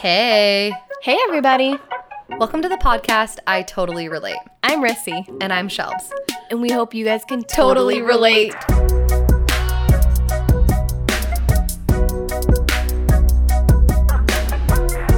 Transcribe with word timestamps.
Hey, 0.00 0.72
Hey, 1.02 1.18
everybody. 1.28 1.76
welcome 2.38 2.62
to 2.62 2.68
the 2.68 2.76
podcast 2.76 3.38
I 3.46 3.62
Totally 3.62 4.08
Relate. 4.08 4.38
I'm 4.62 4.80
Rissy, 4.82 5.26
And 5.42 5.52
I'm 5.52 5.68
Shelbs. 5.68 6.10
and 6.50 6.60
we 6.62 6.70
hope 6.70 6.94
you 6.94 7.04
guys 7.04 7.24
can 7.24 7.42
totally 7.44 8.00
relate. 8.00 8.54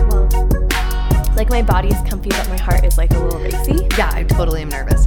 Well, 0.03 1.33
like 1.37 1.49
my 1.51 1.62
body 1.62 1.89
is 1.89 2.01
comfy, 2.09 2.30
but 2.30 2.49
my 2.49 2.59
heart 2.59 2.85
is 2.85 2.99
like 2.99 3.11
a 3.12 3.19
little 3.19 3.39
racy. 3.41 3.87
Yeah, 3.96 4.11
I 4.12 4.25
totally 4.25 4.62
am 4.62 4.69
nervous. 4.69 5.07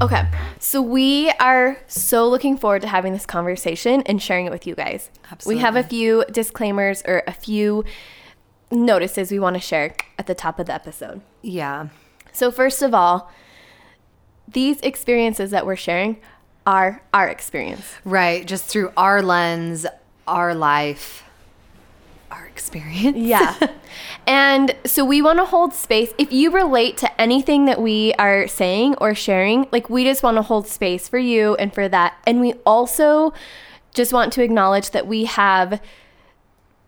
Okay, 0.00 0.24
so 0.60 0.80
we 0.80 1.30
are 1.40 1.76
so 1.88 2.28
looking 2.28 2.56
forward 2.56 2.82
to 2.82 2.88
having 2.88 3.12
this 3.12 3.26
conversation 3.26 4.02
and 4.02 4.22
sharing 4.22 4.46
it 4.46 4.50
with 4.52 4.66
you 4.66 4.74
guys. 4.74 5.10
We 5.46 5.58
have 5.58 5.74
a 5.76 5.82
few 5.82 6.24
disclaimers 6.30 7.02
or 7.06 7.22
a 7.26 7.32
few 7.32 7.84
notices 8.70 9.30
we 9.30 9.38
want 9.38 9.54
to 9.54 9.60
share 9.60 9.94
at 10.18 10.26
the 10.26 10.34
top 10.34 10.58
of 10.58 10.66
the 10.66 10.74
episode. 10.74 11.20
Yeah. 11.42 11.88
So, 12.32 12.50
first 12.50 12.82
of 12.82 12.94
all, 12.94 13.30
these 14.46 14.80
experiences 14.80 15.50
that 15.50 15.66
we're 15.66 15.76
sharing 15.76 16.18
are 16.66 17.02
our 17.14 17.28
experience. 17.28 17.94
Right. 18.04 18.46
Just 18.46 18.66
through 18.66 18.92
our 18.96 19.22
lens, 19.22 19.86
our 20.26 20.54
life, 20.54 21.24
our 22.30 22.46
experience. 22.46 23.16
Yeah. 23.16 23.56
and 24.26 24.76
so 24.84 25.04
we 25.04 25.22
want 25.22 25.38
to 25.38 25.44
hold 25.44 25.72
space. 25.72 26.12
If 26.18 26.32
you 26.32 26.50
relate 26.50 26.96
to 26.98 27.20
anything 27.20 27.64
that 27.64 27.80
we 27.80 28.12
are 28.14 28.46
saying 28.46 28.96
or 28.96 29.14
sharing, 29.14 29.66
like 29.72 29.88
we 29.88 30.04
just 30.04 30.22
want 30.22 30.36
to 30.36 30.42
hold 30.42 30.66
space 30.66 31.08
for 31.08 31.18
you 31.18 31.54
and 31.56 31.72
for 31.72 31.88
that. 31.88 32.18
And 32.26 32.40
we 32.40 32.52
also 32.66 33.32
just 33.94 34.12
want 34.12 34.32
to 34.34 34.42
acknowledge 34.42 34.90
that 34.90 35.06
we 35.06 35.24
have 35.24 35.80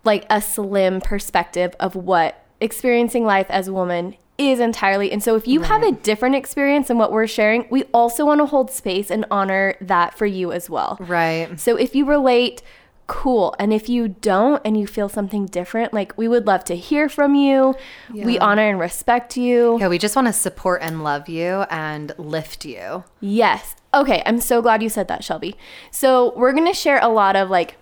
like 0.03 0.25
a 0.29 0.41
slim 0.41 1.01
perspective 1.01 1.75
of 1.79 1.95
what 1.95 2.43
experiencing 2.59 3.25
life 3.25 3.47
as 3.49 3.67
a 3.67 3.73
woman 3.73 4.15
is 4.37 4.59
entirely. 4.59 5.11
And 5.11 5.21
so 5.21 5.35
if 5.35 5.47
you 5.47 5.61
have 5.61 5.83
a 5.83 5.91
different 5.91 6.35
experience 6.35 6.87
than 6.87 6.97
what 6.97 7.11
we're 7.11 7.27
sharing, 7.27 7.67
we 7.69 7.83
also 7.93 8.25
want 8.25 8.39
to 8.39 8.45
hold 8.45 8.71
space 8.71 9.11
and 9.11 9.25
honor 9.29 9.75
that 9.81 10.17
for 10.17 10.25
you 10.25 10.51
as 10.51 10.69
well. 10.69 10.97
Right. 10.99 11.59
So 11.59 11.75
if 11.75 11.93
you 11.93 12.05
relate, 12.05 12.63
cool. 13.05 13.55
And 13.59 13.73
if 13.73 13.89
you 13.89 14.07
don't 14.07 14.61
and 14.65 14.79
you 14.79 14.87
feel 14.87 15.09
something 15.09 15.45
different, 15.45 15.93
like 15.93 16.17
we 16.17 16.27
would 16.27 16.47
love 16.47 16.63
to 16.65 16.75
hear 16.75 17.09
from 17.09 17.35
you. 17.35 17.75
We 18.13 18.39
honor 18.39 18.67
and 18.67 18.79
respect 18.79 19.37
you. 19.37 19.77
Yeah, 19.79 19.89
we 19.89 19.97
just 19.97 20.15
want 20.15 20.27
to 20.27 20.33
support 20.33 20.81
and 20.81 21.03
love 21.03 21.29
you 21.29 21.65
and 21.69 22.13
lift 22.17 22.65
you. 22.65 23.03
Yes. 23.19 23.75
Okay, 23.93 24.23
I'm 24.25 24.39
so 24.39 24.61
glad 24.61 24.81
you 24.81 24.89
said 24.89 25.07
that, 25.09 25.23
Shelby. 25.23 25.55
So 25.91 26.33
we're 26.35 26.53
going 26.53 26.67
to 26.67 26.73
share 26.73 26.99
a 27.01 27.09
lot 27.09 27.35
of 27.35 27.49
like 27.49 27.75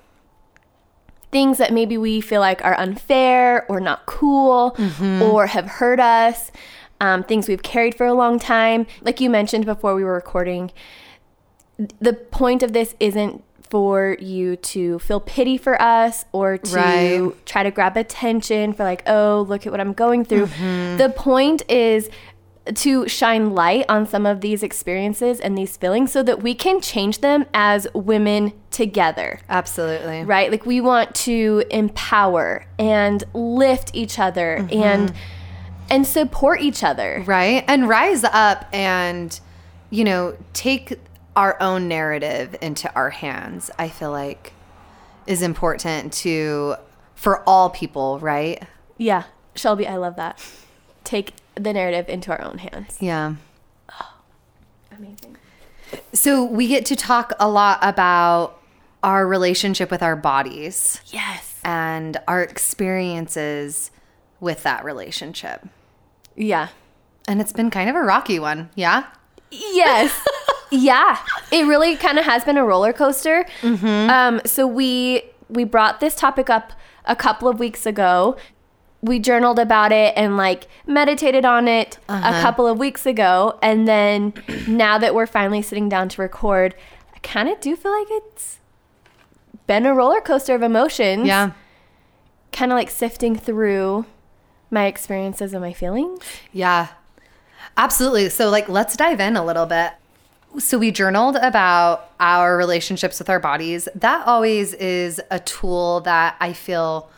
things 1.32 1.58
that 1.60 1.72
maybe 1.74 1.98
we 1.98 2.22
feel 2.22 2.42
like 2.42 2.64
are 2.66 2.78
unfair 2.80 3.66
or 3.70 3.80
not 3.80 4.06
cool 4.06 4.76
or 5.22 5.48
have 5.48 5.66
hurt 5.66 6.00
us, 6.00 6.52
um, 7.02 7.24
things 7.24 7.48
we've 7.48 7.62
carried 7.64 7.96
for 7.96 8.06
a 8.06 8.14
long 8.14 8.40
time. 8.40 8.88
Like 9.02 9.20
you 9.22 9.30
mentioned 9.30 9.66
before 9.66 9.94
we 9.96 10.04
were 10.04 10.14
recording, 10.14 10.72
the 12.00 12.14
point 12.14 12.64
of 12.64 12.74
this 12.74 12.96
isn't 13.00 13.44
for 13.62 14.18
you 14.20 14.56
to 14.56 14.98
feel 15.00 15.20
pity 15.20 15.56
for 15.58 15.80
us 15.80 16.26
or 16.32 16.58
to 16.58 16.76
Right. 16.76 17.46
try 17.46 17.62
to 17.62 17.70
grab 17.70 17.96
attention 17.96 18.74
for 18.74 18.84
like 18.84 19.04
oh 19.06 19.46
look 19.48 19.68
at 19.68 19.72
what 19.72 19.80
i'm 19.80 19.94
going 19.94 20.26
through 20.26 20.48
the 20.98 21.14
point 21.16 21.62
is 21.70 22.10
to 22.76 23.08
shine 23.08 23.52
light 23.52 23.86
on 23.90 24.06
some 24.06 24.26
of 24.26 24.42
these 24.42 24.64
experiences 24.64 25.40
and 25.40 25.58
these 25.58 25.78
feelings 25.78 26.12
so 26.12 26.22
that 26.24 26.42
we 26.42 26.54
can 26.54 26.82
change 26.82 27.20
them 27.20 27.46
as 27.54 27.88
women 27.94 28.54
together 28.72 29.40
Absolutely. 29.50 30.24
right 30.24 30.52
like 30.52 30.66
we 30.66 30.80
want 30.80 31.14
to 31.16 31.64
empower 31.72 32.66
and 32.78 33.24
lift 33.34 33.92
each 33.94 34.20
other 34.20 34.60
mm-hmm. 34.60 34.84
and 34.84 35.14
and 35.90 36.06
support 36.06 36.62
each 36.62 36.84
other 36.84 37.24
Right. 37.26 37.64
And 37.68 37.90
rise 37.90 38.24
up 38.24 38.68
and, 38.72 39.40
you 39.90 40.04
know, 40.04 40.38
take 40.54 41.00
our 41.36 41.62
own 41.62 41.88
narrative 41.88 42.56
into 42.62 42.94
our 42.96 43.10
hands, 43.10 43.72
I 43.80 43.90
feel 43.90 44.12
like 44.12 44.54
is 45.26 45.42
important 45.42 46.14
to, 46.14 46.76
for 47.16 47.42
all 47.48 47.70
people, 47.70 48.20
right? 48.20 48.64
yeah 49.00 49.24
shelby 49.56 49.88
i 49.88 49.96
love 49.96 50.16
that 50.18 50.40
take 51.04 51.34
the 51.64 51.74
narrative 51.74 52.08
into 52.10 52.32
our 52.32 52.42
own 52.42 52.58
hands 52.60 52.98
Yeah. 53.00 53.36
amazing 54.98 55.38
So 56.14 56.44
we 56.44 56.68
get 56.68 56.86
to 56.88 56.96
talk 56.96 57.34
a 57.40 57.50
lot 57.50 57.80
about 57.82 58.60
our 59.04 59.26
relationship 59.28 59.90
with 59.92 60.04
our 60.04 60.16
bodies 60.16 61.02
yes 61.08 61.60
and 61.64 62.18
our 62.28 62.42
experiences 62.42 63.92
with 64.40 64.64
that 64.64 64.84
relationship. 64.86 65.66
yeah 66.36 66.70
And 67.28 67.42
it's 67.42 67.52
been 67.54 67.70
kind 67.70 67.90
of 67.90 67.96
a 67.96 68.02
rocky 68.02 68.40
one. 68.40 68.70
Yeah. 68.76 69.06
Yes. 69.52 70.26
yeah. 70.72 71.18
It 71.52 71.66
really 71.66 71.96
kind 71.98 72.18
of 72.20 72.26
has 72.26 72.44
been 72.46 72.58
a 72.58 72.64
roller 72.66 72.94
coaster. 72.94 73.46
Um, 73.64 74.42
so 74.46 74.66
we 74.68 75.24
we 75.50 75.64
brought 75.66 76.00
this 76.00 76.16
topic 76.16 76.50
up 76.50 76.72
a 77.06 77.16
couple 77.16 77.48
of 77.50 77.60
weeks 77.60 77.86
ago. 77.86 78.38
We 79.02 79.20
journaled 79.20 79.60
about 79.60 79.92
it 79.92 80.14
and 80.18 80.36
like 80.36 80.68
meditated 80.86 81.46
on 81.46 81.68
it 81.68 81.98
a 82.10 82.14
uh-huh. 82.14 82.42
couple 82.42 82.68
of 82.68 82.78
weeks 82.78 83.06
ago, 83.06 83.58
and 83.62 83.88
then 83.88 84.34
now 84.68 84.98
that 84.98 85.16
we're 85.16 85.28
finally 85.28 85.62
sitting 85.62 85.90
down 85.90 86.10
to 86.10 86.22
record, 86.22 86.76
I 87.16 87.20
kind 87.20 87.48
of 87.50 87.60
do 87.62 87.76
feel 87.76 87.92
like 87.92 88.08
it's 88.10 88.60
been 89.68 89.86
a 89.86 89.94
roller 89.94 90.20
coaster 90.20 90.56
of 90.56 90.64
emotions. 90.64 91.28
Yeah. 91.28 91.52
Kind 92.52 92.72
of 92.72 92.76
like 92.76 92.90
sifting 92.90 93.36
through 93.36 94.06
my 94.72 94.86
experiences 94.86 95.54
and 95.54 95.62
my 95.62 95.74
feelings. 95.74 96.24
Yeah. 96.52 96.88
Absolutely. 97.78 98.30
So, 98.30 98.50
like, 98.50 98.68
let's 98.68 98.98
dive 98.98 99.20
in 99.20 99.36
a 99.36 99.46
little 99.46 99.66
bit. 99.66 99.94
So, 100.58 100.78
we 100.78 100.92
journaled 100.92 101.38
about 101.38 102.12
our 102.20 102.58
relationships 102.58 103.20
with 103.20 103.30
our 103.30 103.40
bodies. 103.40 103.88
That 103.96 104.26
always 104.26 104.74
is 104.74 105.22
a 105.32 105.40
tool 105.40 106.02
that 106.02 106.36
I 106.40 106.54
feel 106.54 107.10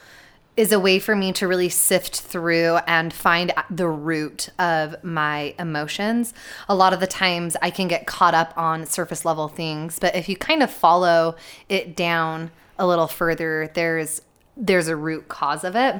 is 0.61 0.71
a 0.71 0.79
way 0.79 0.99
for 0.99 1.15
me 1.15 1.33
to 1.33 1.47
really 1.47 1.69
sift 1.69 2.21
through 2.21 2.77
and 2.85 3.11
find 3.11 3.51
the 3.71 3.87
root 3.87 4.47
of 4.59 4.95
my 5.03 5.55
emotions. 5.57 6.35
A 6.69 6.75
lot 6.75 6.93
of 6.93 6.99
the 6.99 7.07
times 7.07 7.57
I 7.63 7.71
can 7.71 7.87
get 7.87 8.05
caught 8.05 8.35
up 8.35 8.53
on 8.55 8.85
surface 8.85 9.25
level 9.25 9.47
things, 9.47 9.97
but 9.97 10.15
if 10.15 10.29
you 10.29 10.37
kind 10.37 10.61
of 10.61 10.69
follow 10.69 11.35
it 11.67 11.95
down 11.95 12.51
a 12.77 12.85
little 12.85 13.07
further, 13.07 13.71
there's 13.73 14.21
there's 14.55 14.87
a 14.87 14.95
root 14.95 15.27
cause 15.27 15.63
of 15.63 15.75
it. 15.75 15.99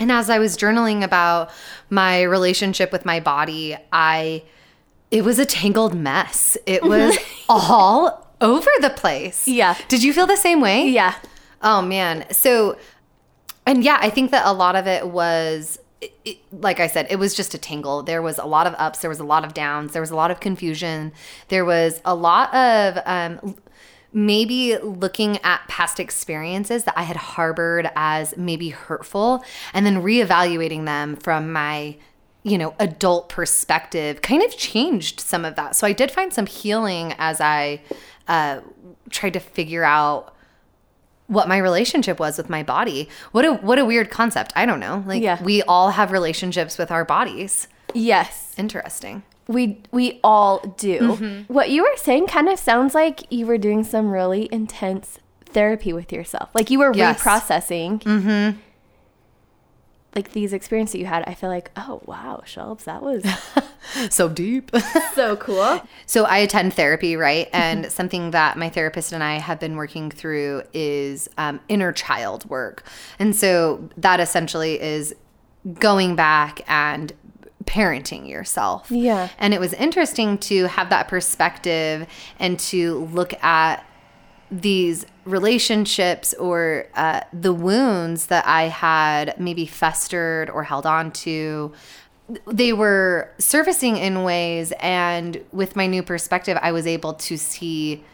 And 0.00 0.10
as 0.10 0.30
I 0.30 0.40
was 0.40 0.56
journaling 0.56 1.04
about 1.04 1.52
my 1.88 2.22
relationship 2.22 2.90
with 2.90 3.04
my 3.04 3.20
body, 3.20 3.76
I 3.92 4.42
it 5.12 5.22
was 5.22 5.38
a 5.38 5.46
tangled 5.46 5.94
mess. 5.94 6.58
It 6.66 6.82
mm-hmm. 6.82 6.88
was 6.88 7.18
all 7.48 8.26
over 8.40 8.70
the 8.80 8.90
place. 8.90 9.46
Yeah. 9.46 9.78
Did 9.86 10.02
you 10.02 10.12
feel 10.12 10.26
the 10.26 10.36
same 10.36 10.60
way? 10.60 10.88
Yeah. 10.88 11.14
Oh 11.62 11.82
man. 11.82 12.26
So 12.32 12.78
and 13.66 13.82
yeah, 13.84 13.98
I 14.00 14.10
think 14.10 14.30
that 14.30 14.46
a 14.46 14.52
lot 14.52 14.76
of 14.76 14.86
it 14.86 15.08
was 15.08 15.78
it, 16.00 16.12
it- 16.24 16.38
like 16.52 16.78
I 16.80 16.86
said, 16.86 17.06
it 17.10 17.16
was 17.16 17.34
just 17.34 17.54
a 17.54 17.58
tangle. 17.58 18.02
There 18.02 18.22
was 18.22 18.38
a 18.38 18.44
lot 18.46 18.66
of 18.66 18.74
ups, 18.78 19.00
there 19.00 19.10
was 19.10 19.20
a 19.20 19.24
lot 19.24 19.44
of 19.44 19.54
downs, 19.54 19.92
there 19.92 20.02
was 20.02 20.10
a 20.10 20.16
lot 20.16 20.30
of 20.30 20.40
confusion. 20.40 21.12
There 21.48 21.64
was 21.64 22.00
a 22.04 22.14
lot 22.14 22.54
of 22.54 22.98
um 23.06 23.56
maybe 24.12 24.76
looking 24.78 25.38
at 25.44 25.60
past 25.68 26.00
experiences 26.00 26.84
that 26.84 26.94
I 26.96 27.02
had 27.02 27.16
harbored 27.16 27.90
as 27.96 28.34
maybe 28.36 28.70
hurtful 28.70 29.44
and 29.74 29.84
then 29.84 30.02
reevaluating 30.02 30.86
them 30.86 31.16
from 31.16 31.52
my 31.52 31.96
you 32.42 32.56
know 32.56 32.74
adult 32.78 33.28
perspective 33.28 34.22
kind 34.22 34.42
of 34.42 34.56
changed 34.56 35.20
some 35.20 35.44
of 35.44 35.56
that. 35.56 35.74
So 35.76 35.86
I 35.86 35.92
did 35.92 36.10
find 36.10 36.32
some 36.32 36.46
healing 36.46 37.14
as 37.18 37.40
I 37.40 37.82
uh 38.28 38.60
tried 39.10 39.32
to 39.34 39.40
figure 39.40 39.84
out 39.84 40.34
what 41.28 41.48
my 41.48 41.58
relationship 41.58 42.18
was 42.20 42.36
with 42.38 42.48
my 42.48 42.62
body. 42.62 43.08
What 43.32 43.44
a 43.44 43.54
what 43.54 43.78
a 43.78 43.84
weird 43.84 44.10
concept. 44.10 44.52
I 44.56 44.66
don't 44.66 44.80
know. 44.80 45.02
Like 45.06 45.22
Yeah. 45.22 45.42
we 45.42 45.62
all 45.62 45.90
have 45.90 46.12
relationships 46.12 46.78
with 46.78 46.90
our 46.90 47.04
bodies. 47.04 47.68
Yes. 47.94 48.54
Interesting. 48.56 49.22
We 49.48 49.80
we 49.92 50.20
all 50.24 50.58
do. 50.76 50.98
Mm-hmm. 50.98 51.52
What 51.52 51.70
you 51.70 51.82
were 51.82 51.96
saying 51.96 52.26
kind 52.26 52.48
of 52.48 52.58
sounds 52.58 52.94
like 52.94 53.30
you 53.32 53.46
were 53.46 53.58
doing 53.58 53.84
some 53.84 54.10
really 54.10 54.48
intense 54.52 55.18
therapy 55.46 55.92
with 55.92 56.12
yourself. 56.12 56.50
Like 56.54 56.70
you 56.70 56.78
were 56.80 56.92
Yes. 56.94 57.20
reprocessing. 57.22 58.02
Mm-hmm. 58.02 58.58
Like 60.16 60.32
these 60.32 60.52
experiences 60.52 60.92
that 60.92 60.98
you 60.98 61.06
had, 61.06 61.22
I 61.26 61.34
feel 61.34 61.50
like, 61.50 61.70
oh 61.76 62.00
wow, 62.06 62.42
Shelbs, 62.44 62.84
that 62.84 63.02
was 63.02 63.24
So 64.10 64.28
deep. 64.28 64.70
so 65.14 65.36
cool. 65.36 65.80
So 66.06 66.24
I 66.24 66.38
attend 66.38 66.74
therapy, 66.74 67.16
right? 67.16 67.48
And 67.52 67.90
something 67.92 68.30
that 68.32 68.56
my 68.56 68.68
therapist 68.68 69.12
and 69.12 69.22
I 69.22 69.38
have 69.38 69.60
been 69.60 69.76
working 69.76 70.10
through 70.10 70.62
is 70.72 71.28
um, 71.38 71.60
inner 71.68 71.92
child 71.92 72.48
work. 72.48 72.84
And 73.18 73.34
so 73.34 73.88
that 73.96 74.20
essentially 74.20 74.80
is 74.80 75.14
going 75.74 76.16
back 76.16 76.60
and 76.68 77.12
parenting 77.64 78.28
yourself. 78.28 78.90
Yeah. 78.90 79.28
And 79.38 79.52
it 79.52 79.60
was 79.60 79.72
interesting 79.74 80.38
to 80.38 80.66
have 80.68 80.90
that 80.90 81.08
perspective 81.08 82.06
and 82.38 82.58
to 82.60 83.04
look 83.12 83.32
at 83.42 83.84
these 84.50 85.04
relationships 85.26 86.32
or 86.34 86.86
uh, 86.94 87.20
the 87.32 87.52
wounds 87.52 88.26
that 88.26 88.46
I 88.46 88.64
had 88.64 89.38
maybe 89.38 89.66
festered 89.66 90.48
or 90.50 90.62
held 90.64 90.86
on 90.86 91.10
to, 91.12 91.72
they 92.46 92.72
were 92.72 93.30
surfacing 93.38 93.96
in 93.96 94.22
ways. 94.24 94.72
And 94.80 95.42
with 95.52 95.76
my 95.76 95.86
new 95.86 96.02
perspective, 96.02 96.58
I 96.62 96.72
was 96.72 96.86
able 96.86 97.14
to 97.14 97.36
see 97.36 98.04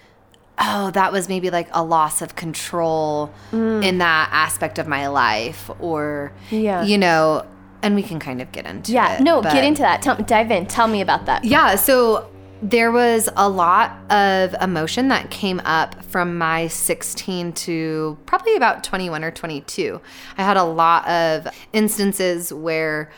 oh, 0.58 0.90
that 0.90 1.10
was 1.10 1.28
maybe 1.30 1.48
like 1.50 1.66
a 1.72 1.82
loss 1.82 2.20
of 2.20 2.36
control 2.36 3.32
Mm. 3.52 3.82
in 3.82 3.98
that 3.98 4.28
aspect 4.32 4.78
of 4.78 4.86
my 4.86 5.06
life, 5.08 5.70
or, 5.80 6.30
Yeah. 6.50 6.82
you 6.84 6.98
know, 6.98 7.46
and 7.80 7.94
we 7.94 8.02
can 8.02 8.20
kind 8.20 8.40
of 8.42 8.52
get 8.52 8.66
into 8.66 8.92
Yeah. 8.92 9.14
it. 9.14 9.22
No, 9.22 9.40
get 9.42 9.64
into 9.64 9.80
that. 9.82 10.02
Tell, 10.02 10.14
dive 10.16 10.50
in. 10.50 10.66
Tell 10.66 10.86
me 10.88 11.00
about 11.00 11.24
that. 11.26 11.44
yeah, 11.44 11.74
so 11.76 12.28
there 12.62 12.92
was 12.92 13.28
a 13.36 13.48
lot 13.48 13.98
of 14.10 14.54
emotion 14.62 15.08
that 15.08 15.30
came 15.30 15.60
up 15.64 16.04
from 16.04 16.38
my 16.38 16.68
16 16.68 17.52
to 17.52 18.16
probably 18.24 18.54
about 18.54 18.84
21 18.84 19.24
or 19.24 19.32
22. 19.32 20.00
I 20.38 20.42
had 20.44 20.56
a 20.56 20.62
lot 20.62 21.06
of 21.08 21.48
instances 21.72 22.52
where, 22.52 23.10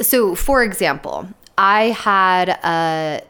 so 0.00 0.34
for 0.34 0.64
example, 0.64 1.28
I 1.56 1.90
had 1.90 2.48
a 2.48 3.22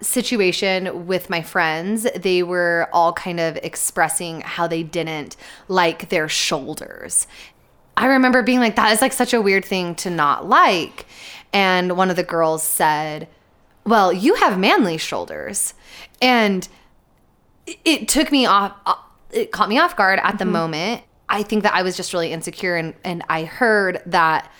situation 0.00 1.06
with 1.08 1.28
my 1.28 1.42
friends. 1.42 2.06
They 2.14 2.44
were 2.44 2.88
all 2.92 3.12
kind 3.12 3.40
of 3.40 3.56
expressing 3.56 4.40
how 4.42 4.68
they 4.68 4.84
didn't 4.84 5.36
like 5.66 6.10
their 6.10 6.28
shoulders. 6.28 7.26
I 7.96 8.06
remember 8.06 8.42
being 8.42 8.60
like, 8.60 8.76
that 8.76 8.92
is 8.92 9.02
like 9.02 9.12
such 9.12 9.34
a 9.34 9.42
weird 9.42 9.64
thing 9.64 9.96
to 9.96 10.10
not 10.10 10.48
like. 10.48 11.06
And 11.52 11.96
one 11.96 12.08
of 12.08 12.14
the 12.14 12.22
girls 12.22 12.62
said, 12.62 13.26
Well, 13.90 14.12
you 14.12 14.34
have 14.36 14.56
manly 14.58 14.98
shoulders. 14.98 15.74
And 16.22 16.66
it- 17.84 18.08
took 18.08 18.30
me 18.30 18.46
off, 18.46 18.72
uh, 18.86 18.94
it 19.32 19.50
caught 19.50 19.68
me 19.68 19.78
off 19.78 19.96
guard 19.96 20.20
at 20.22 20.38
the 20.38 20.44
moment. 20.44 21.02
I 21.28 21.42
think 21.42 21.64
that 21.64 21.74
I 21.74 21.82
was 21.82 21.96
just 21.96 22.12
really 22.12 22.32
insecure. 22.32 22.76
And, 22.76 22.94
and 23.04 23.24
I 23.28 23.44
heard 23.44 24.00
that 24.06 24.50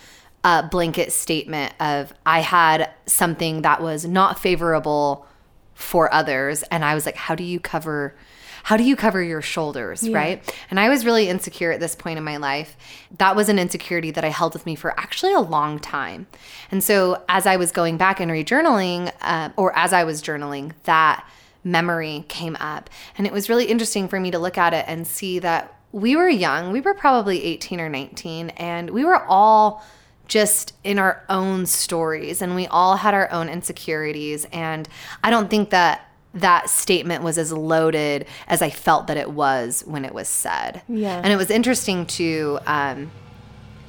uh, 0.43 0.63
blanket 0.69 1.13
statement 1.13 1.75
of 1.81 2.13
I 2.27 2.41
had 2.41 2.91
something 3.07 3.63
that 3.63 3.81
was 3.81 4.05
not 4.05 4.39
favorable 4.39 5.27
for 5.75 6.13
others. 6.13 6.63
And 6.65 6.85
I 6.85 6.95
was 6.95 7.07
like, 7.07 7.17
How 7.17 7.35
do 7.37 7.45
you 7.45 7.61
cover? 7.61 8.17
How 8.63 8.77
do 8.77 8.85
you 8.85 8.97
cover 8.97 9.23
your 9.23 9.43
shoulders, 9.43 10.09
right? 10.09 10.57
And 10.71 10.79
I 10.79 10.89
was 10.89 11.05
really 11.05 11.29
insecure 11.29 11.73
at 11.73 11.81
this 11.81 11.95
point 11.95 12.19
in 12.19 12.25
my 12.25 12.37
life. 12.37 12.77
That 13.19 13.37
was 13.37 13.49
an 13.49 13.59
insecurity 13.59 14.11
that 14.13 14.25
I 14.25 14.29
held 14.29 14.53
with 14.53 14.67
me 14.67 14.75
for 14.75 14.99
actually 14.99 15.33
a 15.33 15.41
long 15.41 15.79
time. 15.79 16.27
And 16.71 16.83
so, 16.83 17.23
as 17.29 17.47
I 17.47 17.57
was 17.57 17.73
going 17.73 17.97
back 17.97 18.21
and 18.21 18.31
rejournaling, 18.31 19.13
uh, 19.21 19.51
or 19.57 19.77
as 19.77 19.93
I 19.93 20.05
was 20.05 20.23
journaling, 20.23 20.73
that 20.85 21.27
memory 21.65 22.25
came 22.29 22.57
up. 22.57 22.91
And 23.19 23.27
it 23.27 23.33
was 23.33 23.49
really 23.49 23.67
interesting 23.67 24.09
for 24.09 24.19
me 24.19 24.31
to 24.31 24.39
look 24.39 24.59
at 24.59 24.73
it 24.73 24.85
and 24.89 25.07
see 25.07 25.39
that 25.41 25.75
we 25.93 26.17
were 26.17 26.29
young. 26.29 26.73
We 26.73 26.81
were 26.81 26.95
probably 26.95 27.43
18 27.45 27.81
or 27.81 27.89
19, 27.89 28.51
and 28.51 28.91
we 28.91 29.05
were 29.05 29.23
all 29.25 29.83
just 30.31 30.75
in 30.85 30.99
our 30.99 31.25
own 31.29 31.67
stories 31.67 32.41
and 32.41 32.55
we 32.55 32.65
all 32.69 32.97
had 32.97 33.15
our 33.15 33.31
own 33.33 33.49
insecurities. 33.49 34.47
And 34.53 34.89
I 35.25 35.31
don't 35.31 35.51
think 35.51 35.71
that 35.71 36.10
that 36.35 36.71
statement 36.71 37.25
was 37.25 37.39
as 37.39 37.53
loaded 37.53 38.27
as 38.47 38.63
I 38.63 38.71
felt 38.71 39.09
that 39.09 39.17
it 39.17 39.31
was 39.31 39.83
when 39.87 40.05
it 40.05 40.15
was 40.15 40.29
said. 40.29 40.83
Yeah. 40.89 41.17
And 41.17 41.33
it 41.33 41.37
was 41.37 41.51
interesting 41.51 42.07
to 42.07 42.61
um, 42.67 43.11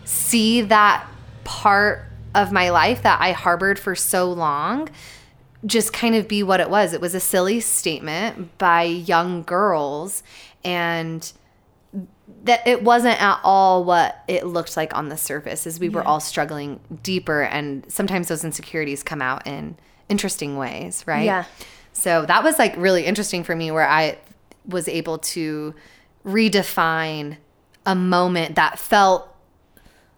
see 0.06 0.62
that 0.62 1.06
part 1.44 2.06
of 2.34 2.52
my 2.52 2.70
life 2.70 3.04
that 3.04 3.20
I 3.22 3.34
harbored 3.34 3.78
for 3.78 3.96
so 3.96 4.32
long 4.32 4.90
just 5.66 5.94
kind 5.94 6.16
of 6.16 6.28
be 6.28 6.42
what 6.42 6.60
it 6.60 6.70
was. 6.70 6.94
It 6.94 7.02
was 7.02 7.14
a 7.14 7.20
silly 7.20 7.60
statement 7.60 8.58
by 8.58 8.84
young 8.84 9.44
girls 9.44 10.24
and 10.64 11.32
that 12.44 12.66
it 12.68 12.82
wasn't 12.82 13.22
at 13.22 13.40
all 13.44 13.84
what 13.84 14.24
it 14.28 14.48
looked 14.48 14.76
like 14.76 14.96
on 14.96 15.10
the 15.10 15.18
surface 15.18 15.68
as 15.68 15.80
we 15.80 15.90
were 15.90 16.04
all 16.04 16.20
struggling 16.20 16.80
deeper 17.04 17.44
and 17.44 17.90
sometimes 17.92 18.30
those 18.30 18.44
insecurities 18.44 19.04
come 19.04 19.22
out 19.22 19.46
in 19.46 19.76
interesting 20.10 20.58
ways, 20.58 21.04
right? 21.06 21.26
Yeah. 21.26 21.46
So 21.94 22.26
that 22.26 22.44
was 22.44 22.58
like 22.58 22.76
really 22.78 23.06
interesting 23.06 23.44
for 23.44 23.56
me 23.56 23.72
where 23.72 23.88
I 23.88 24.18
was 24.66 24.88
able 24.88 25.18
to 25.18 25.74
redefine 26.26 27.38
a 27.86 27.96
moment 27.96 28.56
that 28.56 28.80
felt 28.80 29.28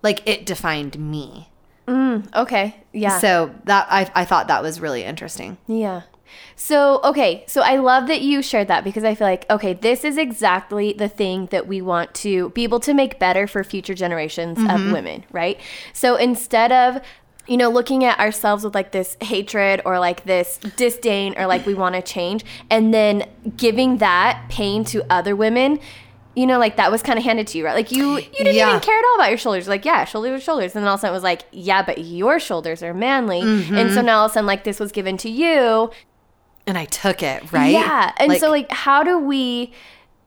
like 0.02 0.22
it 0.28 0.46
defined 0.46 1.00
me. 1.00 1.50
Mm, 1.88 2.34
okay. 2.36 2.84
Yeah. 2.92 3.20
So 3.20 3.54
that 3.66 3.88
I, 3.90 4.12
I 4.16 4.26
thought 4.26 4.48
that 4.48 4.62
was 4.62 4.80
really 4.80 5.04
interesting. 5.04 5.58
Yeah. 5.68 6.04
So, 6.56 7.00
okay. 7.04 7.44
So 7.48 7.62
I 7.62 7.78
love 7.78 8.08
that 8.08 8.22
you 8.22 8.42
shared 8.42 8.68
that 8.68 8.84
because 8.84 9.04
I 9.04 9.16
feel 9.16 9.28
like, 9.28 9.50
okay, 9.50 9.74
this 9.74 10.04
is 10.04 10.18
exactly 10.18 10.94
the 10.94 11.08
thing 11.08 11.48
that 11.48 11.68
we 11.68 11.82
want 11.82 12.14
to 12.16 12.50
be 12.50 12.64
able 12.64 12.80
to 12.82 12.94
make 12.94 13.20
better 13.20 13.48
for 13.48 13.64
future 13.64 13.94
generations 13.94 14.58
of 14.58 14.66
mm-hmm. 14.66 14.92
women, 14.94 15.26
right? 15.32 15.60
So 15.94 16.16
instead 16.16 16.72
of, 16.72 17.02
you 17.48 17.58
know, 17.58 17.70
looking 17.70 18.06
at 18.06 18.20
ourselves 18.20 18.64
with 18.64 18.74
like 18.74 18.92
this 18.92 19.18
hatred 19.22 19.82
or 19.86 20.00
like 20.00 20.24
this 20.24 20.60
disdain 20.78 21.36
or 21.38 21.46
like 21.46 21.66
we 21.66 21.74
want 21.74 21.96
to 21.96 22.02
change 22.02 22.46
and 22.70 22.94
then 22.94 23.28
giving 23.58 23.98
that 23.98 24.46
pain 24.50 24.86
to 24.86 25.04
other 25.12 25.36
women, 25.36 25.80
you 26.36 26.48
know, 26.48 26.58
like 26.58 26.78
that 26.78 26.90
was 26.90 27.04
kind 27.04 27.20
of 27.20 27.26
handed 27.26 27.46
to 27.48 27.58
you, 27.58 27.66
right? 27.66 27.76
Like 27.76 27.92
you, 27.92 28.16
you 28.16 28.32
didn't 28.32 28.56
Yeah. 28.56 28.70
even 28.70 28.80
care 28.80 28.98
at 28.98 29.04
all 29.06 29.16
about 29.16 29.30
your 29.30 29.38
shoulders. 29.38 29.68
Like, 29.68 29.84
yeah, 29.84 30.06
shoulders 30.06 30.42
are 30.42 30.44
shoulders. 30.44 30.74
And 30.74 30.84
then 30.84 30.88
all 30.88 30.96
of 30.96 31.00
a 31.00 31.02
sudden 31.02 31.14
it 31.14 31.18
was 31.18 31.24
like, 31.24 31.44
yeah, 31.52 31.84
but 31.84 32.00
your 32.00 32.40
shoulders 32.40 32.82
are 32.82 32.94
manly. 32.94 33.42
And 33.42 33.66
so 33.66 33.74
mm-hmm. 33.98 34.06
now 34.06 34.20
all 34.20 34.26
of 34.26 34.32
a 34.32 34.34
sudden, 34.36 34.48
like, 34.48 34.64
this 34.64 34.80
was 34.80 34.92
given 34.92 35.18
to 35.18 35.30
you. 35.30 35.92
And 36.66 36.78
I 36.78 36.86
took 36.86 37.22
it, 37.22 37.52
right? 37.52 37.72
Yeah. 37.74 38.14
And 38.18 38.34
so, 38.38 38.50
like, 38.50 38.72
how 38.72 39.04
do 39.04 39.20
we, 39.20 39.74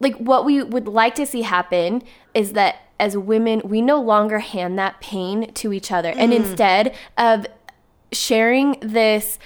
like, 0.01 0.15
what 0.17 0.45
we 0.45 0.63
would 0.63 0.87
like 0.87 1.15
to 1.15 1.27
see 1.27 1.43
happen 1.43 2.03
is 2.35 2.53
that 2.53 2.77
as 2.99 3.17
women, 3.17 3.63
we 3.65 3.83
no 3.83 4.01
longer 4.01 4.39
hand 4.39 4.79
that 4.79 5.01
pain 5.01 5.53
to 5.55 5.73
each 5.73 5.93
other. 5.93 6.11
And 6.11 6.33
mm. 6.33 6.37
instead 6.37 6.95
of 7.19 7.47
sharing 8.13 8.79
this, 8.81 9.39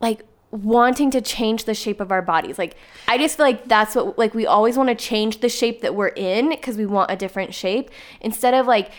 like, 0.00 0.22
wanting 0.50 1.10
to 1.10 1.20
change 1.20 1.64
the 1.64 1.74
shape 1.74 2.00
of 2.00 2.10
our 2.10 2.22
bodies. 2.22 2.58
Like, 2.58 2.76
I 3.08 3.18
just 3.18 3.36
feel 3.36 3.46
like 3.46 3.68
that's 3.68 3.94
what, 3.94 4.18
like, 4.18 4.34
we 4.34 4.46
always 4.46 4.76
want 4.76 4.88
to 4.88 4.94
change 4.94 5.40
the 5.40 5.48
shape 5.48 5.80
that 5.82 5.94
we're 5.94 6.08
in 6.08 6.48
because 6.48 6.76
we 6.76 6.86
want 6.86 7.10
a 7.10 7.16
different 7.16 7.54
shape 7.54 7.90
instead 8.20 8.54
of, 8.54 8.66
like, 8.66 8.90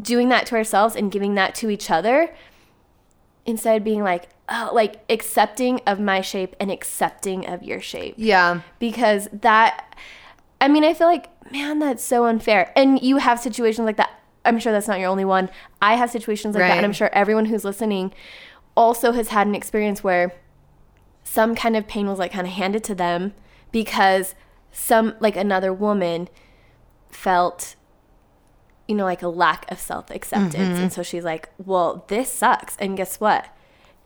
doing 0.00 0.28
that 0.28 0.46
to 0.46 0.56
ourselves 0.56 0.96
and 0.96 1.10
giving 1.10 1.34
that 1.34 1.54
to 1.56 1.70
each 1.70 1.90
other 1.90 2.34
instead 3.46 3.76
of 3.76 3.84
being 3.84 4.02
like 4.02 4.28
oh, 4.48 4.70
like 4.72 5.04
accepting 5.08 5.80
of 5.86 6.00
my 6.00 6.20
shape 6.20 6.56
and 6.58 6.70
accepting 6.70 7.46
of 7.46 7.62
your 7.62 7.80
shape 7.80 8.14
yeah. 8.16 8.60
because 8.78 9.28
that 9.32 9.94
i 10.64 10.68
mean 10.68 10.84
i 10.84 10.94
feel 10.94 11.06
like 11.06 11.28
man 11.52 11.78
that's 11.78 12.02
so 12.02 12.24
unfair. 12.24 12.72
And 12.74 13.00
you 13.02 13.18
have 13.18 13.38
situations 13.38 13.84
like 13.84 13.96
that. 13.98 14.10
I'm 14.44 14.58
sure 14.58 14.72
that's 14.72 14.88
not 14.88 14.98
your 14.98 15.08
only 15.08 15.24
one. 15.24 15.50
I 15.80 15.94
have 15.94 16.10
situations 16.10 16.54
like 16.54 16.62
that 16.62 16.76
and 16.76 16.86
i'm 16.86 16.92
sure 16.92 17.10
everyone 17.12 17.46
who's 17.46 17.64
listening 17.64 18.12
also 18.76 19.12
has 19.12 19.28
had 19.28 19.46
an 19.46 19.54
experience 19.54 20.02
where 20.02 20.32
some 21.22 21.54
kind 21.54 21.76
of 21.76 21.86
pain 21.86 22.06
was 22.06 22.18
like 22.18 22.32
kind 22.32 22.46
of 22.46 22.52
handed 22.52 22.82
to 22.84 22.94
them 22.94 23.34
because 23.72 24.34
some 24.72 25.14
like 25.20 25.36
another 25.36 25.72
woman 25.72 26.28
felt 27.10 27.76
you 28.88 28.94
know 28.94 29.04
like 29.04 29.22
a 29.22 29.28
lack 29.28 29.70
of 29.70 29.78
self-acceptance. 29.78 30.54
Mm-hmm. 30.54 30.82
and 30.82 30.92
so 30.92 31.02
she's 31.02 31.24
like 31.24 31.48
well 31.64 32.04
this 32.08 32.30
sucks. 32.30 32.76
And 32.78 32.96
guess 32.96 33.20
what? 33.20 33.46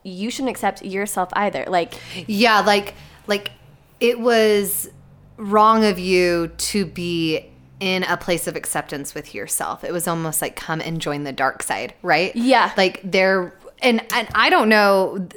You 0.03 0.31
shouldn't 0.31 0.51
accept 0.51 0.85
yourself 0.85 1.31
either. 1.33 1.65
Like 1.67 1.95
Yeah, 2.27 2.61
like 2.61 2.95
like 3.27 3.53
it 4.01 4.21
was 4.21 4.91
wrong 5.39 5.85
of 5.85 5.99
you 5.99 6.49
to 6.49 6.85
be 6.85 7.49
in 7.81 8.03
a 8.05 8.17
place 8.17 8.47
of 8.47 8.57
acceptance 8.57 9.15
with 9.15 9.35
yourself. 9.35 9.85
It 9.85 9.93
was 9.93 10.09
almost 10.09 10.43
like 10.43 10.57
come 10.57 10.81
and 10.81 11.01
join 11.01 11.25
the 11.25 11.33
dark 11.33 11.63
side, 11.63 11.95
right? 12.03 12.35
Yeah. 12.35 12.73
Like 12.77 13.01
there 13.05 13.55
and 13.81 14.05
and 14.13 14.29
I 14.35 14.51
don't 14.51 14.69
know 14.69 15.29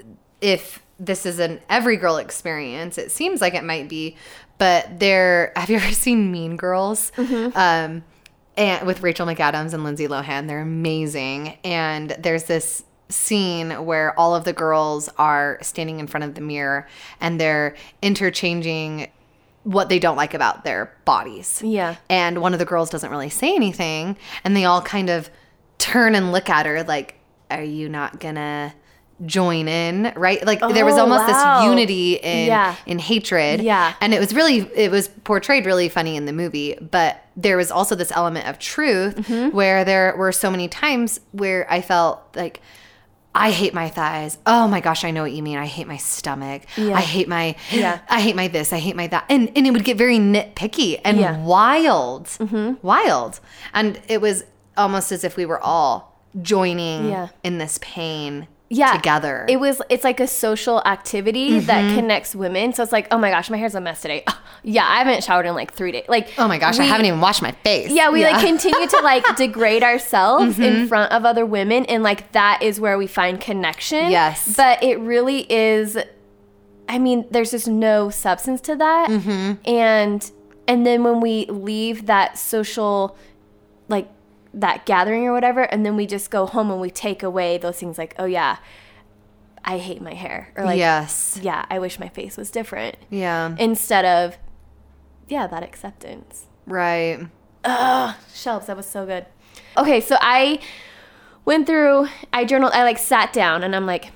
if 0.42 0.84
this 1.00 1.26
is 1.26 1.40
an 1.40 1.60
every 1.70 1.98
girl 1.98 2.18
experience. 2.18 2.98
It 2.98 3.12
seems 3.12 3.42
like 3.42 3.54
it 3.54 3.64
might 3.64 3.90
be, 3.90 4.18
but 4.58 5.00
there 5.00 5.54
have 5.56 5.70
you 5.70 5.78
ever 5.78 5.94
seen 5.94 6.32
Mean 6.32 6.58
Girls? 6.58 7.12
Um 7.56 8.04
and 8.58 8.86
with 8.86 9.02
Rachel 9.02 9.26
McAdams 9.26 9.74
and 9.74 9.84
Lindsay 9.84 10.08
Lohan, 10.08 10.48
they're 10.48 10.62
amazing. 10.62 11.58
And 11.64 12.12
there's 12.20 12.46
this 12.46 12.84
scene 13.08 13.86
where 13.86 14.18
all 14.20 14.36
of 14.36 14.46
the 14.46 14.54
girls 14.54 15.10
are 15.18 15.58
standing 15.62 16.00
in 16.00 16.08
front 16.08 16.24
of 16.24 16.36
the 16.36 16.42
mirror 16.42 16.88
and 17.20 17.40
they're 17.40 17.76
interchanging 18.02 19.10
what 19.64 19.90
they 19.90 20.00
don't 20.00 20.16
like 20.18 20.34
about 20.34 20.64
their 20.64 20.92
bodies. 21.06 21.62
Yeah. 21.64 21.96
And 22.10 22.42
one 22.42 22.54
of 22.54 22.60
the 22.60 22.66
girls 22.66 22.90
doesn't 22.90 23.12
really 23.12 23.30
say 23.30 23.54
anything 23.56 24.18
and 24.44 24.56
they 24.56 24.66
all 24.66 24.82
kind 24.82 25.10
of 25.10 25.30
turn 25.78 26.16
and 26.16 26.32
look 26.32 26.50
at 26.50 26.66
her 26.66 26.84
like 26.84 27.16
are 27.50 27.64
you 27.64 27.90
not 27.90 28.20
to 28.36 28.74
join 29.26 29.68
in, 29.68 30.12
right? 30.16 30.44
Like 30.44 30.62
there 30.62 30.84
was 30.86 30.96
Oh, 30.96 31.02
almost 31.02 31.28
wow. 31.28 31.60
this 31.60 31.70
unity 31.70 32.16
in 32.16 32.48
Yeah. 32.48 32.76
in 32.88 32.98
hatred. 32.98 33.62
Yeah. 33.62 33.94
And 34.02 34.14
it 34.16 34.20
was 34.20 34.34
really 34.34 34.60
it 34.76 34.90
was 34.90 35.10
portrayed 35.10 35.66
really 35.68 35.90
funny 35.90 36.16
in 36.16 36.26
the 36.26 36.34
movie, 36.34 36.76
but 36.82 37.24
there 37.38 37.56
was 37.58 37.70
also 37.72 37.94
this 37.94 38.12
element 38.14 38.48
of 38.48 38.58
truth 38.58 39.16
Mm-hmm. 39.18 39.56
where 39.56 39.86
there 39.86 40.16
were 40.18 40.32
so 40.32 40.50
many 40.50 40.68
times 40.68 41.20
where 41.34 41.72
I 41.72 41.82
felt 41.82 42.20
like 42.36 42.62
I 43.34 43.52
hate 43.52 43.74
my 43.74 43.90
thighs. 43.90 44.38
Oh 44.46 44.68
my 44.68 44.82
gosh, 44.82 45.04
I 45.06 45.12
know 45.12 45.22
what 45.24 45.32
you 45.32 45.42
mean. 45.42 45.58
I 45.58 45.66
hate 45.66 45.88
my 45.88 45.98
stomach. 45.98 46.64
Yeah. 46.76 46.96
I 46.96 47.02
hate 47.02 47.28
my 47.30 47.56
Yeah. 47.72 48.00
I 48.10 48.20
hate 48.20 48.36
my 48.36 48.48
this. 48.50 48.74
I 48.74 48.80
hate 48.80 48.96
my 48.96 49.08
that. 49.08 49.26
And 49.30 49.52
and 49.56 49.66
it 49.66 49.72
would 49.72 49.86
get 49.86 49.98
very 49.98 50.18
nitpicky 50.20 51.00
and 51.06 51.18
Yeah. 51.18 51.36
Mm-hmm. 51.36 51.46
wild. 51.46 52.28
Wild. 52.82 53.40
And 53.74 54.02
it 54.08 54.20
was 54.22 54.44
almost 54.76 55.12
as 55.12 55.24
if 55.24 55.38
we 55.38 55.46
were 55.46 55.62
all 55.62 56.20
joining 56.42 57.10
Yeah. 57.10 57.28
in 57.44 57.58
this 57.58 57.78
pain 57.82 58.48
yeah 58.74 58.94
together. 58.94 59.46
it 59.50 59.60
was 59.60 59.82
it's 59.90 60.04
like 60.04 60.20
a 60.20 60.28
social 60.28 60.82
activity 60.86 61.52
Mm-hmm. 61.52 61.66
that 61.68 61.96
connects 61.96 62.34
women 62.34 62.72
so 62.74 62.82
it's 62.84 62.92
like 62.92 63.08
oh 63.12 63.18
my 63.18 63.30
gosh 63.30 63.50
my 63.50 63.58
hair's 63.58 63.76
a 63.76 63.82
mess 63.82 64.02
today 64.02 64.24
Ah, 64.28 64.42
yeah 64.64 64.86
i 64.88 65.00
haven't 65.00 65.24
showered 65.24 65.46
in 65.46 65.54
like 65.56 65.74
three 65.74 65.92
days 65.92 66.06
like 66.08 66.30
oh 66.38 66.48
my 66.48 66.58
gosh, 66.58 66.80
I 66.80 66.84
haven't 66.84 67.06
even 67.08 67.20
washed 67.20 67.42
my 67.42 67.52
face. 67.52 67.92
yeah 67.92 68.10
we 68.10 68.24
like 68.24 68.46
continue 68.52 68.88
to 68.88 69.00
like 69.02 69.26
degrade 69.36 69.84
ourselves 69.84 70.54
Mm-hmm. 70.56 70.64
in 70.64 70.88
front 70.88 71.12
of 71.12 71.26
other 71.26 71.46
women 71.46 71.86
and 71.86 72.02
like 72.04 72.32
that 72.32 72.62
is 72.64 72.80
where 72.80 72.98
we 72.98 73.08
find 73.08 73.42
connection 73.42 74.10
Yes. 74.10 74.56
but 74.56 74.82
it 74.82 75.00
really 75.00 75.52
is 75.52 75.98
i 76.88 76.98
mean 76.98 77.26
there's 77.32 77.52
just 77.52 77.68
no 77.68 78.10
substance 78.10 78.62
to 78.62 78.76
that 78.78 79.10
Mm-hmm. 79.10 79.68
and 79.70 80.32
and 80.68 80.86
then 80.86 81.04
when 81.04 81.20
we 81.20 81.46
leave 81.48 82.06
that 82.06 82.38
social 82.38 83.18
like 83.90 84.08
that 84.54 84.86
gathering 84.86 85.26
or 85.26 85.34
whatever 85.34 85.62
and 85.62 85.86
then 85.86 85.96
we 85.96 86.06
just 86.06 86.30
go 86.30 86.46
home 86.46 86.70
and 86.72 86.82
we 86.82 86.90
take 86.90 87.24
away 87.24 87.58
those 87.58 87.80
things 87.80 87.98
like 87.98 88.14
oh 88.20 88.26
yeah 88.26 88.58
i 89.64 89.78
hate 89.78 90.02
my 90.02 90.14
hair 90.14 90.52
or 90.56 90.66
like 90.66 90.78
yes. 90.78 91.40
yeah 91.42 91.66
i 91.70 91.80
wish 91.80 92.00
my 92.00 92.10
face 92.10 92.36
was 92.36 92.52
different 92.52 92.98
Yeah. 93.10 93.56
instead 93.58 94.04
of 94.06 94.38
yeah 95.28 95.48
that 95.48 95.64
acceptance 95.64 96.46
right. 96.66 97.28
Ugh, 97.64 98.16
Shelbs 98.34 98.66
that 98.66 98.76
was 98.76 98.86
so 98.86 99.06
good 99.06 99.26
okay 99.78 100.02
so 100.02 100.18
i 100.20 100.60
went 101.46 101.66
through 101.66 102.08
i 102.34 102.44
journaled 102.44 102.74
i 102.74 102.84
like 102.84 102.98
sat 102.98 103.32
down 103.32 103.64
and 103.64 103.76
i'm 103.76 103.86
like 103.86 104.12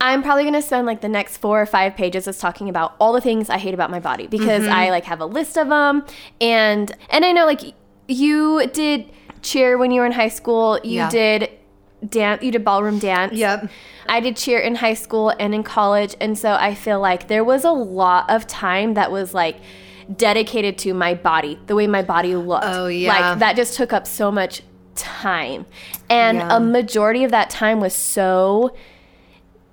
i'm 0.00 0.22
probably 0.22 0.42
going 0.42 0.54
to 0.54 0.62
spend 0.62 0.86
like 0.86 1.02
the 1.02 1.08
next 1.08 1.36
four 1.36 1.60
or 1.62 1.66
five 1.66 1.94
pages 1.94 2.24
just 2.24 2.40
talking 2.40 2.68
about 2.68 2.96
all 2.98 3.12
the 3.12 3.20
things 3.20 3.48
i 3.48 3.58
hate 3.58 3.74
about 3.74 3.90
my 3.90 4.00
body 4.00 4.26
because 4.26 4.62
mm-hmm. 4.62 4.72
i 4.72 4.90
like 4.90 5.04
have 5.04 5.20
a 5.20 5.26
list 5.26 5.56
of 5.56 5.68
them 5.68 6.04
and 6.40 6.96
and 7.10 7.24
i 7.24 7.30
know 7.30 7.46
like 7.46 7.74
you 8.08 8.66
did 8.72 9.10
cheer 9.42 9.76
when 9.78 9.90
you 9.90 10.00
were 10.00 10.06
in 10.06 10.12
high 10.12 10.28
school 10.28 10.78
you 10.84 10.96
Yeah. 10.96 11.10
did 11.10 11.50
dance 12.08 12.42
you 12.42 12.50
did 12.52 12.64
ballroom 12.64 12.98
dance 12.98 13.32
Yep. 13.34 13.68
I 14.06 14.20
did 14.20 14.36
cheer 14.36 14.58
in 14.58 14.74
high 14.74 14.92
school 14.94 15.32
and 15.40 15.54
in 15.54 15.62
college, 15.62 16.14
and 16.20 16.38
so 16.38 16.52
I 16.52 16.74
feel 16.74 17.00
like 17.00 17.28
there 17.28 17.42
was 17.42 17.64
a 17.64 17.70
lot 17.70 18.28
of 18.28 18.46
time 18.46 18.92
that 18.94 19.10
was 19.10 19.32
like 19.32 19.56
dedicated 20.14 20.76
to 20.80 20.92
my 20.92 21.14
body, 21.14 21.58
the 21.66 21.74
way 21.74 21.86
my 21.86 22.02
body 22.02 22.36
looked. 22.36 22.66
Oh, 22.68 22.86
yeah. 22.88 23.08
Like 23.08 23.38
that 23.38 23.56
just 23.56 23.74
took 23.78 23.94
up 23.94 24.06
so 24.06 24.30
much 24.30 24.60
time. 24.94 25.64
And 26.10 26.36
Yeah. 26.38 26.56
a 26.58 26.60
majority 26.60 27.24
of 27.24 27.30
that 27.30 27.48
time 27.48 27.80
was 27.80 27.94
so 27.94 28.74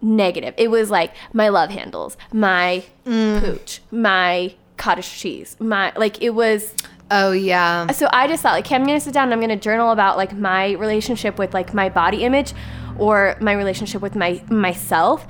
negative. 0.02 0.54
It 0.58 0.72
was 0.72 0.90
like 0.90 1.12
my 1.34 1.50
love 1.50 1.70
handles, 1.70 2.16
my 2.32 2.84
Mm. 3.06 3.42
pooch, 3.42 3.82
my 3.92 4.54
cottage 4.78 5.12
cheese, 5.20 5.58
my 5.60 5.92
like 5.98 6.22
it 6.24 6.32
was 6.32 6.74
Oh 7.12 7.32
yeah. 7.34 7.92
so 7.92 8.08
I 8.12 8.28
just 8.28 8.42
thought 8.42 8.54
like, 8.54 8.66
okay, 8.66 8.76
I'm 8.76 8.86
gonna 8.86 9.00
sit 9.02 9.14
down 9.14 9.26
and 9.26 9.34
I'm 9.34 9.42
gonna 9.42 9.58
journal 9.58 9.92
about 9.92 10.16
like 10.18 10.34
my 10.36 10.72
relationship 10.72 11.38
with 11.38 11.54
like 11.54 11.74
my 11.74 11.90
body 11.90 12.24
image 12.24 12.54
or 12.98 13.36
my 13.42 13.52
relationship 13.54 14.02
with 14.02 14.16
my 14.16 14.42
myself. 14.50 15.28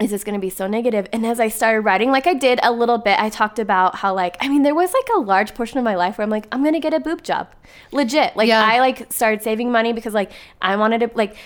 Is 0.00 0.10
this 0.10 0.24
gonna 0.24 0.38
be 0.38 0.50
so 0.50 0.66
negative? 0.66 1.06
And 1.12 1.24
as 1.26 1.38
I 1.38 1.48
started 1.48 1.80
writing, 1.82 2.10
like 2.10 2.26
I 2.26 2.34
did 2.34 2.58
a 2.62 2.72
little 2.72 2.98
bit, 2.98 3.18
I 3.20 3.28
talked 3.30 3.58
about 3.58 3.96
how 3.96 4.14
like 4.14 4.36
I 4.40 4.48
mean 4.48 4.62
there 4.62 4.74
was 4.74 4.92
like 4.92 5.08
a 5.16 5.20
large 5.20 5.54
portion 5.54 5.78
of 5.78 5.84
my 5.84 5.94
life 5.96 6.18
where 6.18 6.24
I'm 6.24 6.30
like, 6.30 6.46
I'm 6.52 6.62
gonna 6.64 6.80
get 6.80 6.94
a 6.94 7.00
boob 7.00 7.22
job. 7.22 7.52
Legit. 7.92 8.36
Like 8.36 8.48
Yeah. 8.48 8.64
I 8.64 8.78
like 8.80 9.12
started 9.12 9.42
saving 9.42 9.70
money 9.72 9.92
because 9.92 10.14
like 10.14 10.32
I 10.60 10.76
wanted 10.76 11.00
to 11.00 11.10
like 11.14 11.36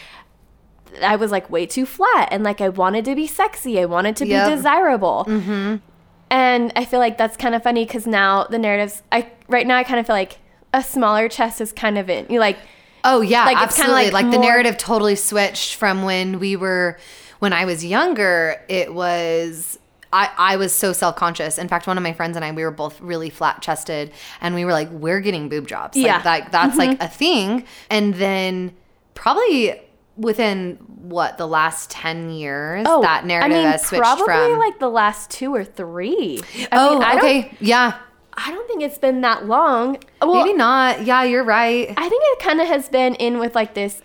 I 1.02 1.16
was 1.16 1.30
like 1.30 1.50
way 1.50 1.66
too 1.66 1.84
flat 1.84 2.28
and 2.30 2.44
like 2.44 2.60
I 2.60 2.68
wanted 2.70 3.04
to 3.06 3.14
be 3.14 3.26
sexy. 3.26 3.78
I 3.80 3.84
wanted 3.86 4.16
to 4.16 4.26
Yep. 4.26 4.48
be 4.48 4.54
desirable. 4.56 5.26
Mm-hmm. 5.28 5.76
And 6.30 6.73
I 6.76 6.85
feel 6.85 6.99
like 7.00 7.18
that's 7.18 7.37
kind 7.37 7.54
of 7.54 7.62
funny 7.62 7.85
because 7.85 8.06
now 8.06 8.45
the 8.45 8.59
narratives, 8.59 9.02
I 9.12 9.30
right 9.49 9.66
now 9.66 9.76
I 9.76 9.85
kind 9.85 10.00
of 10.00 10.06
feel 10.06 10.16
like 10.16 10.38
a 10.75 10.83
smaller 10.83 11.28
chest 11.28 11.61
is 11.61 11.73
kind 11.73 11.97
of 11.99 12.11
in. 12.11 12.26
You 12.28 12.40
like, 12.40 12.59
Oh 13.04 13.21
yeah, 13.21 13.45
Like, 13.45 13.56
it's 13.62 13.78
absolutely. 13.78 14.11
like 14.11 14.12
Like, 14.12 14.30
the 14.33 14.38
more- 14.38 14.47
narrative 14.50 14.76
totally 14.76 15.14
switched 15.14 15.76
from 15.76 16.02
when 16.02 16.38
we 16.40 16.56
were 16.56 16.99
when 17.38 17.52
I 17.52 17.64
was 17.64 17.85
younger, 17.85 18.61
it 18.68 18.92
was 18.92 19.78
I, 20.12 20.30
I 20.38 20.56
was 20.56 20.73
so 20.75 20.92
self 20.92 21.14
conscious. 21.16 21.59
In 21.59 21.68
fact, 21.68 21.87
one 21.87 21.97
of 21.99 22.02
my 22.02 22.12
friends 22.12 22.37
and 22.37 22.45
I, 22.45 22.50
we 22.50 22.64
were 22.64 22.71
both 22.71 23.00
really 23.00 23.28
flat 23.28 23.61
chested, 23.61 24.12
and 24.40 24.54
we 24.54 24.64
were 24.64 24.73
like, 24.73 24.88
"We're 24.90 25.21
getting 25.21 25.49
boob 25.49 25.66
jobs." 25.68 25.97
Yeah. 25.97 26.18
Mm-hmm. 26.18 26.26
like 26.26 26.50
that's 26.52 26.76
like 26.76 27.00
a 27.02 27.09
thing. 27.09 27.64
And 27.90 28.14
then 28.14 28.75
probably 29.14 29.80
within 30.16 30.76
what 30.76 31.38
the 31.38 31.46
last 31.46 31.90
ten 31.90 32.30
years, 32.30 32.85
that 32.85 33.26
narrative 33.26 33.56
Oh, 33.56 33.61
I 33.61 33.62
mean, 33.62 33.70
has 33.70 33.87
switched 33.87 34.02
probably 34.02 34.25
from. 34.26 34.58
like 34.58 34.78
the 34.78 34.88
last 34.90 35.30
two 35.30 35.54
or 35.54 35.64
three. 35.64 36.40
I 36.54 36.68
oh, 36.73 36.94
mean, 36.94 37.02
I 37.02 37.14
Don't, 37.14 37.18
okay, 37.25 37.56
yeah, 37.61 37.99
I 38.35 38.50
don't 38.50 38.66
think 38.68 38.82
it's 38.82 38.99
been 38.99 39.23
that 39.23 39.46
long. 39.46 39.99
Well, 40.20 40.44
maybe 40.44 40.56
not. 40.56 41.04
Yeah, 41.04 41.23
you're 41.25 41.44
right. 41.44 41.92
I 41.96 42.08
think 42.08 42.23
it 42.26 42.38
kind 42.40 42.61
of 42.61 42.68
has 42.68 42.88
been 42.88 43.14
in 43.14 43.38
with 43.38 43.54
like 43.54 43.75
this. 43.75 44.02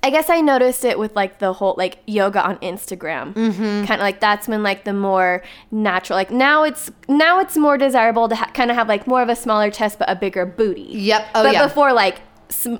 I 0.00 0.10
guess 0.10 0.30
I 0.30 0.40
noticed 0.40 0.84
it 0.84 0.96
with 0.98 1.16
like 1.16 1.40
the 1.40 1.52
whole 1.52 1.74
like 1.76 1.98
yoga 2.06 2.44
on 2.44 2.58
Instagram. 2.58 3.34
Mm-hmm. 3.34 3.84
Kind 3.84 3.90
of 3.90 4.00
like 4.00 4.20
that's 4.20 4.46
when 4.46 4.62
like 4.62 4.84
the 4.84 4.92
more 4.92 5.42
natural 5.72 6.16
like 6.16 6.30
now 6.30 6.62
it's 6.62 6.90
now 7.08 7.40
it's 7.40 7.56
more 7.56 7.76
desirable 7.76 8.28
to 8.28 8.36
ha- 8.36 8.50
kind 8.54 8.70
of 8.70 8.76
have 8.76 8.88
like 8.88 9.08
more 9.08 9.22
of 9.22 9.28
a 9.28 9.34
smaller 9.34 9.70
chest 9.72 9.98
but 9.98 10.08
a 10.08 10.14
bigger 10.14 10.46
booty. 10.46 10.82
Yep. 10.82 11.26
Oh 11.34 11.42
but 11.42 11.52
yeah. 11.52 11.66
before 11.66 11.92
like 11.92 12.20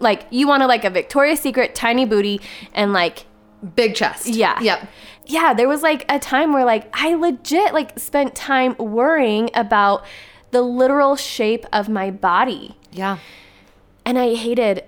like 0.00 0.26
you 0.30 0.46
wanted 0.48 0.66
like 0.66 0.84
a 0.84 0.90
Victoria's 0.90 1.40
Secret 1.40 1.74
tiny 1.74 2.04
booty 2.04 2.40
and 2.74 2.92
like 2.92 3.24
Big 3.74 3.94
chest. 3.96 4.26
yeah. 4.28 4.60
Yep. 4.60 4.88
Yeah, 5.26 5.52
there 5.52 5.68
was 5.68 5.82
like 5.82 6.04
a 6.08 6.18
time 6.18 6.52
where 6.52 6.64
like 6.64 6.88
I 6.92 7.14
legit 7.14 7.74
like 7.74 7.98
spent 7.98 8.34
time 8.34 8.76
worrying 8.78 9.50
about 9.54 10.04
the 10.52 10.62
literal 10.62 11.16
shape 11.16 11.66
of 11.72 11.88
my 11.88 12.10
body 12.10 12.76
Yeah. 12.92 13.18
and 14.06 14.18
I 14.18 14.34
hated 14.34 14.84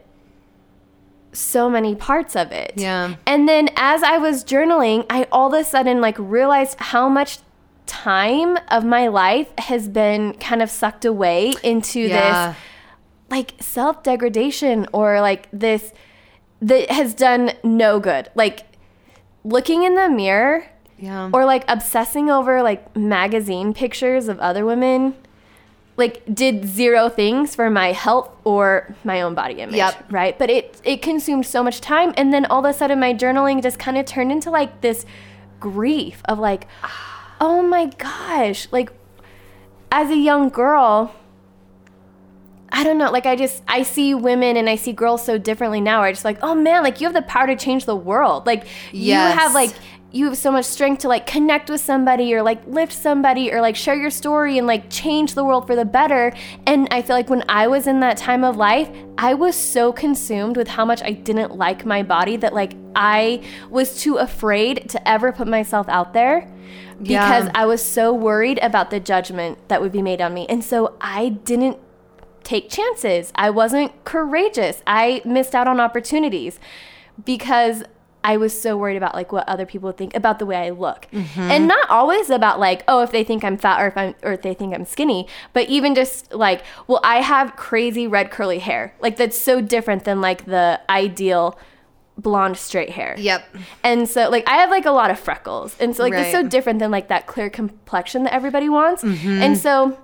so 1.33 1.69
many 1.71 1.95
parts 1.95 2.35
of 2.35 2.51
it. 2.53 2.73
Yeah. 2.77 3.15
And 3.27 3.49
then 3.49 3.69
as 3.77 4.03
I 4.03 4.19
was 4.19 4.45
journaling, 4.45 5.05
I 5.11 5.27
all 5.31 5.53
of 5.55 5.61
a 5.61 5.65
sudden 5.65 6.01
like 6.01 6.17
realized 6.19 6.77
how 6.81 7.09
much 7.09 7.39
time 7.87 8.57
of 8.69 8.85
my 8.85 9.09
life 9.09 9.49
has 9.59 9.89
been 9.89 10.35
kind 10.35 10.63
of 10.63 10.71
sucked 10.71 11.05
away 11.05 11.55
into 11.63 12.01
Yeah. 12.01 12.49
this 12.53 12.57
like 13.31 13.55
self-degradation 13.61 14.87
or 14.93 15.21
like 15.21 15.49
this 15.53 15.93
that 16.61 16.91
has 16.91 17.15
done 17.15 17.53
no 17.65 18.01
good. 18.01 18.29
Like 18.35 18.67
looking 19.45 19.83
in 19.85 19.95
the 19.95 20.09
mirror 20.11 20.67
Yeah. 20.99 21.31
or 21.33 21.45
like 21.45 21.65
obsessing 21.69 22.29
over 22.31 22.63
like 22.63 22.95
magazine 22.97 23.73
pictures 23.73 24.29
of 24.29 24.39
other 24.41 24.67
women 24.67 25.15
like 25.97 26.23
did 26.33 26.65
zero 26.67 27.09
things 27.09 27.55
for 27.55 27.69
my 27.71 27.93
health 27.93 28.31
or 28.45 28.95
my 29.05 29.21
own 29.23 29.35
body 29.35 29.55
image 29.61 29.77
Yep. 29.77 30.13
right 30.13 30.39
but 30.39 30.49
it 30.51 30.81
it 30.85 31.03
consumed 31.03 31.45
so 31.47 31.63
much 31.63 31.81
time 31.81 32.13
and 32.17 32.33
then 32.33 32.47
all 32.47 32.65
of 32.65 32.71
a 32.71 32.73
sudden 32.77 33.01
my 33.01 33.13
journaling 33.13 33.63
just 33.63 33.79
kind 33.79 33.97
of 33.99 34.07
turned 34.07 34.31
into 34.33 34.51
like 34.51 34.81
this 34.83 35.05
grief 35.59 36.23
of 36.27 36.39
like 36.39 36.67
oh 37.41 37.63
my 37.63 37.87
gosh 37.99 38.69
like 38.71 38.91
as 39.91 40.11
a 40.11 40.17
young 40.17 40.49
girl 40.49 41.15
I 42.73 42.85
don't 42.85 42.99
know. 42.99 43.11
Like 43.11 43.27
I 43.27 43.37
just 43.37 43.63
I 43.67 43.83
see 43.83 44.15
women 44.15 44.57
and 44.57 44.69
I 44.69 44.77
see 44.77 44.93
girls 44.93 45.25
so 45.25 45.39
differently 45.39 45.81
now. 45.81 46.03
I 46.03 46.13
just 46.13 46.25
like, 46.25 46.39
oh 46.43 46.55
man, 46.55 46.83
like 46.83 47.01
you 47.01 47.07
have 47.07 47.15
the 47.15 47.23
power 47.23 47.47
to 47.47 47.57
change 47.57 47.85
the 47.85 47.97
world. 47.97 48.47
Like 48.47 48.67
you 48.93 49.15
have 49.15 49.55
like 49.55 49.75
you 50.13 50.27
have 50.27 50.37
so 50.37 50.51
much 50.51 50.65
strength 50.65 51.03
to 51.03 51.09
like 51.09 51.25
connect 51.25 51.71
with 51.71 51.81
somebody 51.81 52.35
or 52.35 52.43
like 52.43 52.61
lift 52.67 52.93
somebody 52.93 53.53
or 53.53 53.61
like 53.61 53.77
share 53.77 53.95
your 53.95 54.11
story 54.11 54.59
and 54.59 54.67
like 54.67 54.91
change 54.91 55.35
the 55.35 55.45
world 55.45 55.67
for 55.69 55.77
the 55.77 55.85
better. 55.85 56.33
And 56.67 56.89
I 56.91 57.03
feel 57.03 57.15
like 57.15 57.31
when 57.31 57.45
I 57.49 57.69
was 57.69 57.87
in 57.87 58.01
that 58.01 58.17
time 58.17 58.43
of 58.43 58.57
life, 58.57 58.91
I 59.19 59.35
was 59.35 59.55
so 59.55 59.93
consumed 59.93 60.57
with 60.57 60.67
how 60.67 60.85
much 60.85 61.01
I 61.03 61.13
didn't 61.13 61.57
like 61.57 61.87
my 61.87 62.03
body 62.03 62.37
that 62.39 62.53
like 62.55 62.75
I 62.97 63.43
was 63.69 64.01
too 64.01 64.17
afraid 64.17 64.89
to 64.91 65.09
ever 65.09 65.31
put 65.31 65.47
myself 65.47 65.89
out 65.89 66.13
there 66.13 66.51
because 67.01 67.45
Yeah. 67.47 67.53
I 67.55 67.67
was 67.67 67.81
so 67.81 68.13
worried 68.13 68.59
about 68.63 68.91
the 68.91 68.99
judgment 68.99 69.69
that 69.69 69.81
would 69.81 69.93
be 69.93 70.03
made 70.03 70.21
on 70.21 70.35
me. 70.35 70.45
And 70.49 70.63
so 70.65 70.97
I 71.01 71.29
didn't 71.31 71.79
take 72.43 72.71
chances. 72.71 73.33
I 73.35 73.51
wasn't 73.51 74.05
courageous. 74.05 74.83
I 74.87 75.23
missed 75.25 75.55
out 75.55 75.69
on 75.69 75.81
opportunities 75.81 76.59
because 77.25 77.85
I 78.23 78.37
was 78.37 78.59
so 78.59 78.77
worried 78.77 78.97
about 78.97 79.15
like 79.15 79.33
what 79.33 79.49
other 79.49 79.65
people 79.65 79.93
think 79.93 80.15
about 80.15 80.39
the 80.39 80.47
way 80.47 80.57
I 80.57 80.71
look. 80.71 81.07
Mm-hmm. 81.13 81.41
And 81.41 81.67
not 81.67 81.89
always 81.89 82.29
about 82.29 82.61
like, 82.61 82.83
oh, 82.87 83.03
if 83.03 83.13
they 83.13 83.25
think 83.25 83.45
I'm 83.45 83.57
fat 83.57 83.81
or 83.81 83.87
if 83.87 83.97
I'm 83.97 84.15
or 84.23 84.33
if 84.33 84.43
they 84.43 84.53
think 84.55 84.75
I'm 84.75 84.85
skinny, 84.85 85.27
but 85.53 85.69
even 85.69 85.95
just 85.95 86.33
like, 86.33 86.63
well, 86.87 87.01
I 87.03 87.23
have 87.23 87.57
crazy 87.57 88.07
red 88.07 88.31
curly 88.31 88.59
hair. 88.59 88.95
Like 89.01 89.17
that's 89.17 89.39
so 89.39 89.61
different 89.61 90.05
than 90.05 90.21
like 90.21 90.45
the 90.45 90.81
ideal 90.91 91.59
blonde 92.19 92.59
straight 92.59 92.91
hair. 92.91 93.15
Yep. 93.17 93.57
And 93.83 94.07
so 94.07 94.29
like 94.29 94.47
I 94.47 94.57
have 94.57 94.69
like 94.71 94.85
a 94.85 94.91
lot 94.91 95.11
of 95.11 95.19
freckles. 95.19 95.75
And 95.81 95.97
so 95.97 96.03
like 96.03 96.13
it's 96.13 96.33
so 96.33 96.47
different 96.47 96.79
than 96.79 96.91
like 96.91 97.09
that 97.09 97.27
clear 97.27 97.49
complexion 97.49 98.25
that 98.25 98.35
everybody 98.35 98.69
wants. 98.69 99.03
Mm-hmm. 99.03 99.43
And 99.43 99.57
so 99.57 99.99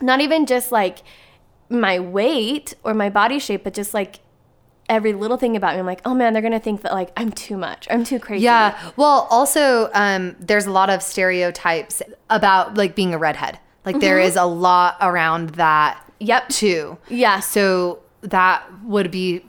not 0.00 0.20
even 0.20 0.46
just 0.46 0.72
like 0.72 1.02
my 1.68 1.98
weight 1.98 2.74
or 2.84 2.94
my 2.94 3.10
body 3.10 3.38
shape, 3.38 3.64
but 3.64 3.74
just 3.74 3.92
like 3.94 4.20
every 4.88 5.12
little 5.12 5.36
thing 5.36 5.56
about 5.56 5.74
me. 5.74 5.80
I'm 5.80 5.86
like, 5.86 6.00
oh 6.04 6.14
man, 6.14 6.32
they're 6.32 6.42
gonna 6.42 6.60
think 6.60 6.82
that 6.82 6.92
like 6.92 7.10
I'm 7.16 7.32
too 7.32 7.56
much. 7.56 7.88
I'm 7.90 8.04
too 8.04 8.20
crazy. 8.20 8.44
Yeah. 8.44 8.78
Well, 8.96 9.26
also, 9.30 9.90
um, 9.94 10.36
there's 10.38 10.66
a 10.66 10.70
lot 10.70 10.90
of 10.90 11.02
stereotypes 11.02 12.02
about 12.30 12.76
like 12.76 12.94
being 12.94 13.12
a 13.12 13.18
redhead. 13.18 13.58
Like 13.84 14.00
there 14.00 14.18
is 14.18 14.36
a 14.36 14.44
lot 14.44 14.96
around 15.00 15.50
that 15.50 16.02
Yep. 16.18 16.48
too. 16.48 16.98
Yeah. 17.08 17.40
So 17.40 18.00
that 18.22 18.64
would 18.84 19.10
be, 19.10 19.44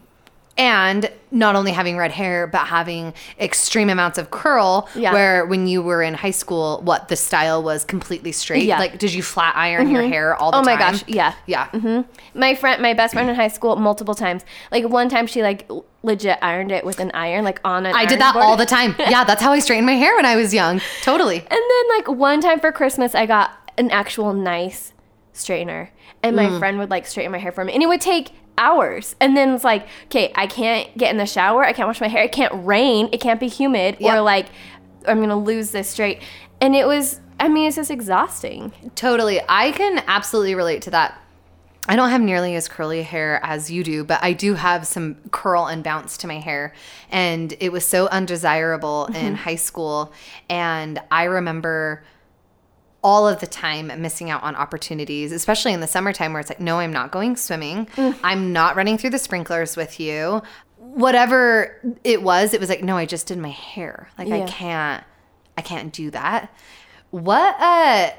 and 0.58 1.10
not 1.30 1.54
only 1.56 1.70
having 1.72 1.96
red 1.96 2.10
hair, 2.10 2.46
but 2.46 2.66
having 2.66 3.14
extreme 3.38 3.88
amounts 3.88 4.18
of 4.18 4.30
curl. 4.30 4.88
Yeah. 4.94 5.12
Where 5.12 5.46
when 5.46 5.66
you 5.68 5.82
were 5.82 6.02
in 6.02 6.14
high 6.14 6.32
school, 6.32 6.80
what 6.82 7.08
the 7.08 7.16
style 7.16 7.62
was 7.62 7.84
completely 7.84 8.32
straight. 8.32 8.64
Yeah. 8.64 8.78
Like, 8.78 8.98
did 8.98 9.12
you 9.14 9.22
flat 9.22 9.54
iron 9.56 9.90
your 9.90 10.02
hair 10.02 10.34
all 10.34 10.50
the 10.50 10.56
time? 10.56 10.62
Oh 10.62 10.66
my 10.66 10.76
gosh, 10.76 11.04
yeah. 11.06 11.34
Yeah. 11.46 12.02
My 12.34 12.54
friend, 12.56 12.82
my 12.82 12.92
best 12.94 13.14
friend 13.14 13.30
in 13.30 13.36
high 13.36 13.48
school, 13.48 13.76
multiple 13.76 14.14
times. 14.14 14.44
Like 14.72 14.84
one 14.88 15.08
time, 15.08 15.26
she 15.28 15.42
like 15.42 15.70
legit 16.02 16.38
ironed 16.42 16.72
it 16.72 16.84
with 16.84 16.98
an 16.98 17.10
iron, 17.14 17.44
like 17.44 17.60
on 17.64 17.86
an. 17.86 17.94
I 17.94 18.04
did 18.04 18.20
that 18.20 18.32
board. 18.34 18.44
all 18.44 18.56
the 18.56 18.66
time. 18.66 18.94
Yeah, 19.08 19.24
that's 19.24 19.40
how 19.42 19.52
I 19.52 19.60
straightened 19.60 19.86
my 19.86 19.94
hair 19.94 20.14
when 20.16 20.26
I 20.26 20.34
was 20.36 20.52
young. 20.52 20.80
Totally. 21.02 21.38
And 21.38 21.48
then 21.50 21.88
like 21.96 22.08
one 22.08 22.40
time 22.40 22.58
for 22.60 22.72
Christmas, 22.72 23.14
I 23.14 23.26
got 23.26 23.52
an 23.78 23.90
actual 23.90 24.32
nice 24.34 24.92
straightener, 25.34 25.90
and 26.22 26.34
my 26.34 26.46
Mm. 26.46 26.58
friend 26.58 26.78
would 26.78 26.90
like 26.90 27.06
straighten 27.06 27.30
my 27.32 27.38
hair 27.38 27.52
for 27.52 27.64
me, 27.64 27.72
and 27.74 27.82
it 27.82 27.86
would 27.86 28.00
take 28.00 28.32
hours. 28.58 29.16
And 29.20 29.36
then 29.36 29.54
it's 29.54 29.64
like, 29.64 29.86
okay, 30.06 30.32
I 30.34 30.46
can't 30.46 30.94
get 30.98 31.10
in 31.10 31.16
the 31.16 31.26
shower, 31.26 31.64
I 31.64 31.72
can't 31.72 31.88
wash 31.88 32.00
my 32.00 32.08
hair, 32.08 32.24
it 32.24 32.32
can't 32.32 32.52
rain, 32.66 33.08
it 33.12 33.20
can't 33.20 33.40
be 33.40 33.48
humid, 33.48 33.96
or 34.00 34.20
like 34.20 34.46
I'm 35.06 35.20
gonna 35.20 35.38
lose 35.38 35.70
this 35.70 35.88
straight. 35.88 36.20
And 36.60 36.74
it 36.74 36.86
was, 36.86 37.20
I 37.40 37.48
mean, 37.48 37.68
it's 37.68 37.76
just 37.76 37.90
exhausting. 37.90 38.72
Totally. 38.94 39.40
I 39.48 39.72
can 39.72 40.02
absolutely 40.06 40.54
relate 40.54 40.82
to 40.82 40.90
that. 40.90 41.18
I 41.90 41.96
don't 41.96 42.10
have 42.10 42.20
nearly 42.20 42.54
as 42.54 42.68
curly 42.68 43.02
hair 43.02 43.40
as 43.42 43.70
you 43.70 43.82
do, 43.82 44.04
but 44.04 44.22
I 44.22 44.34
do 44.34 44.54
have 44.54 44.86
some 44.86 45.16
curl 45.30 45.66
and 45.66 45.82
bounce 45.82 46.18
to 46.18 46.26
my 46.26 46.38
hair. 46.38 46.74
And 47.10 47.54
it 47.60 47.72
was 47.72 47.86
so 47.86 48.08
undesirable 48.08 49.06
in 49.06 49.14
mm-hmm. 49.14 49.34
high 49.36 49.54
school. 49.56 50.12
And 50.50 51.00
I 51.10 51.24
remember 51.24 52.04
all 53.02 53.28
of 53.28 53.40
the 53.40 53.46
time 53.46 53.92
missing 54.00 54.30
out 54.30 54.42
on 54.42 54.56
opportunities, 54.56 55.32
especially 55.32 55.72
in 55.72 55.80
the 55.80 55.86
summertime 55.86 56.32
where 56.32 56.40
it's 56.40 56.50
like, 56.50 56.60
no, 56.60 56.78
I'm 56.78 56.92
not 56.92 57.12
going 57.12 57.36
swimming. 57.36 57.86
Mm. 57.86 58.18
I'm 58.24 58.52
not 58.52 58.76
running 58.76 58.98
through 58.98 59.10
the 59.10 59.18
sprinklers 59.18 59.76
with 59.76 60.00
you. 60.00 60.42
Whatever 60.76 61.80
it 62.02 62.22
was, 62.22 62.54
it 62.54 62.60
was 62.60 62.68
like, 62.68 62.82
no, 62.82 62.96
I 62.96 63.06
just 63.06 63.26
did 63.26 63.38
my 63.38 63.50
hair. 63.50 64.08
Like 64.18 64.30
I 64.30 64.46
can't 64.46 65.04
I 65.56 65.62
can't 65.62 65.92
do 65.92 66.10
that. 66.10 66.52
What 67.10 67.56
a 67.60 68.14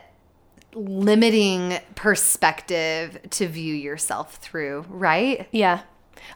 limiting 0.74 1.80
perspective 1.96 3.20
to 3.32 3.48
view 3.48 3.74
yourself 3.74 4.36
through, 4.36 4.86
right? 4.90 5.48
Yeah. 5.52 5.82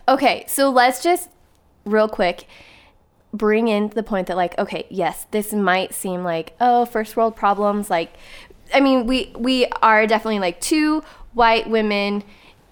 Okay, 0.07 0.45
so 0.47 0.69
let's 0.69 1.03
just 1.03 1.29
real 1.85 2.07
quick 2.07 2.47
bring 3.33 3.67
in 3.67 3.89
the 3.89 4.03
point 4.03 4.27
that 4.27 4.37
like 4.37 4.57
okay, 4.59 4.85
yes, 4.89 5.25
this 5.31 5.51
might 5.53 5.93
seem 5.93 6.23
like 6.23 6.53
oh, 6.61 6.85
first 6.85 7.17
world 7.17 7.35
problems 7.35 7.89
like 7.89 8.13
I 8.73 8.79
mean, 8.79 9.05
we 9.07 9.31
we 9.37 9.65
are 9.81 10.07
definitely 10.07 10.39
like 10.39 10.59
two 10.61 11.03
white 11.33 11.69
women 11.69 12.23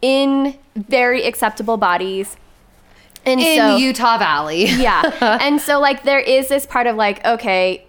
in 0.02 0.58
very 0.76 1.24
acceptable 1.24 1.78
bodies. 1.78 2.38
And 3.26 3.40
In 3.40 3.58
so 3.58 3.78
Utah 3.78 4.18
Valley. 4.18 4.66
yeah. 4.66 5.02
and 5.42 5.62
so 5.62 5.80
like 5.80 6.04
there 6.04 6.20
is 6.20 6.48
this 6.48 6.66
part 6.66 6.88
of 6.88 6.96
like 6.96 7.24
okay, 7.26 7.86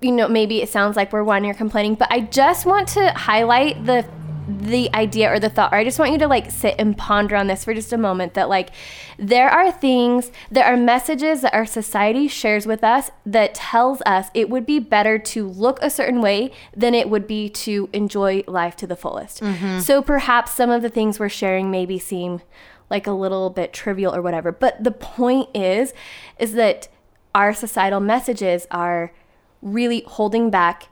you 0.00 0.12
know, 0.12 0.28
maybe 0.28 0.62
it 0.62 0.68
sounds 0.68 0.96
like 0.96 1.12
we're 1.12 1.24
one 1.24 1.44
you're 1.44 1.54
complaining, 1.54 1.94
but 1.94 2.10
I 2.10 2.20
just 2.20 2.64
want 2.66 2.88
to 2.88 3.10
highlight 3.12 3.84
the 3.86 4.06
the 4.48 4.92
idea 4.94 5.32
or 5.32 5.40
the 5.40 5.48
thought 5.48 5.72
or 5.72 5.76
I 5.76 5.84
just 5.84 5.98
want 5.98 6.12
you 6.12 6.18
to 6.18 6.28
like 6.28 6.50
sit 6.50 6.76
and 6.78 6.96
ponder 6.96 7.34
on 7.34 7.48
this 7.48 7.64
for 7.64 7.74
just 7.74 7.92
a 7.92 7.98
moment 7.98 8.34
that 8.34 8.48
like 8.48 8.70
there 9.18 9.48
are 9.48 9.72
things 9.72 10.30
there 10.50 10.64
are 10.64 10.76
messages 10.76 11.40
that 11.40 11.52
our 11.52 11.66
society 11.66 12.28
shares 12.28 12.66
with 12.66 12.84
us 12.84 13.10
that 13.24 13.54
tells 13.54 14.02
us 14.06 14.28
it 14.34 14.48
would 14.48 14.64
be 14.64 14.78
better 14.78 15.18
to 15.18 15.48
look 15.48 15.78
a 15.82 15.90
certain 15.90 16.20
way 16.20 16.52
than 16.76 16.94
it 16.94 17.10
would 17.10 17.26
be 17.26 17.48
to 17.48 17.88
enjoy 17.92 18.44
life 18.46 18.76
to 18.76 18.86
the 18.86 18.96
fullest. 18.96 19.40
Mm-hmm. 19.40 19.80
So 19.80 20.00
perhaps 20.00 20.52
some 20.52 20.70
of 20.70 20.82
the 20.82 20.90
things 20.90 21.18
we're 21.18 21.28
sharing 21.28 21.70
maybe 21.70 21.98
seem 21.98 22.40
like 22.88 23.06
a 23.06 23.12
little 23.12 23.50
bit 23.50 23.72
trivial 23.72 24.14
or 24.14 24.22
whatever, 24.22 24.52
but 24.52 24.82
the 24.82 24.92
point 24.92 25.48
is 25.54 25.92
is 26.38 26.52
that 26.52 26.88
our 27.34 27.52
societal 27.52 28.00
messages 28.00 28.66
are 28.70 29.12
really 29.60 30.04
holding 30.06 30.50
back 30.50 30.88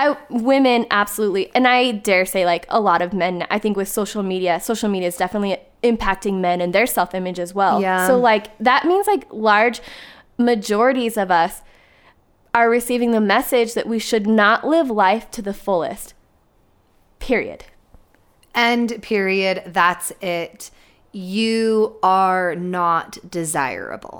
I, 0.00 0.16
women 0.30 0.86
absolutely 0.90 1.52
and 1.54 1.66
i 1.66 1.90
dare 1.90 2.24
say 2.24 2.44
like 2.46 2.66
a 2.68 2.80
lot 2.80 3.02
of 3.02 3.12
men 3.12 3.46
i 3.50 3.58
think 3.58 3.76
with 3.76 3.88
social 3.88 4.22
media 4.22 4.60
social 4.60 4.88
media 4.88 5.08
is 5.08 5.16
definitely 5.16 5.58
impacting 5.82 6.40
men 6.40 6.60
and 6.60 6.72
their 6.72 6.86
self-image 6.86 7.38
as 7.40 7.52
well 7.54 7.80
Yeah. 7.82 8.06
so 8.06 8.18
like 8.18 8.56
that 8.58 8.84
means 8.84 9.06
like 9.08 9.26
large 9.32 9.80
majorities 10.38 11.16
of 11.16 11.30
us 11.30 11.62
are 12.54 12.70
receiving 12.70 13.10
the 13.10 13.20
message 13.20 13.74
that 13.74 13.86
we 13.88 13.98
should 13.98 14.26
not 14.26 14.64
live 14.66 14.88
life 14.88 15.30
to 15.32 15.42
the 15.42 15.52
fullest 15.54 16.14
period 17.18 17.64
End 18.54 19.02
period. 19.02 19.62
That's 19.66 20.10
it. 20.20 20.70
You 21.12 21.96
are 22.02 22.56
not 22.56 23.18
desirable. 23.30 24.18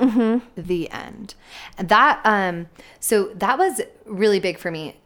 The 0.56 0.88
end. 0.90 1.34
And 1.76 1.88
that 1.88 2.20
um 2.24 2.68
so 3.00 3.32
that 3.34 3.58
was 3.58 3.80
really 4.04 4.38
big 4.38 4.58
for 4.58 4.70
me. 4.70 4.97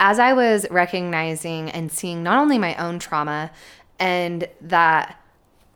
As 0.00 0.18
I 0.18 0.32
was 0.32 0.66
recognizing 0.70 1.70
and 1.70 1.92
seeing 1.92 2.22
not 2.22 2.38
only 2.38 2.58
my 2.58 2.74
own 2.76 2.98
trauma 2.98 3.50
and 3.98 4.48
that 4.60 5.20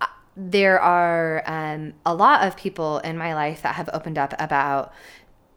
uh, 0.00 0.06
there 0.36 0.80
are 0.80 1.42
um, 1.46 1.94
a 2.06 2.14
lot 2.14 2.46
of 2.46 2.56
people 2.56 2.98
in 2.98 3.18
my 3.18 3.34
life 3.34 3.62
that 3.62 3.74
have 3.74 3.90
opened 3.92 4.18
up 4.18 4.34
about 4.38 4.92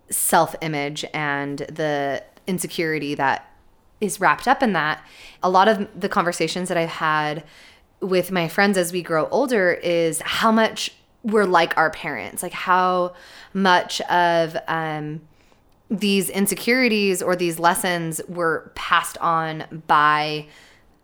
self 0.10 0.56
image 0.62 1.06
and 1.14 1.60
the 1.60 2.24
insecurity 2.48 3.16
that 3.16 3.52
is 4.02 4.20
wrapped 4.20 4.48
up 4.48 4.62
in 4.62 4.74
that. 4.74 5.04
A 5.42 5.50
lot 5.50 5.68
of 5.68 5.88
the 6.00 6.10
conversations 6.10 6.70
that 6.70 6.78
I've 6.78 6.90
had 6.90 7.44
with 8.02 8.32
my 8.32 8.48
friends 8.48 8.78
as 8.78 8.92
we 8.92 9.02
grow 9.02 9.28
older 9.30 9.74
is 9.74 10.22
how 10.22 10.52
much 10.52 10.92
we're 11.24 11.46
like 11.46 11.76
our 11.78 11.90
parents, 11.90 12.44
like 12.44 12.54
how 12.54 13.16
much 13.54 14.00
of 14.02 14.56
um, 14.68 15.22
these 15.90 16.30
insecurities 16.30 17.22
or 17.22 17.36
these 17.36 17.60
lessons 17.60 18.22
were 18.28 18.72
passed 18.76 19.18
on 19.20 19.84
by 19.88 20.48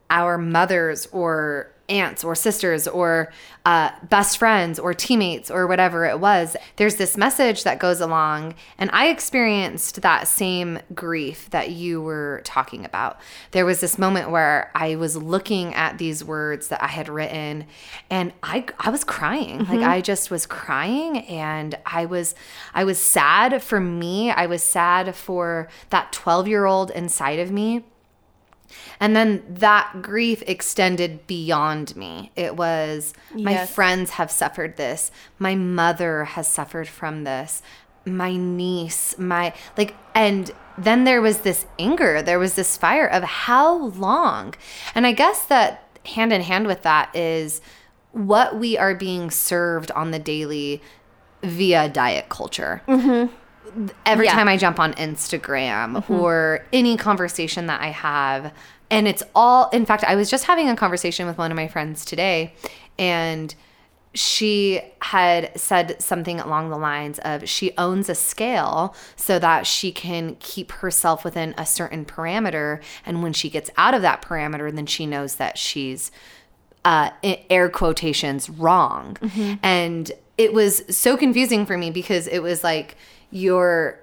our 0.10 0.38
mothers 0.38 1.08
or 1.12 1.72
aunts 1.92 2.24
or 2.24 2.34
sisters 2.34 2.88
or 2.88 3.32
uh, 3.66 3.92
best 4.10 4.40
friends 4.40 4.80
or 4.80 4.94
teammates 4.94 5.52
or 5.52 5.68
whatever 5.68 6.06
it 6.06 6.20
was. 6.20 6.56
There's 6.78 6.96
this 6.96 7.16
message 7.16 7.64
that 7.64 7.80
goes 7.80 8.02
along, 8.02 8.56
and 8.80 8.90
I 8.92 9.10
experienced 9.10 10.02
that 10.02 10.28
same 10.28 10.80
grief 10.96 11.50
that 11.52 11.70
you 11.70 12.02
were 12.02 12.42
talking 12.44 12.86
about. 12.86 13.20
There 13.52 13.66
was 13.66 13.82
this 13.82 14.00
moment 14.00 14.32
where 14.32 14.72
I 14.74 14.96
was 14.96 15.16
looking 15.16 15.76
at 15.76 16.00
these 16.00 16.24
words 16.24 16.70
that 16.70 16.82
I 16.82 16.88
had 16.88 17.08
written, 17.08 17.66
and 18.10 18.34
I 18.42 18.66
I 18.80 18.90
was 18.90 19.04
crying. 19.04 19.66
Like 19.66 19.82
I 19.82 20.02
just 20.02 20.32
was 20.32 20.46
crying, 20.46 21.20
and 21.20 21.78
I 21.86 22.06
was 22.06 22.34
I 22.74 22.84
was 22.84 22.98
sad 23.00 23.62
for 23.62 23.80
me. 23.80 24.32
I 24.32 24.48
was 24.48 24.64
sad 24.64 25.16
for 25.16 25.68
that 25.90 26.12
12 26.12 26.48
year 26.48 26.66
old 26.66 26.90
inside 26.92 27.40
of 27.40 27.52
me. 27.52 27.84
And 29.00 29.16
then 29.16 29.44
that 29.48 30.02
grief 30.02 30.44
extended 30.48 31.28
beyond 31.28 31.96
me. 31.96 32.32
It 32.36 32.56
was 32.56 33.14
my 33.34 33.66
friends 33.66 34.12
have 34.12 34.32
suffered 34.32 34.78
this. 34.78 35.12
My 35.40 35.56
mother 35.56 36.26
has 36.26 36.48
suffered 36.48 36.88
from 36.88 37.24
this. 37.24 37.62
My 38.06 38.36
niece, 38.36 39.18
my 39.18 39.54
like 39.78 39.96
and 40.16 40.52
then 40.78 41.04
there 41.04 41.22
was 41.22 41.42
this 41.42 41.66
anger, 41.78 42.22
there 42.22 42.40
was 42.40 42.56
this 42.56 42.78
fire 42.78 43.08
of 43.08 43.24
how 43.24 43.76
long. 43.78 44.56
And 44.96 45.06
I 45.06 45.12
guess 45.12 45.46
that 45.46 45.88
hand 46.06 46.34
in 46.34 46.42
hand 46.42 46.68
with 46.68 46.82
that 46.82 47.16
is 47.16 47.62
what 48.12 48.58
we 48.58 48.78
are 48.78 48.96
being 48.96 49.32
served 49.32 49.92
on 49.92 50.12
the 50.12 50.20
daily 50.20 50.82
via 51.44 51.90
diet 51.90 52.30
culture 52.30 52.82
mm-hmm. 52.88 53.34
Every 54.06 54.26
Yeah. 54.26 54.34
time 54.34 54.48
I 54.48 54.58
jump 54.58 54.80
on 54.80 54.94
Instagram 54.94 56.10
or 56.10 56.66
any 56.74 56.98
conversation 56.98 57.68
that 57.68 57.82
I 57.82 57.88
have. 57.88 58.52
And 58.90 59.08
it's 59.08 59.24
all, 59.34 59.70
in 59.70 59.86
fact, 59.86 60.04
I 60.04 60.16
was 60.16 60.30
just 60.30 60.46
having 60.46 60.68
a 60.68 60.76
conversation 60.76 61.26
with 61.26 61.38
one 61.38 61.50
of 61.52 61.56
my 61.56 61.68
friends 61.68 62.04
today, 62.04 62.54
and 63.00 63.56
she 64.14 64.82
had 65.02 65.58
said 65.58 66.02
something 66.02 66.42
along 66.42 66.70
the 66.70 66.78
lines 66.78 67.18
of 67.20 67.48
she 67.48 67.72
owns 67.78 68.10
a 68.10 68.16
scale 68.16 68.94
so 69.16 69.40
that 69.40 69.66
she 69.66 69.94
can 69.94 70.36
keep 70.42 70.74
herself 70.74 71.24
within 71.24 71.54
a 71.58 71.66
certain 71.66 72.04
parameter. 72.04 72.82
And 73.06 73.24
when 73.24 73.32
she 73.32 73.50
gets 73.50 73.70
out 73.78 73.94
of 73.94 74.02
that 74.02 74.22
parameter, 74.22 74.70
then 74.76 74.86
she 74.86 75.06
knows 75.06 75.36
that 75.36 75.58
she's 75.58 76.12
uh, 76.84 77.12
air 77.50 77.70
quotations 77.70 78.50
wrong. 78.50 79.16
And 79.64 80.12
it 80.38 80.52
was 80.52 80.84
so 80.90 81.16
confusing 81.16 81.66
for 81.66 81.78
me 81.78 81.90
because 81.92 82.28
it 82.28 82.40
was 82.44 82.66
like 82.66 82.98
you're, 83.32 84.00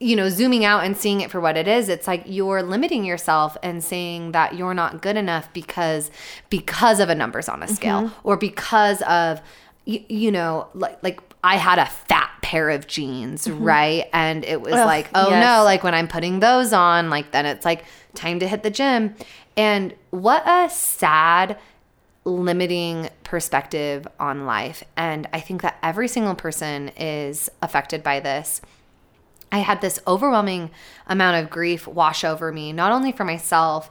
you 0.00 0.14
know, 0.14 0.28
zooming 0.28 0.64
out 0.64 0.84
and 0.84 0.96
seeing 0.96 1.20
it 1.20 1.30
for 1.30 1.40
what 1.40 1.56
it 1.56 1.66
is. 1.66 1.88
It's 1.88 2.06
like 2.06 2.22
you're 2.26 2.62
limiting 2.62 3.04
yourself 3.04 3.56
and 3.62 3.82
saying 3.82 4.32
that 4.32 4.54
you're 4.54 4.74
not 4.74 5.02
good 5.02 5.16
enough 5.16 5.52
because 5.52 6.10
because 6.50 7.00
of 7.00 7.08
a 7.08 7.14
numbers 7.14 7.48
on 7.48 7.62
a 7.62 7.68
scale 7.68 8.12
or 8.22 8.36
because 8.36 9.02
of 9.02 9.40
you, 9.84 10.04
you 10.08 10.30
know, 10.30 10.68
like 10.74 11.02
like 11.02 11.20
I 11.42 11.56
had 11.56 11.78
a 11.78 11.86
fat 11.86 12.30
pair 12.42 12.70
of 12.70 12.86
jeans, 12.86 13.48
right? 13.48 14.08
And 14.12 14.44
it 14.44 14.60
was 14.60 14.72
Mm-hmm. 14.72 14.82
Ugh, 14.82 14.86
like, 14.86 15.10
oh 15.14 15.30
yes. 15.30 15.44
no, 15.44 15.64
like 15.64 15.82
when 15.82 15.94
I'm 15.94 16.08
putting 16.08 16.40
those 16.40 16.72
on, 16.72 17.10
like 17.10 17.30
then 17.32 17.46
it's 17.46 17.64
like 17.64 17.84
time 18.14 18.38
to 18.40 18.48
hit 18.48 18.62
the 18.62 18.70
gym. 18.70 19.14
And 19.56 19.94
what 20.10 20.42
a 20.46 20.68
sad 20.70 21.58
limiting 22.28 23.10
perspective 23.24 24.06
on 24.18 24.46
life. 24.46 24.84
And 24.96 25.28
I 25.32 25.40
think 25.40 25.62
that 25.62 25.78
every 25.82 26.08
single 26.08 26.34
person 26.34 26.90
is 26.96 27.50
affected 27.62 28.02
by 28.02 28.20
this. 28.20 28.60
I 29.50 29.58
had 29.58 29.80
this 29.80 29.98
overwhelming 30.06 30.70
amount 31.06 31.42
of 31.42 31.50
grief 31.50 31.86
wash 31.86 32.22
over 32.22 32.52
me, 32.52 32.72
not 32.72 32.92
only 32.92 33.12
for 33.12 33.24
myself, 33.24 33.90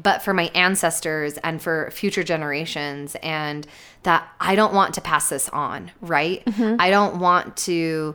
but 0.00 0.22
for 0.22 0.32
my 0.32 0.44
ancestors 0.54 1.38
and 1.38 1.60
for 1.60 1.90
future 1.90 2.22
generations. 2.22 3.16
And 3.22 3.66
that 4.04 4.28
I 4.40 4.54
don't 4.54 4.74
want 4.74 4.94
to 4.94 5.00
pass 5.00 5.28
this 5.28 5.48
on, 5.48 5.90
right? 6.00 6.44
Mm-hmm. 6.44 6.76
I 6.78 6.90
don't 6.90 7.18
want 7.18 7.56
to 7.58 8.14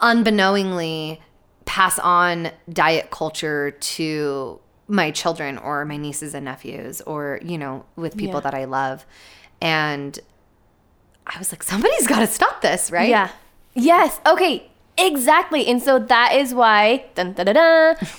unbeknowingly 0.00 1.20
pass 1.64 1.98
on 1.98 2.50
diet 2.72 3.10
culture 3.10 3.72
to 3.72 4.60
my 4.88 5.10
children 5.10 5.58
or 5.58 5.84
my 5.84 5.96
nieces 5.96 6.34
and 6.34 6.44
nephews 6.46 7.00
or, 7.02 7.38
you 7.42 7.58
know, 7.58 7.84
with 7.96 8.16
people 8.16 8.36
Yeah. 8.36 8.40
that 8.40 8.54
I 8.54 8.64
love. 8.64 9.04
And 9.60 10.18
I 11.26 11.38
was 11.38 11.52
like, 11.52 11.62
somebody's 11.62 12.06
got 12.06 12.20
to 12.20 12.26
stop 12.26 12.62
this, 12.62 12.90
right? 12.90 13.08
Yeah. 13.08 13.30
Yes. 13.74 14.18
Okay. 14.26 14.70
Exactly. 15.00 15.64
And 15.68 15.80
so 15.80 16.00
that 16.00 16.32
is 16.34 16.52
why 16.52 17.04
dun, 17.14 17.32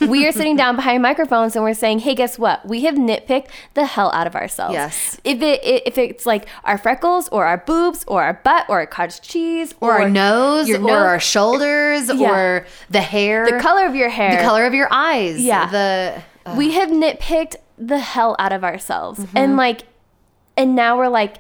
we 0.08 0.26
are 0.26 0.32
sitting 0.32 0.56
down 0.56 0.78
behind 0.78 1.02
microphones 1.04 1.54
and 1.58 1.66
we're 1.66 1.74
saying, 1.74 2.00
hey, 2.00 2.16
guess 2.16 2.40
what? 2.40 2.66
We 2.66 2.86
have 2.86 2.96
nitpicked 2.96 3.48
the 3.74 3.86
hell 3.86 4.12
out 4.14 4.28
of 4.28 4.36
ourselves. 4.36 4.76
Yes. 4.76 5.20
If 5.26 5.42
it 5.42 5.60
if 5.62 5.98
it's 5.98 6.26
like 6.26 6.48
our 6.64 6.78
freckles 6.78 7.28
or 7.30 7.46
our 7.46 7.58
boobs 7.58 8.06
or 8.08 8.24
our 8.24 8.36
butt 8.46 8.66
or 8.70 8.80
our 8.80 8.86
cottage 8.86 9.20
cheese 9.20 9.76
Or, 9.82 9.92
our 10.04 10.10
nose, 10.10 10.70
or 10.70 10.78
nose- 10.78 10.90
our 10.92 11.20
shoulders, 11.20 12.14
Yeah. 12.14 12.32
or 12.32 12.66
the 12.90 13.02
hair, 13.02 13.46
the 13.52 13.60
color 13.60 13.86
of 13.86 13.94
your 13.96 14.08
hair, 14.10 14.38
the 14.38 14.44
color 14.44 14.64
of 14.66 14.74
your 14.74 14.88
eyes. 14.90 15.42
Yeah. 15.44 15.70
The 15.70 16.22
we 16.56 16.72
have 16.74 16.90
nitpicked 16.90 17.56
the 17.78 18.00
hell 18.00 18.36
out 18.40 18.52
of 18.52 18.64
ourselves. 18.64 19.20
Mm-hmm. 19.20 19.38
and 19.38 19.58
like 19.58 19.84
and 20.58 20.76
now 20.76 20.98
we're 20.98 21.08
like 21.08 21.38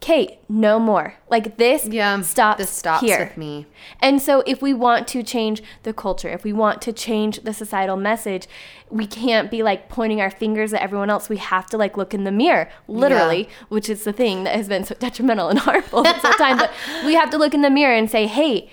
kate 0.00 0.38
no 0.50 0.78
more. 0.78 1.14
Like 1.30 1.56
this 1.56 1.86
yeah, 1.86 2.20
stops 2.20 2.58
This 2.58 2.68
stops 2.70 3.02
here 3.02 3.20
with 3.20 3.38
me. 3.38 3.66
and 4.00 4.20
so 4.20 4.42
if 4.46 4.60
we 4.60 4.74
want 4.74 5.08
to 5.08 5.22
change 5.22 5.62
the 5.82 5.94
culture 5.94 6.28
if 6.28 6.44
we 6.44 6.52
want 6.52 6.82
to 6.82 6.92
change 6.92 7.40
the 7.40 7.54
societal 7.54 7.96
message 7.96 8.46
we 8.90 9.06
can't 9.06 9.50
be 9.50 9.62
like 9.62 9.88
pointing 9.88 10.20
our 10.20 10.30
fingers 10.30 10.74
at 10.74 10.82
everyone 10.82 11.08
else. 11.08 11.28
We 11.30 11.38
have 11.38 11.66
to 11.68 11.78
like 11.78 11.96
look 11.96 12.12
in 12.12 12.24
the 12.24 12.32
mirror 12.32 12.68
literally 12.86 13.48
which 13.68 13.88
is 13.88 14.04
the 14.04 14.12
thing 14.12 14.44
that 14.44 14.54
has 14.54 14.68
been 14.68 14.84
so 14.84 14.94
detrimental 14.98 15.48
and 15.48 15.58
harmful 15.58 16.02
this 16.02 16.18
whole 16.22 16.32
time. 16.34 16.58
But 16.58 16.70
we 17.06 17.14
have 17.14 17.30
to 17.30 17.38
look 17.38 17.54
in 17.54 17.62
the 17.62 17.70
mirror 17.70 17.94
and 17.94 18.10
say 18.10 18.26
hey 18.26 18.70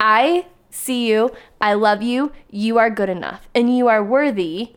i 0.00 0.44
see 0.74 1.08
you 1.08 1.30
i 1.60 1.72
love 1.72 2.02
you 2.02 2.32
you 2.50 2.78
are 2.78 2.90
good 2.90 3.08
enough 3.08 3.48
and 3.54 3.76
you 3.76 3.86
are 3.88 4.02
worthy 4.02 4.72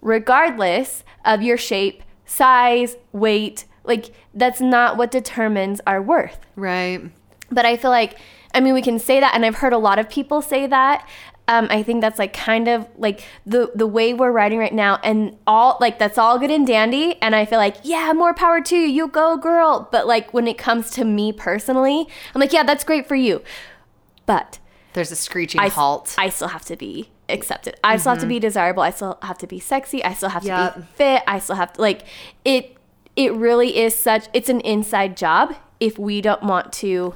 regardless 0.00 1.04
of 1.24 1.42
your 1.42 1.56
shape 1.56 2.02
size 2.24 2.96
weight 3.12 3.64
like 3.84 4.06
that's 4.34 4.60
not 4.60 4.96
what 4.96 5.10
determines 5.10 5.80
our 5.86 6.00
worth 6.02 6.40
Right. 6.56 7.10
but 7.50 7.64
I 7.64 7.76
feel 7.76 7.90
like, 7.90 8.18
I 8.52 8.60
mean, 8.60 8.74
we 8.74 8.82
can 8.82 8.98
say 8.98 9.20
that, 9.20 9.34
and 9.34 9.46
I've 9.46 9.56
heard 9.56 9.72
a 9.72 9.78
lot 9.78 9.98
of 9.98 10.08
people 10.10 10.42
say 10.42 10.66
that. 10.66 11.08
Um, 11.46 11.66
I 11.70 11.82
think 11.82 12.00
that's 12.02 12.18
like 12.18 12.34
kind 12.34 12.68
of 12.68 12.86
like 12.98 13.22
the 13.46 13.70
the 13.74 13.86
way 13.86 14.12
we're 14.12 14.32
writing 14.32 14.58
right 14.58 14.72
now, 14.74 14.98
and 15.02 15.36
all 15.46 15.78
like 15.80 15.98
that's 15.98 16.18
all 16.18 16.38
good 16.38 16.50
and 16.50 16.66
dandy. 16.66 17.16
And 17.22 17.34
I 17.34 17.44
feel 17.46 17.58
like, 17.58 17.76
yeah, 17.84 18.12
more 18.14 18.34
power 18.34 18.60
to 18.60 18.76
you, 18.76 18.86
you 18.86 19.08
go, 19.08 19.36
girl. 19.38 19.88
But 19.90 20.06
like 20.06 20.34
when 20.34 20.46
it 20.46 20.58
comes 20.58 20.90
to 20.92 21.04
me 21.04 21.32
personally, 21.32 22.06
I'm 22.34 22.40
like, 22.40 22.52
yeah, 22.52 22.64
that's 22.64 22.84
great 22.84 23.06
for 23.08 23.16
you, 23.16 23.42
but 24.26 24.58
There's 24.98 25.12
a 25.12 25.16
screeching 25.16 25.60
I, 25.60 25.68
halt. 25.68 26.12
I 26.18 26.28
still 26.28 26.48
have 26.48 26.64
to 26.64 26.74
be 26.74 27.08
accepted. 27.28 27.78
I 27.84 27.98
still 27.98 28.14
have 28.14 28.20
to 28.20 28.26
be 28.26 28.34
mm-hmm. 28.34 28.40
desirable. 28.40 28.82
I 28.82 28.90
still 28.90 29.16
have 29.22 29.38
to 29.38 29.46
be 29.46 29.60
sexy. 29.60 30.02
I 30.02 30.12
still 30.12 30.28
have 30.28 30.42
to 30.42 30.74
be 30.76 30.82
fit. 30.96 31.22
I 31.24 31.38
still 31.38 31.54
have 31.54 31.74
to 31.74 31.80
like 31.80 32.02
it. 32.44 32.76
It 33.14 33.32
really 33.32 33.78
is 33.78 33.94
such. 33.94 34.26
It's 34.32 34.48
an 34.48 34.60
inside 34.62 35.16
job 35.16 35.54
if 35.78 36.00
we 36.00 36.20
don't 36.20 36.42
want 36.42 36.72
to 36.72 37.14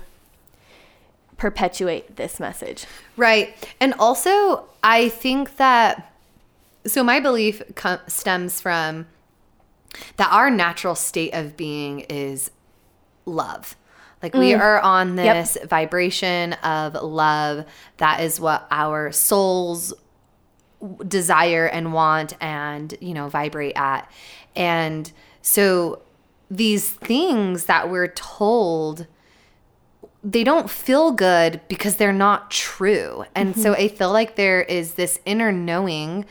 perpetuate 1.38 2.14
this 2.14 2.38
message. 2.38 2.86
Right. 3.16 3.52
And 3.80 3.94
also, 3.94 4.68
I 4.84 5.08
think 5.08 5.56
that 5.56 6.14
so 6.86 7.02
my 7.02 7.18
belief 7.18 7.62
com- 7.74 7.98
stems 8.06 8.60
from 8.60 9.08
that 10.18 10.32
our 10.32 10.50
natural 10.50 10.94
state 10.94 11.34
of 11.34 11.56
being 11.56 12.06
is 12.08 12.52
love. 13.26 13.74
Like 14.22 14.34
we 14.34 14.52
mm. 14.52 14.60
are 14.60 14.80
on 14.80 15.16
Yep. 15.16 15.36
this 15.36 15.58
vibration 15.64 16.52
of 16.54 16.94
love. 16.94 17.64
That 17.98 18.20
is 18.20 18.40
what 18.40 18.66
our 18.70 19.12
souls 19.12 19.92
desire 21.06 21.66
and 21.66 21.92
want 21.92 22.34
and, 22.40 22.94
you 23.00 23.14
know, 23.14 23.28
vibrate 23.28 23.76
at. 23.76 24.10
And 24.56 25.10
so 25.42 26.02
these 26.50 26.90
things 26.90 27.64
that 27.64 27.90
we're 27.90 28.08
told 28.08 29.06
they 30.24 30.44
don't 30.44 30.70
feel 30.70 31.10
good 31.10 31.60
because 31.66 31.96
they're 31.96 32.12
not 32.12 32.50
true. 32.50 33.24
And 33.34 33.56
so 33.56 33.72
mm-hmm. 33.72 33.82
I 33.82 33.88
feel 33.88 34.12
like 34.12 34.36
there 34.36 34.62
is 34.62 34.94
this 34.94 35.18
inner 35.24 35.50
knowing 35.50 36.26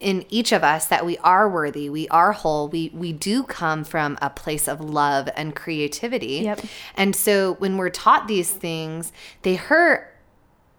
in 0.00 0.24
each 0.30 0.50
of 0.50 0.64
us 0.64 0.86
that 0.86 1.04
we 1.04 1.18
are 1.18 1.48
worthy, 1.48 1.90
we 1.90 2.08
are 2.08 2.32
whole, 2.32 2.68
we 2.68 2.90
we 2.94 3.12
do 3.12 3.42
come 3.42 3.84
from 3.84 4.18
a 4.22 4.30
place 4.30 4.66
of 4.66 4.80
love 4.80 5.28
and 5.36 5.54
creativity. 5.54 6.40
Yep. 6.44 6.60
And 6.96 7.14
so 7.14 7.54
when 7.54 7.76
we're 7.76 7.90
taught 7.90 8.26
these 8.26 8.50
things, 8.50 9.12
they 9.42 9.56
hurt 9.56 10.16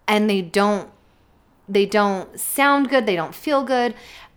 and 0.07 0.29
they 0.29 0.41
don't 0.41 0.89
they 1.69 1.85
don't 1.85 2.39
sound 2.39 2.89
good, 2.89 3.05
they 3.05 3.15
don't 3.15 3.35
feel 3.35 3.63
good. 3.63 3.93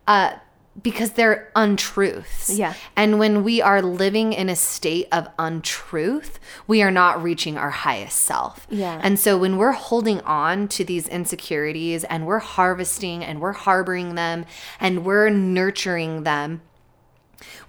Uh 0.06 0.34
because 0.82 1.12
they're 1.12 1.50
untruths. 1.54 2.50
Yeah. 2.50 2.74
And 2.96 3.18
when 3.18 3.44
we 3.44 3.62
are 3.62 3.80
living 3.80 4.32
in 4.32 4.48
a 4.48 4.56
state 4.56 5.06
of 5.12 5.28
untruth, 5.38 6.40
we 6.66 6.82
are 6.82 6.90
not 6.90 7.22
reaching 7.22 7.56
our 7.56 7.70
highest 7.70 8.18
self. 8.18 8.66
Yeah. 8.70 8.98
And 9.02 9.18
so 9.18 9.38
when 9.38 9.56
we're 9.56 9.72
holding 9.72 10.20
on 10.22 10.66
to 10.68 10.84
these 10.84 11.06
insecurities 11.08 12.02
and 12.04 12.26
we're 12.26 12.40
harvesting 12.40 13.24
and 13.24 13.40
we're 13.40 13.52
harboring 13.52 14.16
them 14.16 14.46
and 14.80 15.04
we're 15.04 15.30
nurturing 15.30 16.24
them, 16.24 16.60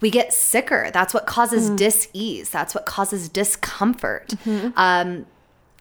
we 0.02 0.10
get 0.10 0.34
sicker. 0.34 0.90
That's 0.92 1.14
what 1.14 1.26
causes 1.28 1.70
Mm. 1.70 1.78
dis-ease. 1.78 2.50
That's 2.50 2.74
what 2.74 2.86
causes 2.86 3.30
discomfort. 3.30 4.30
Mm-hmm. 4.46 4.68
Um, 4.78 5.26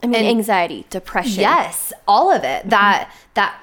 I 0.02 0.06
mean, 0.06 0.14
And- 0.16 0.26
anxiety, 0.26 0.84
depression. 0.90 1.40
Yes, 1.40 1.92
all 2.06 2.30
of 2.30 2.44
it. 2.44 2.68
That 2.68 3.10
that 3.34 3.58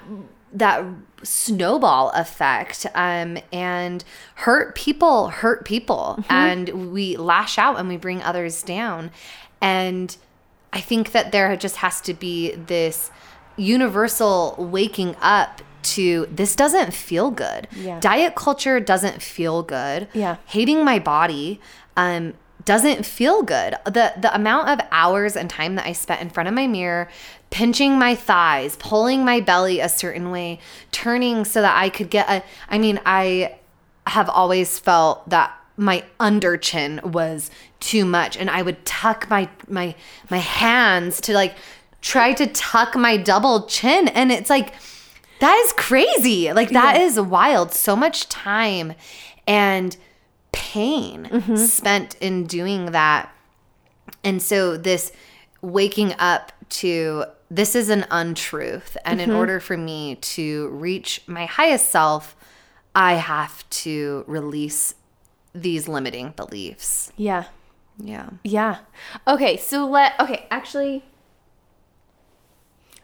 that 0.54 0.84
snowball 1.24 2.10
effect 2.12 2.88
um 2.96 3.38
and 3.54 4.04
hurt 4.36 4.76
people 4.76 5.30
hurt 5.30 5.66
people. 5.66 6.24
And 6.30 6.92
we 6.92 7.16
lash 7.16 7.58
out 7.58 7.80
and 7.80 7.88
we 7.88 7.98
bring 7.98 8.22
others 8.24 8.64
down. 8.64 9.12
And 9.62 10.16
i 10.74 10.80
think 10.80 11.12
that 11.12 11.32
there 11.32 11.56
just 11.58 11.78
has 11.78 12.00
to 12.02 12.14
be 12.14 12.56
this 12.56 13.12
universal 13.58 14.56
waking 14.58 15.16
up 15.22 15.62
to 15.84 16.28
this 16.32 16.56
doesn't 16.56 16.94
feel 16.94 17.32
good. 17.32 17.68
Yeah. 17.76 18.00
diet 18.00 18.36
culture 18.36 18.80
doesn't 18.80 19.22
feel 19.22 19.64
good. 19.64 20.08
Yeah. 20.14 20.38
hating 20.46 20.84
my 20.84 21.00
body 21.00 21.60
um 21.98 22.34
doesn't 22.64 23.06
feel 23.06 23.42
good. 23.42 23.76
The 23.86 24.14
the 24.18 24.34
amount 24.36 24.70
of 24.70 24.80
hours 24.92 25.36
and 25.36 25.50
time 25.50 25.76
that 25.76 25.86
i 25.86 25.94
spent 25.94 26.22
in 26.22 26.30
front 26.30 26.48
of 26.48 26.54
my 26.56 26.68
mirror 26.68 27.08
pinching 27.52 28.00
my 28.00 28.16
thighs 28.16 28.76
pulling 28.78 29.24
my 29.24 29.40
belly 29.40 29.80
a 29.80 29.90
certain 29.90 30.32
way 30.32 30.60
turning 30.92 31.46
so 31.46 31.62
that 31.62 31.78
i 31.78 31.90
could 31.90 32.10
get 32.10 32.28
a 32.30 32.44
i 32.70 32.78
mean 32.78 33.00
i 33.06 33.56
have 34.08 34.30
always 34.30 34.80
felt 34.80 35.30
that 35.30 35.56
my 35.78 36.04
under 36.20 36.58
chin 36.58 37.00
was 37.04 37.52
too 37.80 38.06
much 38.06 38.36
and 38.36 38.50
i 38.50 38.62
would 38.62 38.84
tuck 38.86 39.30
my 39.30 39.48
my 39.68 39.94
my 40.30 40.38
hands 40.38 41.22
to 41.22 41.34
like 41.34 41.56
try 42.02 42.34
to 42.34 42.48
tuck 42.48 42.96
my 42.96 43.16
double 43.18 43.68
chin 43.68 44.08
and 44.08 44.32
it's 44.32 44.50
like 44.50 44.74
that 45.42 45.58
is 45.66 45.74
crazy. 45.74 46.54
Like 46.54 46.70
that 46.70 47.02
is 47.02 47.20
wild. 47.20 47.74
So 47.74 47.96
much 47.96 48.30
time 48.30 48.94
and 49.48 49.98
pain 50.52 51.28
mm-hmm. 51.32 51.56
spent 51.56 52.16
in 52.22 52.46
doing 52.46 52.92
that. 52.92 53.34
And 54.24 54.40
so 54.40 54.78
this 54.78 55.12
waking 55.62 56.14
up 56.20 56.52
to 56.70 57.26
this 57.52 57.76
is 57.76 57.90
an 57.90 58.06
untruth 58.10 58.96
and 59.04 59.20
in 59.20 59.30
mm-hmm. 59.30 59.38
order 59.38 59.60
for 59.60 59.76
me 59.76 60.16
to 60.16 60.70
reach 60.70 61.22
my 61.28 61.46
highest 61.46 61.90
self 61.90 62.36
i 62.96 63.16
have 63.16 63.70
to 63.70 64.24
release 64.26 64.96
these 65.54 65.88
limiting 65.88 66.32
beliefs 66.32 67.12
Yeah. 67.18 67.46
yeah 67.98 68.30
Yeah. 68.44 68.78
Okay, 69.28 69.58
so 69.58 69.86
let 69.86 70.20
okay, 70.20 70.48
actually 70.50 71.04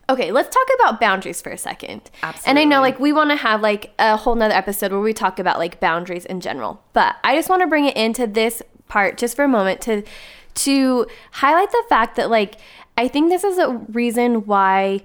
Okay, 0.10 0.32
let's 0.32 0.48
talk 0.48 0.68
about 0.80 1.02
boundaries 1.02 1.42
for 1.42 1.50
a 1.50 1.58
second. 1.58 2.10
Absolutely. 2.24 2.50
And 2.50 2.60
I 2.60 2.64
know 2.64 2.80
like 2.80 2.98
we 2.98 3.12
want 3.12 3.30
to 3.32 3.36
have 3.36 3.60
like 3.60 3.94
a 4.00 4.16
whole 4.16 4.36
nother 4.36 4.54
episode 4.54 4.94
where 4.94 5.02
we 5.02 5.12
talk 5.12 5.38
about 5.38 5.58
like 5.58 5.82
boundaries 5.82 6.24
in 6.26 6.40
general. 6.40 6.82
But 6.94 7.18
I 7.26 7.36
just 7.36 7.50
want 7.50 7.62
to 7.62 7.68
bring 7.68 7.86
it 7.86 7.98
into 7.98 8.26
this 8.26 8.62
part 8.88 9.18
just 9.18 9.36
for 9.36 9.44
a 9.44 9.50
moment 9.50 9.82
to 9.82 10.04
to 10.56 11.08
highlight 11.34 11.72
the 11.72 11.84
fact 11.90 12.16
that 12.16 12.30
like 12.30 12.56
I 12.98 13.08
think 13.08 13.30
this 13.30 13.44
is 13.44 13.58
a 13.58 13.70
reason 13.70 14.46
why 14.46 15.04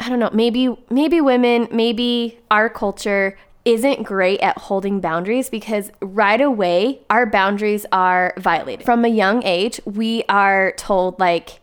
I 0.00 0.08
don't 0.08 0.20
know, 0.20 0.30
maybe 0.32 0.76
maybe 0.90 1.20
women, 1.20 1.68
maybe 1.72 2.38
our 2.50 2.68
culture 2.68 3.36
isn't 3.64 4.02
great 4.04 4.40
at 4.40 4.56
holding 4.56 5.00
boundaries 5.00 5.50
because 5.50 5.90
right 6.00 6.40
away 6.40 7.00
our 7.10 7.26
boundaries 7.26 7.84
are 7.92 8.32
violated. 8.38 8.86
From 8.86 9.04
a 9.04 9.08
young 9.08 9.42
age, 9.44 9.80
we 9.84 10.24
are 10.28 10.72
told 10.76 11.18
like 11.18 11.60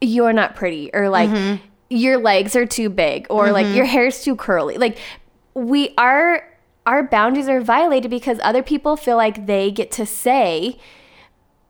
you're 0.00 0.32
not 0.32 0.54
pretty 0.54 0.90
or 0.92 1.08
like 1.08 1.30
mm-hmm. 1.30 1.64
your 1.88 2.18
legs 2.18 2.54
are 2.54 2.66
too 2.66 2.90
big 2.90 3.26
or 3.30 3.50
like 3.52 3.66
mm-hmm. 3.66 3.76
your 3.76 3.86
hair's 3.86 4.22
too 4.22 4.36
curly. 4.36 4.76
Like 4.76 4.98
we 5.54 5.94
are 5.96 6.46
our 6.86 7.02
boundaries 7.02 7.48
are 7.48 7.60
violated 7.60 8.10
because 8.10 8.38
other 8.42 8.62
people 8.62 8.96
feel 8.96 9.16
like 9.16 9.46
they 9.46 9.70
get 9.70 9.90
to 9.92 10.04
say 10.04 10.78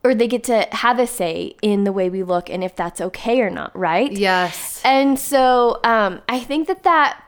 or 0.04 0.14
they 0.14 0.28
get 0.28 0.44
to 0.44 0.68
have 0.70 0.98
a 0.98 1.06
say 1.06 1.56
in 1.62 1.84
the 1.84 1.92
way 1.92 2.10
we 2.10 2.22
look 2.22 2.50
and 2.50 2.62
if 2.62 2.76
that's 2.76 3.00
okay 3.00 3.40
or 3.40 3.50
not, 3.50 3.76
right? 3.76 4.12
Yes. 4.12 4.82
And 4.84 5.18
so 5.18 5.80
um, 5.82 6.20
I 6.28 6.40
think 6.40 6.68
that 6.68 6.82
that, 6.82 7.22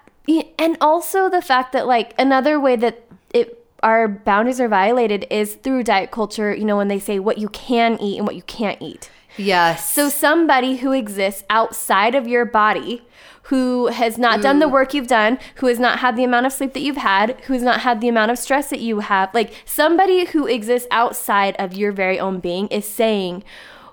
and 0.59 0.77
also 0.81 1.31
the 1.31 1.41
fact 1.41 1.73
that 1.73 1.87
like 1.87 2.15
another 2.19 2.61
way 2.61 2.77
that 2.77 3.07
it 3.33 3.63
our 3.83 4.09
boundaries 4.09 4.61
are 4.61 4.69
violated 4.69 5.27
is 5.31 5.55
through 5.55 5.85
diet 5.85 6.11
culture. 6.11 6.55
You 6.55 6.65
know, 6.65 6.77
when 6.77 6.89
they 6.89 6.99
say 6.99 7.19
what 7.19 7.39
you 7.39 7.49
can 7.49 8.01
eat 8.01 8.19
and 8.19 8.27
what 8.27 8.35
you 8.35 8.43
can't 8.43 8.81
eat. 8.81 9.11
Yes. 9.37 9.93
So 9.93 10.09
somebody 10.09 10.77
who 10.77 10.93
exists 10.93 11.45
outside 11.51 12.15
of 12.15 12.27
your 12.27 12.45
body, 12.45 13.07
who 13.49 13.87
has 13.87 14.19
not 14.19 14.43
done 14.43 14.59
the 14.59 14.67
mm. 14.67 14.73
work 14.73 14.93
you've 14.93 15.07
done, 15.07 15.39
who 15.57 15.67
has 15.67 15.79
not 15.79 16.01
had 16.01 16.17
the 16.17 16.25
amount 16.25 16.47
of 16.47 16.53
sleep 16.53 16.73
that 16.73 16.83
you've 16.83 16.97
had, 16.97 17.41
who 17.43 17.53
has 17.53 17.63
not 17.63 17.81
had 17.81 18.01
the 18.01 18.09
amount 18.09 18.31
of 18.31 18.39
stress 18.39 18.71
that 18.71 18.81
you 18.81 19.01
have, 19.01 19.33
like 19.35 19.53
somebody 19.65 20.25
who 20.27 20.47
exists 20.47 20.89
outside 20.91 21.55
of 21.59 21.73
your 21.73 21.93
very 21.93 22.19
own 22.19 22.41
being 22.41 22.67
is 22.69 22.89
saying 22.89 23.45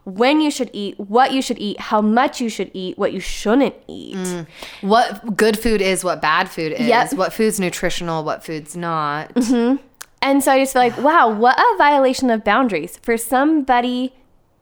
when 0.06 0.42
you 0.42 0.52
should 0.52 0.70
eat, 0.74 1.00
what 1.00 1.32
you 1.32 1.42
should 1.42 1.60
eat, 1.60 1.80
how 1.80 2.02
much 2.02 2.42
you 2.42 2.50
should 2.50 2.72
eat, 2.74 2.98
what 2.98 3.14
you 3.14 3.20
shouldn't 3.20 3.76
eat. 3.88 4.16
Mm. 4.16 4.48
what 4.82 5.38
good 5.38 5.58
food 5.58 5.82
is, 5.82 6.04
what 6.04 6.22
bad 6.22 6.50
food 6.50 6.74
is, 6.74 6.88
Yep. 6.88 7.14
what 7.14 7.32
food's 7.32 7.60
nutritional, 7.60 8.24
what 8.24 8.44
food's 8.44 8.76
not. 8.76 9.34
Mm-hmm. 9.36 9.78
And 10.22 10.44
so 10.44 10.52
I 10.52 10.60
just 10.60 10.74
feel 10.74 10.82
like, 10.82 10.98
wow, 10.98 11.30
what 11.30 11.58
a 11.60 11.78
violation 11.78 12.30
of 12.30 12.44
boundaries 12.44 12.98
for 13.02 13.18
somebody 13.18 14.14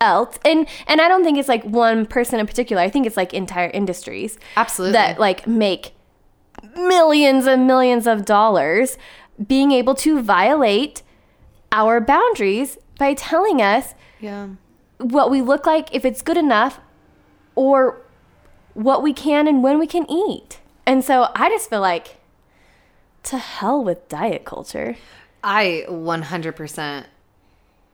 else. 0.01 0.37
And 0.43 0.67
and 0.87 0.99
I 0.99 1.07
don't 1.07 1.23
think 1.23 1.37
it's 1.37 1.47
like 1.47 1.63
one 1.63 2.05
person 2.05 2.39
in 2.41 2.45
particular. 2.47 2.81
I 2.81 2.89
think 2.89 3.05
it's 3.07 3.15
like 3.15 3.33
entire 3.33 3.69
industries. 3.69 4.37
Absolutely. 4.57 4.93
That 4.93 5.19
like 5.19 5.47
make 5.47 5.93
millions 6.75 7.47
and 7.47 7.65
millions 7.65 8.05
of 8.07 8.25
dollars 8.25 8.97
being 9.47 9.71
able 9.71 9.95
to 9.95 10.21
violate 10.21 11.01
our 11.71 12.01
boundaries 12.01 12.77
by 12.99 13.13
telling 13.13 13.61
us 13.61 13.95
Yeah. 14.19 14.49
what 14.97 15.31
we 15.31 15.41
look 15.41 15.65
like 15.65 15.87
if 15.95 16.03
it's 16.03 16.21
good 16.21 16.37
enough 16.37 16.79
or 17.55 18.01
what 18.73 19.01
we 19.01 19.13
can 19.13 19.47
and 19.47 19.63
when 19.63 19.79
we 19.79 19.87
can 19.87 20.09
eat. 20.11 20.59
And 20.85 21.03
so 21.03 21.29
I 21.35 21.49
just 21.49 21.69
feel 21.69 21.81
like 21.81 22.17
to 23.23 23.37
hell 23.37 23.83
with 23.83 24.07
diet 24.09 24.45
culture. 24.45 24.97
I 25.43 25.85
100% 25.89 27.05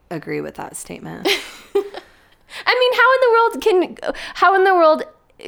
agree 0.10 0.42
with 0.42 0.56
that 0.56 0.76
statement. 0.76 1.28
I 2.66 2.74
mean, 2.80 2.94
how 3.00 3.14
in 3.14 3.22
the 3.22 3.32
world 3.32 4.04
can 4.04 4.14
how 4.36 4.56
in 4.56 4.64
the 4.64 4.76
world 4.76 5.04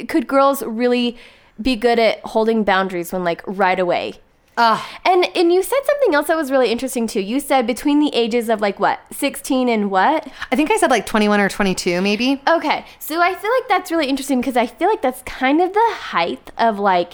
could 0.07 0.27
girls 0.27 0.63
really 0.63 1.17
be 1.61 1.75
good 1.75 1.99
at 1.99 2.19
holding 2.25 2.63
boundaries 2.63 3.11
when 3.11 3.23
like 3.23 3.41
right 3.45 3.79
away? 3.79 4.13
Ugh. 4.57 4.85
And 5.05 5.25
and 5.37 5.53
you 5.53 5.63
said 5.63 5.79
something 5.85 6.13
else 6.13 6.27
that 6.27 6.35
was 6.35 6.51
really 6.51 6.69
interesting 6.69 7.07
too. 7.07 7.21
You 7.21 7.39
said 7.39 7.65
between 7.65 7.99
the 7.99 8.13
ages 8.13 8.49
of 8.49 8.59
like 8.59 8.79
what? 8.79 8.99
16 9.11 9.69
and 9.69 9.89
what? 9.89 10.27
I 10.51 10.55
think 10.57 10.69
I 10.69 10.77
said 10.77 10.91
like 10.91 11.05
21 11.05 11.39
or 11.39 11.47
22, 11.47 12.01
maybe. 12.01 12.41
Okay. 12.47 12.85
So 12.99 13.21
I 13.21 13.35
feel 13.35 13.51
like 13.51 13.69
that's 13.69 13.89
really 13.89 14.07
interesting 14.07 14.41
because 14.41 14.57
I 14.57 14.67
feel 14.67 14.89
like 14.89 15.01
that's 15.01 15.21
kind 15.21 15.61
of 15.61 15.71
the 15.73 15.89
height 15.91 16.51
of 16.57 16.77
like 16.77 17.13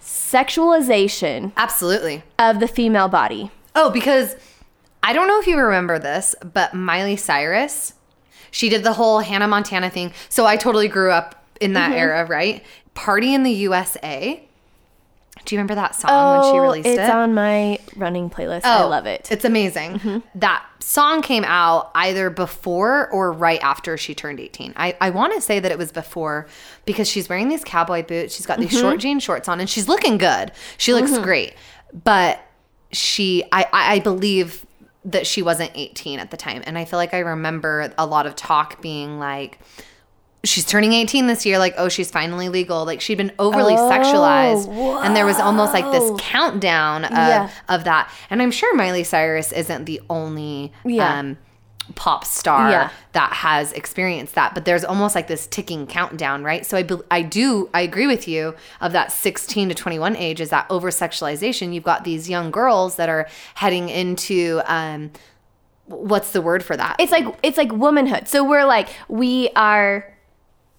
sexualization 0.00 1.52
Absolutely. 1.56 2.24
of 2.38 2.58
the 2.58 2.68
female 2.68 3.08
body. 3.08 3.50
Oh, 3.76 3.90
because 3.90 4.34
I 5.02 5.12
don't 5.12 5.28
know 5.28 5.38
if 5.38 5.46
you 5.46 5.58
remember 5.58 6.00
this, 6.00 6.34
but 6.52 6.74
Miley 6.74 7.14
Cyrus, 7.16 7.94
she 8.50 8.68
did 8.68 8.84
the 8.84 8.92
whole 8.92 9.20
Hannah 9.20 9.48
Montana 9.48 9.90
thing. 9.90 10.12
So 10.28 10.46
I 10.46 10.56
totally 10.56 10.88
grew 10.88 11.10
up 11.10 11.44
in 11.60 11.74
that 11.74 11.90
mm-hmm. 11.90 11.98
era, 11.98 12.26
right? 12.26 12.64
Party 12.94 13.34
in 13.34 13.42
the 13.42 13.52
USA. 13.52 14.42
Do 15.44 15.54
you 15.54 15.58
remember 15.58 15.76
that 15.76 15.94
song 15.94 16.10
when 16.10 16.52
she 16.52 16.58
oh, 16.58 16.62
released 16.62 16.88
Oh, 16.88 16.90
it's 16.90 17.00
it? 17.00 17.10
on 17.10 17.32
my 17.34 17.78
running 17.94 18.28
playlist. 18.28 18.64
I 18.64 18.82
Oh, 18.82 18.88
love 18.88 19.06
it. 19.06 19.28
It's 19.30 19.44
amazing. 19.44 19.98
Mm-hmm. 19.98 20.18
That 20.40 20.64
song 20.80 21.22
came 21.22 21.44
out 21.44 21.90
either 21.94 22.30
before 22.30 23.08
or 23.10 23.32
right 23.32 23.62
after 23.62 23.96
she 23.96 24.14
turned 24.14 24.40
18. 24.40 24.74
I, 24.76 24.96
I 25.00 25.10
want 25.10 25.34
to 25.34 25.40
say 25.40 25.60
that 25.60 25.70
it 25.70 25.78
was 25.78 25.92
before 25.92 26.48
because 26.84 27.08
she's 27.08 27.28
wearing 27.28 27.48
these 27.48 27.62
cowboy 27.62 28.02
boots. 28.02 28.34
She's 28.34 28.46
got 28.46 28.58
these 28.58 28.70
mm-hmm. 28.70 28.80
short 28.80 29.00
jean 29.00 29.20
shorts 29.20 29.48
on 29.48 29.60
and 29.60 29.70
she's 29.70 29.88
looking 29.88 30.18
good. 30.18 30.50
She 30.78 30.92
looks 30.92 31.16
great. 31.18 31.54
But 31.92 32.40
she, 32.92 33.44
I, 33.52 33.66
I 33.72 33.92
I 33.94 33.98
believe 34.00 34.66
that 35.06 35.26
she 35.26 35.40
wasn't 35.42 35.70
18 35.74 36.18
at 36.18 36.30
the 36.30 36.36
time. 36.36 36.62
And 36.66 36.76
I 36.76 36.84
feel 36.84 36.98
like 36.98 37.14
I 37.14 37.20
remember 37.20 37.92
a 37.96 38.04
lot 38.06 38.26
of 38.26 38.36
talk 38.36 38.82
being 38.82 39.18
like, 39.18 39.58
she's 40.44 40.64
turning 40.64 40.92
18 40.92 41.26
this 41.26 41.44
year 41.44 41.58
like 41.58 41.74
oh 41.76 41.88
she's 41.88 42.08
finally 42.08 42.48
legal 42.48 42.84
like 42.84 43.00
she'd 43.00 43.16
been 43.18 43.32
overly 43.36 43.74
Oh, 43.74 43.90
sexualized 43.90 45.04
and 45.04 45.16
there 45.16 45.26
was 45.26 45.40
almost 45.40 45.72
like 45.72 45.90
this 45.90 46.08
countdown 46.20 47.04
of, 47.04 47.10
Yeah. 47.10 47.50
of 47.68 47.82
that 47.82 48.08
and 48.30 48.40
i'm 48.40 48.52
sure 48.52 48.72
miley 48.76 49.02
cyrus 49.02 49.50
isn't 49.50 49.86
the 49.86 50.00
only 50.08 50.72
Yeah. 50.84 51.18
um, 51.18 51.38
pop 51.94 52.24
star 52.24 52.70
Yeah. 52.70 52.90
that 53.12 53.32
has 53.32 53.72
experienced 53.72 54.34
that 54.34 54.54
but 54.54 54.64
there's 54.64 54.84
almost 54.84 55.14
like 55.14 55.28
this 55.28 55.46
ticking 55.46 55.86
countdown 55.86 56.42
right 56.42 56.66
so 56.66 56.76
i 56.76 56.82
bel 56.82 57.02
i 57.10 57.22
do 57.22 57.70
i 57.72 57.80
agree 57.80 58.06
with 58.06 58.26
you 58.26 58.54
of 58.80 58.92
that 58.92 59.12
16 59.12 59.68
to 59.68 59.74
21 59.74 60.16
age 60.16 60.40
is 60.40 60.50
that 60.50 60.66
over 60.70 60.90
sexualization 60.90 61.72
you've 61.72 61.84
got 61.84 62.04
these 62.04 62.28
young 62.28 62.50
girls 62.50 62.96
that 62.96 63.08
are 63.08 63.28
heading 63.54 63.88
into 63.88 64.60
um 64.66 65.10
what's 65.86 66.32
the 66.32 66.42
word 66.42 66.64
for 66.64 66.76
that 66.76 66.96
it's 66.98 67.12
like 67.12 67.24
it's 67.44 67.56
like 67.56 67.70
womanhood. 67.72 68.26
So 68.26 68.42
we're 68.42 68.64
like 68.66 68.88
we 69.08 69.50
are 69.54 70.12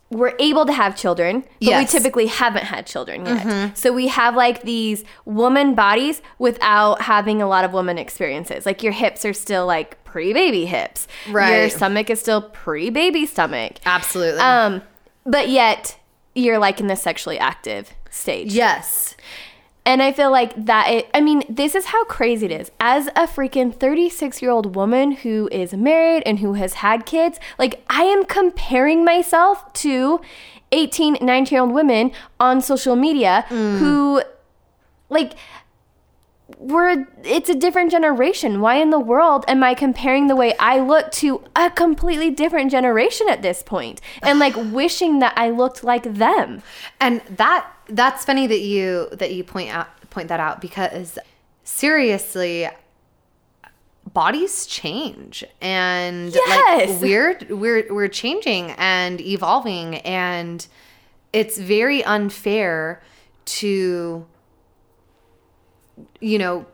we're 0.09 0.33
able 0.39 0.65
to 0.65 0.71
have 0.73 0.95
children, 0.95 1.41
but 1.41 1.49
Yes. 1.59 1.71
Mm-hmm. 1.71 1.79
we 1.79 1.85
typically 1.99 2.25
haven't 2.27 2.63
had 2.63 2.85
children 2.87 3.25
yet. 3.25 3.77
So 3.77 3.91
we 3.91 4.07
have 4.07 4.35
like 4.35 4.61
these 4.61 5.03
woman 5.25 5.75
bodies 5.75 6.21
without 6.39 7.01
having 7.01 7.41
a 7.41 7.47
lot 7.47 7.65
of 7.65 7.73
woman 7.73 7.97
experiences. 7.97 8.65
Like 8.65 8.81
your 8.83 8.93
hips 8.93 9.25
are 9.25 9.33
still 9.33 9.65
like 9.65 10.01
pre-baby 10.05 10.65
hips. 10.65 11.07
Right. 11.29 11.59
Your 11.59 11.69
stomach 11.69 12.09
is 12.09 12.21
still 12.21 12.41
pre-baby 12.41 13.25
stomach. 13.25 13.73
absolutely 13.85 14.39
Um 14.39 14.81
but 15.25 15.49
yet 15.49 15.97
you're 16.35 16.57
like 16.59 16.79
in 16.79 16.87
the 16.87 16.95
sexually 16.95 17.37
active 17.37 17.91
stage. 18.09 18.53
yes 18.53 19.15
And 19.88 20.04
I 20.04 20.12
feel 20.12 20.30
like 20.32 20.65
that 20.65 20.89
it, 20.89 21.10
I 21.13 21.21
mean, 21.21 21.43
this 21.47 21.73
is 21.73 21.86
how 21.86 22.04
crazy 22.04 22.45
it 22.45 22.52
is. 22.52 22.71
As 22.78 23.08
a 23.08 23.26
freaking 23.26 23.73
36 23.73 24.41
year 24.41 24.52
old 24.52 24.76
woman 24.76 25.13
who 25.13 25.47
is 25.50 25.73
married 25.73 26.23
and 26.26 26.39
who 26.39 26.54
has 26.54 26.73
had 26.73 27.06
kids, 27.06 27.39
like 27.58 27.82
I 27.89 28.04
am 28.04 28.26
comparing 28.26 29.06
myself 29.06 29.71
to 29.76 30.19
18, 30.73 31.19
19 31.21 31.56
year 31.56 31.62
old 31.62 31.71
women 31.71 32.12
on 32.38 32.60
social 32.60 32.97
media 32.97 33.45
mm. 33.47 33.80
who, 33.80 34.21
like, 35.10 35.36
we're 36.58 37.06
it's 37.23 37.50
a 37.50 37.56
different 37.56 37.89
generation. 37.91 38.60
Why 38.60 38.76
in 38.76 38.89
the 38.89 39.00
world 39.00 39.45
am 39.47 39.63
I 39.63 39.73
comparing 39.73 40.28
the 40.28 40.36
way 40.36 40.54
I 40.60 40.80
look 40.80 41.12
to 41.13 41.43
a 41.56 41.69
completely 41.69 42.30
different 42.30 42.71
generation 42.71 43.28
at 43.30 43.41
this 43.41 43.63
point? 43.63 44.02
And 44.21 44.38
like 44.38 44.56
wishing 44.73 45.19
that 45.19 45.34
I 45.38 45.50
looked 45.50 45.84
like 45.84 46.04
them. 46.04 46.62
And 47.00 47.21
that 47.30 47.69
that's 47.89 48.26
funny 48.26 48.47
that 48.47 48.60
you 48.62 49.08
that 49.13 49.34
you 49.34 49.43
point 49.43 49.69
out 49.73 49.88
point 50.10 50.28
that 50.30 50.39
out 50.39 50.62
because 50.62 51.17
seriously 51.63 52.67
bodies 54.13 54.65
change 54.65 55.43
and 55.62 56.34
Yes. 56.34 56.89
like 56.89 57.02
we're 57.02 57.39
we're 57.50 57.93
we're 57.93 58.08
changing 58.08 58.71
and 58.71 59.19
evolving 59.21 59.95
and 59.97 60.65
it's 61.34 61.58
very 61.58 62.04
unfair 62.04 63.02
to 63.45 64.26
you 66.21 66.38
know 66.38 66.65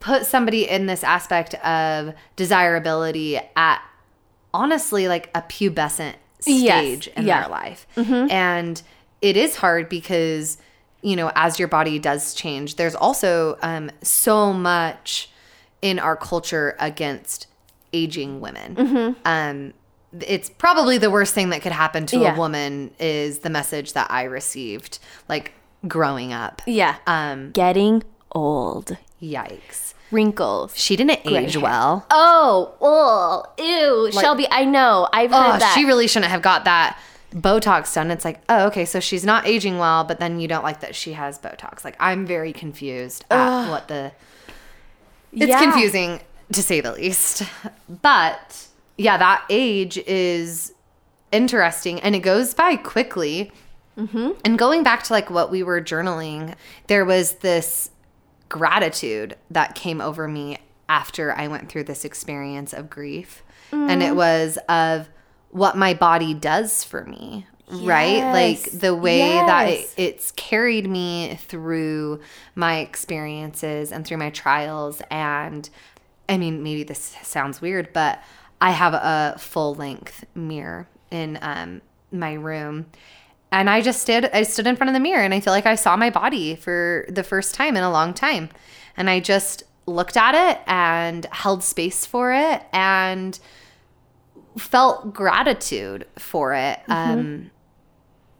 put 0.00 0.26
somebody 0.26 0.68
in 0.68 0.86
this 0.86 1.02
aspect 1.02 1.54
of 1.54 2.14
desirability 2.36 3.38
at 3.56 3.82
honestly 4.54 5.08
like 5.08 5.30
a 5.34 5.42
pubescent 5.42 6.14
Yes, 6.46 6.84
stage 6.84 7.06
in 7.16 7.26
yeah. 7.26 7.40
their 7.40 7.50
life. 7.50 7.86
Mm-hmm. 7.96 8.30
And 8.30 8.82
it 9.26 9.36
is 9.36 9.56
hard 9.56 9.88
because, 9.88 10.56
you 11.02 11.16
know, 11.16 11.30
as 11.34 11.58
your 11.58 11.68
body 11.68 11.98
does 11.98 12.34
change, 12.34 12.76
there's 12.76 12.94
also 12.94 13.58
um, 13.62 13.90
so 14.02 14.52
much 14.52 15.28
in 15.82 15.98
our 15.98 16.16
culture 16.16 16.76
against 16.78 17.46
aging 17.92 18.40
women. 18.40 19.16
Um, 19.24 19.72
it's 20.20 20.48
probably 20.48 20.96
the 20.98 21.10
worst 21.10 21.34
thing 21.34 21.50
that 21.50 21.60
could 21.62 21.72
happen 21.72 22.06
to 22.06 22.18
Yeah. 22.18 22.34
a 22.34 22.38
woman 22.38 22.90
is 22.98 23.40
the 23.40 23.50
message 23.50 23.92
that 23.92 24.10
I 24.10 24.22
received, 24.24 24.98
like 25.28 25.52
growing 25.86 26.32
up. 26.32 26.62
Yeah. 26.66 26.96
Um, 27.06 27.50
Getting 27.52 28.02
old. 28.32 28.96
Yikes. 29.22 29.94
Wrinkles. 30.12 30.76
She 30.76 30.94
didn't 30.96 31.20
age 31.26 31.54
hair. 31.54 31.62
well. 31.62 32.06
Oh, 32.10 32.74
oh, 32.80 33.44
ew, 33.58 34.12
Shelby. 34.12 34.46
I 34.50 34.64
know. 34.64 35.08
I've 35.12 35.32
heard 35.32 35.56
Oh, 35.56 35.58
that. 35.58 35.72
she 35.74 35.84
really 35.84 36.06
shouldn't 36.06 36.30
have 36.30 36.42
got 36.42 36.64
that 36.64 36.98
Botox 37.36 37.94
done. 37.94 38.10
It's 38.10 38.24
like, 38.24 38.40
oh, 38.48 38.66
okay, 38.68 38.84
so 38.84 38.98
she's 38.98 39.24
not 39.24 39.46
aging 39.46 39.78
well, 39.78 40.04
but 40.04 40.18
then 40.18 40.40
you 40.40 40.48
don't 40.48 40.64
like 40.64 40.80
that 40.80 40.94
she 40.94 41.12
has 41.12 41.38
Botox. 41.38 41.84
Like, 41.84 41.96
I'm 42.00 42.26
very 42.26 42.52
confused 42.52 43.24
at 43.30 43.68
what 43.70 43.88
the. 43.88 44.12
It's 45.32 45.48
Yeah. 45.48 45.60
confusing 45.60 46.20
to 46.52 46.62
say 46.62 46.80
the 46.80 46.92
least. 46.92 47.42
But 48.02 48.66
yeah, 48.96 49.18
that 49.18 49.44
age 49.50 49.98
is 49.98 50.72
interesting 51.30 52.00
and 52.00 52.14
it 52.14 52.20
goes 52.20 52.54
by 52.54 52.76
quickly. 52.76 53.52
Mm-hmm. 53.98 54.30
And 54.44 54.58
going 54.58 54.82
back 54.82 55.02
to 55.04 55.12
like 55.12 55.28
what 55.30 55.50
we 55.50 55.62
were 55.62 55.80
journaling, 55.80 56.54
there 56.86 57.04
was 57.04 57.32
this 57.36 57.90
gratitude 58.48 59.36
that 59.50 59.74
came 59.74 60.00
over 60.00 60.26
me 60.28 60.58
after 60.88 61.32
I 61.32 61.48
went 61.48 61.68
through 61.68 61.84
this 61.84 62.04
experience 62.04 62.72
of 62.72 62.88
grief. 62.88 63.42
And 63.72 64.02
it 64.02 64.12
mm. 64.12 64.16
was 64.16 64.58
of 64.68 65.08
what 65.50 65.76
my 65.76 65.94
body 65.94 66.34
does 66.34 66.84
for 66.84 67.04
me, 67.04 67.46
right? 67.70 68.32
Like 68.32 68.70
the 68.72 68.94
way 68.94 69.20
that 69.20 69.68
it, 69.68 69.94
it's 69.96 70.30
carried 70.32 70.88
me 70.88 71.38
through 71.40 72.20
my 72.54 72.78
experiences 72.78 73.92
and 73.92 74.06
through 74.06 74.18
my 74.18 74.30
trials. 74.30 75.02
And 75.10 75.68
I 76.28 76.38
mean, 76.38 76.62
maybe 76.62 76.82
this 76.82 77.16
sounds 77.22 77.60
weird, 77.60 77.92
but 77.92 78.22
I 78.60 78.70
have 78.70 78.94
a 78.94 79.36
full 79.38 79.74
length 79.74 80.24
mirror 80.34 80.88
in 81.10 81.38
um, 81.42 81.82
my 82.10 82.34
room. 82.34 82.86
And 83.52 83.70
I 83.70 83.80
just 83.80 84.02
stood, 84.02 84.24
I 84.32 84.42
stood 84.42 84.66
in 84.66 84.76
front 84.76 84.88
of 84.88 84.94
the 84.94 85.00
mirror 85.00 85.22
and 85.22 85.32
I 85.32 85.40
feel 85.40 85.52
like 85.52 85.66
I 85.66 85.76
saw 85.76 85.96
my 85.96 86.10
body 86.10 86.56
for 86.56 87.06
the 87.08 87.22
first 87.22 87.54
time 87.54 87.76
in 87.76 87.82
a 87.82 87.90
long 87.90 88.12
time. 88.12 88.50
And 88.96 89.08
I 89.08 89.20
just 89.20 89.62
looked 89.86 90.16
at 90.16 90.34
it 90.34 90.60
and 90.66 91.26
held 91.26 91.62
space 91.62 92.04
for 92.04 92.32
it 92.32 92.62
and 92.72 93.38
felt 94.58 95.12
gratitude 95.12 96.06
for 96.18 96.54
it 96.54 96.80
um, 96.88 97.50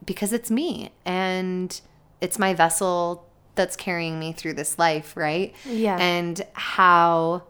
because 0.04 0.32
it's 0.32 0.50
me 0.50 0.90
and 1.04 1.80
it's 2.20 2.38
my 2.38 2.54
vessel 2.54 3.26
that's 3.54 3.76
carrying 3.76 4.18
me 4.18 4.32
through 4.32 4.54
this 4.54 4.78
life, 4.78 5.16
right? 5.16 5.54
Yeah. 5.66 5.96
And 5.98 6.40
how 6.52 7.44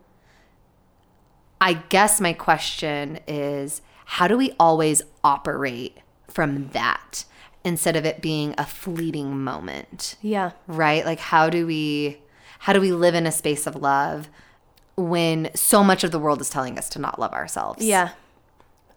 I 1.61 1.75
guess 1.75 2.21
my 2.21 2.33
question 2.33 3.19
is 3.27 3.83
how 4.05 4.29
do 4.29 4.37
we 4.37 4.53
always 4.59 5.03
operate 5.25 5.99
from 6.29 6.69
that 6.69 7.25
instead 7.65 7.97
of 7.97 8.05
it 8.05 8.21
being 8.21 8.55
a 8.59 8.65
fleeting 8.67 9.43
moment? 9.43 10.17
yeah. 10.23 10.53
right 10.67 11.05
like 11.05 11.19
how 11.19 11.51
do 11.51 11.67
we 11.67 12.19
how 12.61 12.73
do 12.73 12.81
we 12.81 12.93
live 12.93 13.15
in 13.15 13.27
a 13.27 13.33
space 13.33 13.67
of 13.67 13.75
love 13.77 14.29
when 14.97 15.51
so 15.55 15.83
much 15.85 16.05
of 16.05 16.11
the 16.11 16.19
world 16.19 16.41
is 16.41 16.49
telling 16.49 16.79
us 16.79 16.89
to 16.91 16.99
not 16.99 17.19
love 17.19 17.33
ourselves 17.33 17.85
Yeah. 17.85 18.11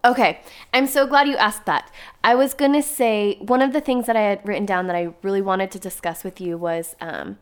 Okay. 0.04 0.40
I'm 0.72 0.86
so 0.86 1.06
glad 1.06 1.28
you 1.28 1.36
asked 1.36 1.66
that. 1.66 1.90
I 2.24 2.34
was 2.34 2.54
going 2.54 2.72
to 2.72 2.82
say 2.82 3.36
one 3.40 3.62
of 3.62 3.72
the 3.72 3.80
things 3.80 4.06
that 4.06 4.16
I 4.16 4.22
had 4.22 4.46
written 4.46 4.66
down 4.66 4.86
that 4.86 4.96
I 4.96 5.12
really 5.22 5.42
wanted 5.42 5.70
to 5.72 5.78
discuss 5.78 6.24
with 6.24 6.40
you 6.40 6.56
was 6.56 6.96
um, 7.00 7.38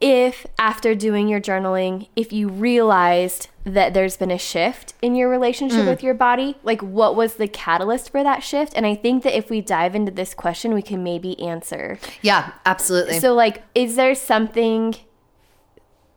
if 0.00 0.46
after 0.58 0.94
doing 0.94 1.28
your 1.28 1.40
journaling, 1.40 2.08
if 2.16 2.32
you 2.32 2.48
realized 2.48 3.48
that 3.64 3.94
there's 3.94 4.16
been 4.16 4.32
a 4.32 4.38
shift 4.38 4.94
in 5.00 5.14
your 5.14 5.28
relationship 5.28 5.86
with 5.86 6.02
your 6.02 6.14
body, 6.14 6.56
like 6.64 6.82
what 6.82 7.14
was 7.14 7.34
the 7.34 7.46
catalyst 7.46 8.10
for 8.10 8.24
that 8.24 8.42
shift? 8.42 8.72
And 8.74 8.84
I 8.84 8.96
think 8.96 9.22
that 9.22 9.36
if 9.36 9.48
we 9.48 9.60
dive 9.60 9.94
into 9.94 10.10
this 10.10 10.34
question, 10.34 10.74
we 10.74 10.82
can 10.82 11.04
maybe 11.04 11.40
answer. 11.40 11.98
yeah 12.20 12.52
absolutely 12.66 13.20
So, 13.20 13.32
like, 13.32 13.62
is 13.76 13.94
there 13.94 14.16
something 14.16 14.96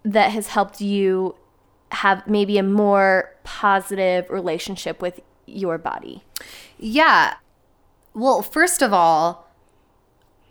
that 0.03 0.31
has 0.31 0.47
helped 0.47 0.81
you 0.81 1.35
have 1.95 2.27
maybe 2.27 2.57
a 2.57 2.63
more 2.63 3.33
positive 3.43 4.29
relationship 4.29 5.01
with 5.01 5.19
your 5.45 5.77
body? 5.77 6.23
yeah 6.77 7.35
well 8.13 8.41
first 8.41 8.81
of 8.81 8.91
all 8.93 9.45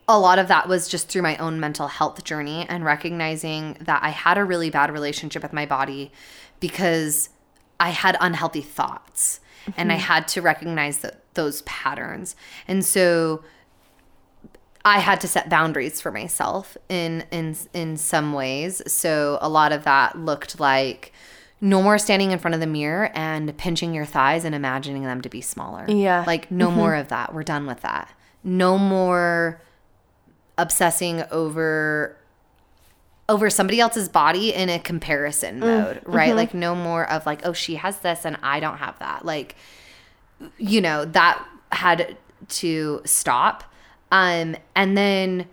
a 0.07 0.19
lot 0.19 0.39
of 0.39 0.49
that 0.49 0.69
was 0.69 0.89
just 0.89 1.09
through 1.09 1.23
my 1.23 1.37
own 1.39 1.59
mental 1.59 1.89
health 1.89 2.25
journey 2.25 2.67
and 2.69 2.85
recognizing 2.85 3.77
that 3.81 4.03
I 4.03 4.11
had 4.11 4.37
a 4.37 4.45
really 4.45 4.69
bad 4.69 4.93
relationship 4.93 5.43
with 5.43 5.53
my 5.53 5.65
body 5.65 6.13
because 6.61 7.31
I 7.81 7.91
had 7.91 8.17
unhealthy 8.21 8.61
thoughts 8.61 9.41
and 9.79 9.91
I 9.91 9.97
mm-hmm. 9.97 10.05
had 10.05 10.29
to 10.29 10.43
recognize 10.43 10.99
that 10.99 11.23
those 11.35 11.63
patterns. 11.63 12.37
And 12.69 12.85
so 12.85 13.43
I 14.85 14.99
had 14.99 15.21
to 15.23 15.29
set 15.29 15.49
boundaries 15.49 16.01
for 16.01 16.13
myself 16.13 16.77
in 16.91 17.25
in 17.31 17.57
in 17.73 17.97
some 17.97 18.35
ways. 18.35 18.83
So 18.87 19.39
a 19.41 19.49
lot 19.49 19.73
of 19.73 19.85
that 19.85 20.19
looked 20.19 20.61
like 20.61 21.13
no 21.65 21.81
more 21.81 21.97
standing 21.97 22.31
in 22.31 22.39
front 22.39 22.55
of 22.55 22.61
the 22.61 22.67
mirror 22.67 23.11
and 23.15 23.57
pinching 23.57 23.95
your 23.95 24.05
thighs 24.05 24.45
and 24.45 24.55
imagining 24.55 25.03
them 25.03 25.23
to 25.23 25.31
be 25.31 25.41
smaller. 25.41 25.87
Yeah. 25.89 26.23
Like 26.27 26.51
no 26.51 26.69
mm-hmm. 26.69 26.77
more 26.77 26.95
of 26.95 27.09
that. 27.09 27.33
We're 27.33 27.43
done 27.43 27.67
with 27.67 27.81
that. 27.81 28.13
No 28.45 28.77
more 28.77 29.63
obsessing 30.59 31.25
over 31.31 32.19
over 33.31 33.49
somebody 33.49 33.81
else's 33.81 34.11
body 34.11 34.53
in 34.53 34.69
a 34.69 34.79
comparison 34.79 35.57
mm, 35.57 35.61
mode, 35.61 36.03
right? 36.05 36.29
Mm-hmm. 36.29 36.37
Like 36.37 36.53
no 36.53 36.75
more 36.75 37.11
of 37.11 37.25
like, 37.25 37.41
oh, 37.47 37.55
she 37.55 37.77
has 37.77 38.01
this 38.01 38.27
and 38.27 38.37
I 38.43 38.61
don't 38.61 38.77
have 38.77 38.99
that. 38.99 39.25
Like, 39.25 39.57
you 40.59 40.83
know, 40.83 41.07
that 41.07 41.43
had 41.73 42.19
to 42.47 43.01
stop. 43.07 43.65
Um, 44.13 44.55
and 44.77 44.99
then 44.99 45.47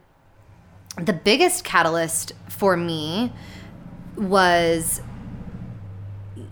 the 0.98 1.14
biggest 1.14 1.64
catalyst 1.64 2.34
for 2.50 2.76
me 2.76 3.32
was 4.18 5.02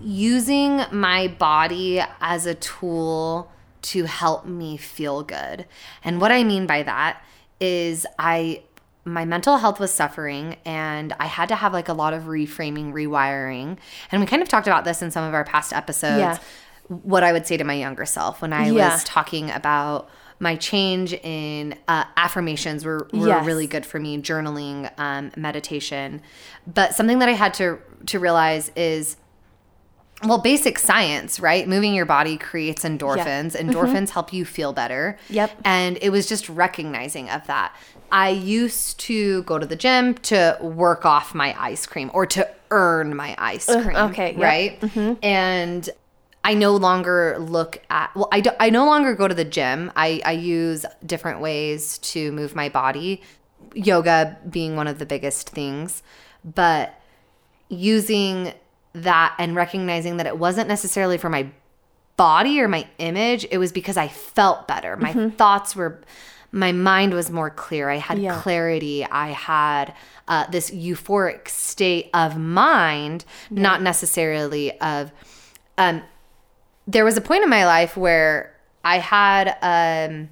using 0.01 0.81
my 0.91 1.27
body 1.27 2.01
as 2.21 2.45
a 2.45 2.55
tool 2.55 3.51
to 3.81 4.05
help 4.05 4.45
me 4.45 4.77
feel 4.77 5.23
good. 5.23 5.65
And 6.03 6.19
what 6.19 6.31
I 6.31 6.43
mean 6.43 6.65
by 6.67 6.83
that 6.83 7.21
is 7.59 8.05
I 8.17 8.63
my 9.05 9.25
mental 9.25 9.57
health 9.57 9.79
was 9.79 9.91
suffering 9.91 10.57
and 10.65 11.15
I 11.19 11.25
had 11.25 11.49
to 11.49 11.55
have 11.55 11.73
like 11.73 11.87
a 11.89 11.93
lot 11.93 12.13
of 12.13 12.23
reframing, 12.23 12.91
rewiring. 12.91 13.77
And 14.11 14.21
we 14.21 14.27
kind 14.27 14.41
of 14.41 14.49
talked 14.49 14.67
about 14.67 14.83
this 14.83 15.01
in 15.01 15.09
some 15.09 15.23
of 15.23 15.33
our 15.33 15.43
past 15.45 15.73
episodes. 15.73 16.19
Yeah. 16.19 16.37
What 16.89 17.23
I 17.23 17.31
would 17.31 17.47
say 17.47 17.57
to 17.57 17.63
my 17.63 17.73
younger 17.73 18.05
self 18.05 18.41
when 18.41 18.53
I 18.53 18.69
Yeah. 18.69 18.93
was 18.93 19.03
talking 19.05 19.49
about 19.51 20.09
my 20.39 20.55
change 20.57 21.13
in 21.13 21.75
uh, 21.87 22.03
affirmations 22.17 22.85
were, 22.85 23.07
were 23.13 23.27
Yes. 23.27 23.45
really 23.45 23.67
good 23.67 23.85
for 23.85 23.99
me, 23.99 24.17
journaling, 24.21 24.91
um, 24.97 25.31
meditation. 25.35 26.21
But 26.67 26.93
something 26.93 27.19
that 27.19 27.29
I 27.29 27.33
had 27.33 27.53
to 27.55 27.79
to 28.07 28.19
realize 28.19 28.71
is 28.75 29.17
well, 30.23 30.37
basic 30.37 30.77
science, 30.79 31.39
right? 31.39 31.67
Moving 31.67 31.93
your 31.93 32.05
body 32.05 32.37
creates 32.37 32.83
endorphins. 32.83 33.55
Mm-hmm. 33.55 33.69
Endorphins 33.69 34.09
help 34.09 34.33
you 34.33 34.43
feel 34.45 34.73
better. 34.73 35.17
Yep. 35.29 35.61
And 35.63 35.97
it 36.01 36.09
was 36.09 36.27
just 36.27 36.49
recognizing 36.49 37.29
of 37.29 37.47
that. 37.47 37.75
I 38.11 38.29
used 38.29 38.99
to 39.01 39.43
go 39.43 39.59
to 39.59 39.65
the 39.65 39.75
gym 39.75 40.15
to 40.15 40.57
work 40.59 41.05
off 41.05 41.33
my 41.33 41.55
ice 41.59 41.85
cream 41.85 42.11
or 42.13 42.25
to 42.27 42.49
earn 42.71 43.15
my 43.15 43.35
ice 43.37 43.69
uh, 43.69 43.81
cream. 43.81 43.95
okay, 43.95 44.31
yep. 44.31 44.41
Right. 44.41 44.81
Mm-hmm. 44.81 45.13
And 45.23 45.89
I 46.43 46.53
no 46.53 46.75
longer 46.75 47.37
look 47.39 47.81
at, 47.89 48.13
well, 48.15 48.27
I, 48.31 48.41
do, 48.41 48.51
I 48.59 48.69
no 48.69 48.85
longer 48.85 49.13
go 49.13 49.27
to 49.27 49.35
the 49.35 49.45
gym. 49.45 49.91
I, 49.95 50.21
I 50.25 50.31
use 50.31 50.85
different 51.05 51.39
ways 51.39 51.97
to 51.99 52.31
move 52.31 52.55
my 52.55 52.69
body, 52.69 53.21
yoga 53.73 54.37
being 54.49 54.75
one 54.75 54.87
of 54.87 54.99
the 54.99 55.05
biggest 55.05 55.49
things. 55.49 56.01
But 56.43 56.99
using 57.69 58.53
that 58.93 59.35
and 59.37 59.55
recognizing 59.55 60.17
that 60.17 60.25
it 60.25 60.37
wasn't 60.37 60.67
necessarily 60.67 61.17
for 61.17 61.29
my 61.29 61.49
body 62.17 62.59
or 62.59 62.67
my 62.67 62.87
image, 62.97 63.45
it 63.51 63.57
was 63.57 63.71
because 63.71 63.95
I 63.97 64.07
felt 64.07 64.67
better. 64.67 64.97
My 64.97 65.13
thoughts 65.31 65.75
were, 65.75 66.01
my 66.51 66.71
mind 66.71 67.13
was 67.13 67.29
more 67.31 67.49
clear. 67.49 67.89
I 67.89 67.95
had 67.97 68.19
Yeah. 68.19 68.39
clarity. 68.41 69.05
I 69.05 69.29
had 69.29 69.93
uh, 70.27 70.45
this 70.49 70.69
euphoric 70.71 71.47
state 71.47 72.09
of 72.13 72.37
mind, 72.37 73.25
not 73.49 73.81
necessarily 73.81 74.77
of. 74.81 75.11
Um, 75.77 76.01
there 76.87 77.05
was 77.05 77.15
a 77.17 77.21
point 77.21 77.43
in 77.43 77.49
my 77.49 77.65
life 77.65 77.95
where 77.95 78.55
I 78.83 78.97
had 78.99 79.55
um, 79.61 80.29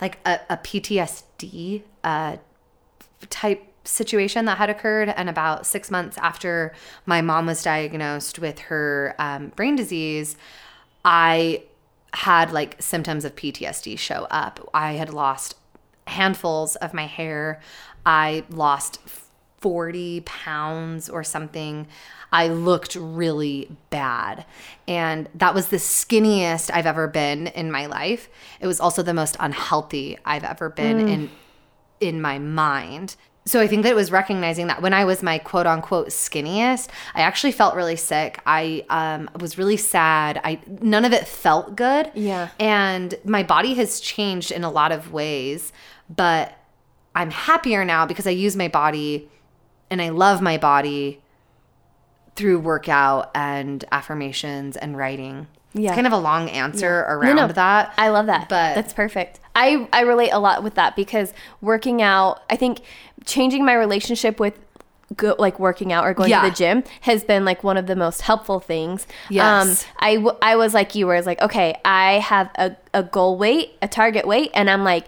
like 0.00 0.18
a, 0.26 0.40
a 0.50 0.56
PTSD 0.58 1.82
uh, 2.04 2.36
type 3.30 3.71
situation 3.84 4.44
that 4.44 4.58
had 4.58 4.70
occurred 4.70 5.08
and 5.08 5.28
about 5.28 5.66
six 5.66 5.90
months 5.90 6.16
after 6.18 6.72
my 7.06 7.20
mom 7.20 7.46
was 7.46 7.62
diagnosed 7.62 8.38
with 8.38 8.58
her 8.60 9.14
um, 9.18 9.48
brain 9.56 9.74
disease 9.74 10.36
i 11.04 11.62
had 12.14 12.52
like 12.52 12.80
symptoms 12.80 13.24
of 13.24 13.34
ptsd 13.34 13.98
show 13.98 14.26
up. 14.30 14.68
I 14.74 14.92
had 14.92 15.12
lost 15.12 15.56
handfuls 16.06 16.76
of 16.76 16.92
my 16.92 17.06
hair. 17.06 17.60
I 18.04 18.44
lost 18.50 18.98
40 19.60 20.22
pounds 20.22 21.08
or 21.08 21.22
something. 21.22 21.86
I 22.32 22.48
looked 22.48 22.96
really 22.96 23.76
bad. 23.90 24.44
And 24.88 25.28
that 25.34 25.54
was 25.54 25.68
the 25.68 25.76
skinniest 25.76 26.70
i've 26.72 26.86
ever 26.86 27.06
been 27.06 27.46
in 27.48 27.70
my 27.70 27.86
life. 27.86 28.28
It 28.60 28.66
was 28.66 28.80
also 28.80 29.02
the 29.02 29.14
most 29.14 29.36
unhealthy 29.40 30.18
i've 30.24 30.44
ever 30.44 30.68
been 30.68 31.08
in 31.08 31.30
in 32.00 32.20
my 32.20 32.36
mind 32.36 33.14
so 33.44 33.60
I 33.60 33.66
think 33.66 33.82
that 33.82 33.90
it 33.90 33.96
was 33.96 34.12
recognizing 34.12 34.68
that 34.68 34.82
when 34.82 34.94
I 34.94 35.04
was 35.04 35.22
my 35.22 35.38
quote 35.38 35.66
unquote 35.66 36.08
skinniest, 36.08 36.88
I 37.14 37.22
actually 37.22 37.52
felt 37.52 37.74
really 37.74 37.96
sick. 37.96 38.40
I 38.46 38.84
um, 38.88 39.28
was 39.40 39.58
really 39.58 39.76
sad. 39.76 40.40
I 40.44 40.60
none 40.80 41.04
of 41.04 41.12
it 41.12 41.26
felt 41.26 41.74
good. 41.74 42.10
Yeah. 42.14 42.50
And 42.60 43.14
my 43.24 43.42
body 43.42 43.74
has 43.74 43.98
changed 44.00 44.52
in 44.52 44.62
a 44.62 44.70
lot 44.70 44.92
of 44.92 45.12
ways, 45.12 45.72
but 46.08 46.52
I'm 47.14 47.30
happier 47.30 47.84
now 47.84 48.06
because 48.06 48.26
I 48.26 48.30
use 48.30 48.54
my 48.54 48.68
body 48.68 49.28
and 49.90 50.00
I 50.00 50.10
love 50.10 50.40
my 50.40 50.56
body 50.56 51.20
through 52.36 52.60
workout 52.60 53.30
and 53.34 53.84
affirmations 53.92 54.76
and 54.76 54.96
writing. 54.96 55.48
Yeah. 55.74 55.88
It's 55.90 55.94
kind 55.94 56.06
of 56.06 56.12
a 56.12 56.18
long 56.18 56.48
answer 56.50 57.00
around 57.08 57.50
that. 57.54 57.94
I 57.96 58.08
love 58.10 58.26
that. 58.26 58.48
But 58.48 58.74
that's 58.74 58.92
perfect. 58.92 59.40
I 59.56 59.88
I 59.92 60.02
relate 60.02 60.30
a 60.30 60.38
lot 60.38 60.62
with 60.62 60.74
that 60.74 60.96
because 60.96 61.32
working 61.60 62.02
out, 62.02 62.42
I 62.50 62.56
think 62.56 62.80
changing 63.24 63.64
my 63.64 63.74
relationship 63.74 64.38
with 64.40 64.58
go, 65.16 65.34
like 65.38 65.58
working 65.58 65.92
out 65.92 66.04
or 66.06 66.14
going 66.14 66.30
Yeah. 66.30 66.42
to 66.42 66.50
the 66.50 66.54
gym 66.56 66.84
has 67.02 67.22
been 67.24 67.44
like 67.44 67.62
one 67.62 67.76
of 67.76 67.86
the 67.86 67.96
most 67.96 68.22
helpful 68.22 68.60
things. 68.60 69.06
Yes. 69.30 69.84
Um, 69.84 69.90
I, 69.98 70.14
w- 70.16 70.36
I 70.42 70.56
was 70.56 70.72
like 70.74 70.94
you, 70.94 71.06
where 71.06 71.16
it's 71.16 71.26
like, 71.26 71.40
okay, 71.42 71.74
I 71.84 72.14
have 72.20 72.50
a, 72.56 72.76
a 72.94 73.02
goal 73.02 73.36
weight, 73.36 73.72
a 73.82 73.88
target 73.88 74.26
weight, 74.26 74.50
and 74.54 74.70
I'm 74.70 74.84
like, 74.84 75.06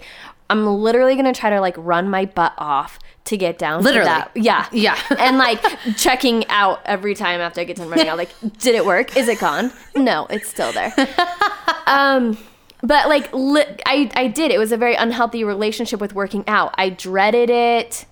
I'm 0.50 0.66
literally 0.66 1.14
going 1.14 1.24
to 1.32 1.38
try 1.38 1.48
to 1.50 1.60
like 1.60 1.74
run 1.78 2.10
my 2.10 2.26
butt 2.26 2.52
off 2.58 2.98
to 3.24 3.36
get 3.38 3.58
down 3.58 3.82
Literally. 3.82 4.06
to 4.06 4.10
that. 4.10 4.30
Yeah. 4.34 4.66
Yeah. 4.70 4.98
and 5.18 5.38
like 5.38 5.62
checking 5.96 6.46
out 6.48 6.80
every 6.84 7.14
time 7.14 7.40
after 7.40 7.60
I 7.60 7.64
get 7.64 7.76
done 7.76 7.88
running 7.88 8.08
out, 8.08 8.18
like, 8.18 8.30
did 8.58 8.74
it 8.74 8.84
work? 8.84 9.16
Is 9.16 9.28
it 9.28 9.40
gone? 9.40 9.72
No, 9.96 10.26
it's 10.28 10.48
still 10.48 10.72
there. 10.72 10.92
um, 11.86 12.36
but 12.82 13.08
like, 13.08 13.32
li- 13.32 13.76
I, 13.86 14.10
I 14.14 14.28
did. 14.28 14.50
It 14.50 14.58
was 14.58 14.72
a 14.72 14.76
very 14.76 14.94
unhealthy 14.94 15.42
relationship 15.42 16.00
with 16.00 16.14
working 16.14 16.44
out. 16.46 16.74
I 16.76 16.90
dreaded 16.90 17.48
it. 17.48 18.04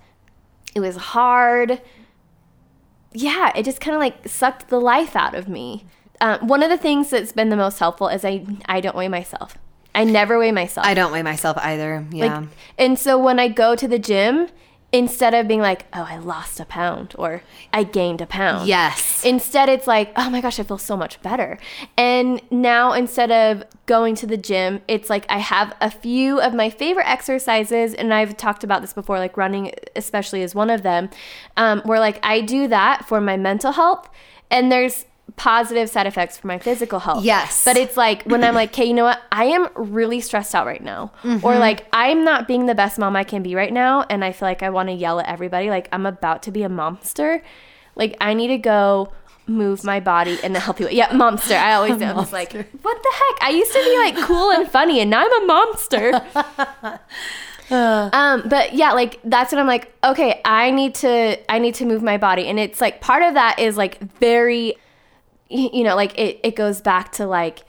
It 0.73 0.79
was 0.79 0.95
hard. 0.95 1.79
Yeah, 3.13 3.51
it 3.55 3.63
just 3.63 3.79
kind 3.79 3.93
of 3.93 3.99
like 3.99 4.27
sucked 4.27 4.69
the 4.69 4.81
life 4.81 5.15
out 5.15 5.35
of 5.35 5.47
me. 5.47 5.85
Um, 6.19 6.47
one 6.47 6.63
of 6.63 6.69
the 6.71 6.77
things 6.77 7.11
that's 7.11 7.31
been 7.31 7.49
the 7.49 7.55
most 7.55 7.77
helpful 7.77 8.07
is 8.07 8.25
I 8.25 8.45
I 8.65 8.81
don't 8.81 8.95
weigh 8.95 9.09
myself. 9.09 9.57
I 9.93 10.03
never 10.05 10.39
weigh 10.39 10.51
myself. 10.51 10.87
I 10.87 10.95
don't 10.95 11.11
weigh 11.11 11.21
myself 11.21 11.57
either. 11.57 12.05
Yeah. 12.11 12.39
Like, 12.39 12.49
and 12.79 12.97
so 12.97 13.19
when 13.19 13.39
I 13.39 13.47
go 13.47 13.75
to 13.75 13.87
the 13.87 13.99
gym, 13.99 14.47
instead 14.93 15.33
of 15.33 15.47
being 15.47 15.59
like, 15.59 15.87
oh, 15.91 16.05
I 16.07 16.17
lost 16.17 16.59
a 16.59 16.65
pound 16.65 17.15
or 17.17 17.41
I 17.73 17.83
gained 17.83 18.21
a 18.21 18.27
pound. 18.27 18.67
yes. 18.67 19.25
Instead, 19.25 19.67
it's 19.67 19.87
like, 19.87 20.13
oh 20.15 20.29
my 20.29 20.39
gosh, 20.39 20.59
I 20.59 20.63
feel 20.63 20.77
so 20.77 20.95
much 20.95 21.19
better. 21.23 21.57
And 21.97 22.39
now 22.51 22.93
instead 22.93 23.31
of 23.31 23.63
going 23.87 24.13
to 24.15 24.27
the 24.27 24.37
gym, 24.37 24.81
it's 24.87 25.09
like 25.09 25.25
I 25.29 25.39
have 25.39 25.75
a 25.81 25.89
few 25.89 26.39
of 26.39 26.53
my 26.53 26.69
favorite 26.69 27.09
exercises, 27.09 27.95
and 27.95 28.13
I've 28.13 28.37
talked 28.37 28.63
about 28.63 28.81
this 28.81 28.93
before, 28.93 29.17
like 29.17 29.35
running, 29.35 29.71
especially 29.95 30.43
is 30.43 30.53
one 30.53 30.69
of 30.69 30.83
them, 30.83 31.09
um, 31.57 31.81
where 31.81 31.99
like 31.99 32.19
I 32.23 32.41
do 32.41 32.67
that 32.67 33.05
for 33.07 33.19
my 33.19 33.35
mental 33.35 33.71
health, 33.71 34.07
and 34.51 34.71
there's 34.71 35.05
positive 35.35 35.89
side 35.89 36.05
effects 36.05 36.37
for 36.37 36.47
my 36.47 36.59
physical 36.59 36.99
health. 36.99 37.23
Yes. 37.23 37.63
But 37.65 37.77
it's 37.77 37.97
like 37.97 38.23
when 38.23 38.43
I'm 38.43 38.53
like, 38.53 38.69
okay, 38.69 38.85
you 38.85 38.93
know 38.93 39.05
what? 39.05 39.21
I 39.31 39.45
am 39.45 39.67
really 39.75 40.21
stressed 40.21 40.53
out 40.53 40.65
right 40.65 40.83
now. 40.83 41.11
Mm-hmm. 41.23 41.45
Or 41.45 41.57
like 41.57 41.87
I'm 41.91 42.23
not 42.23 42.47
being 42.47 42.65
the 42.65 42.75
best 42.75 42.99
mom 42.99 43.15
I 43.15 43.23
can 43.23 43.41
be 43.41 43.55
right 43.55 43.73
now 43.73 44.03
and 44.09 44.23
I 44.23 44.31
feel 44.31 44.47
like 44.47 44.63
I 44.63 44.69
want 44.69 44.89
to 44.89 44.93
yell 44.93 45.19
at 45.19 45.27
everybody 45.27 45.69
like 45.69 45.89
I'm 45.91 46.05
about 46.05 46.43
to 46.43 46.51
be 46.51 46.63
a 46.63 46.69
monster. 46.69 47.43
Like 47.95 48.15
I 48.21 48.33
need 48.33 48.47
to 48.47 48.57
go 48.57 49.11
move 49.45 49.83
my 49.83 49.99
body 49.99 50.37
in 50.43 50.55
a 50.55 50.59
healthy 50.59 50.85
way. 50.85 50.93
Yeah, 50.93 51.11
monster. 51.13 51.55
I 51.55 51.73
always 51.73 51.97
do. 51.97 52.05
I'm 52.05 52.15
just 52.15 52.33
like, 52.33 52.53
what 52.53 53.03
the 53.03 53.13
heck? 53.13 53.43
I 53.43 53.51
used 53.53 53.73
to 53.73 53.83
be 53.83 53.97
like 53.97 54.17
cool 54.25 54.51
and 54.51 54.67
funny 54.67 54.99
and 54.99 55.09
now 55.09 55.25
I'm 55.25 55.43
a 55.43 55.45
monster. 55.45 56.21
um 57.71 58.43
but 58.49 58.73
yeah 58.73 58.91
like 58.91 59.19
that's 59.23 59.53
when 59.53 59.59
i'm 59.59 59.65
like 59.65 59.91
okay 60.03 60.41
i 60.43 60.69
need 60.69 60.93
to 60.93 61.39
i 61.49 61.57
need 61.57 61.73
to 61.73 61.85
move 61.85 62.03
my 62.03 62.17
body 62.17 62.45
and 62.47 62.59
it's 62.59 62.81
like 62.81 62.99
part 62.99 63.23
of 63.23 63.35
that 63.35 63.57
is 63.57 63.77
like 63.77 63.99
very 64.19 64.75
you 65.53 65.83
know 65.83 65.95
like 65.95 66.17
it, 66.17 66.39
it 66.43 66.55
goes 66.55 66.81
back 66.81 67.11
to 67.13 67.25
like 67.25 67.59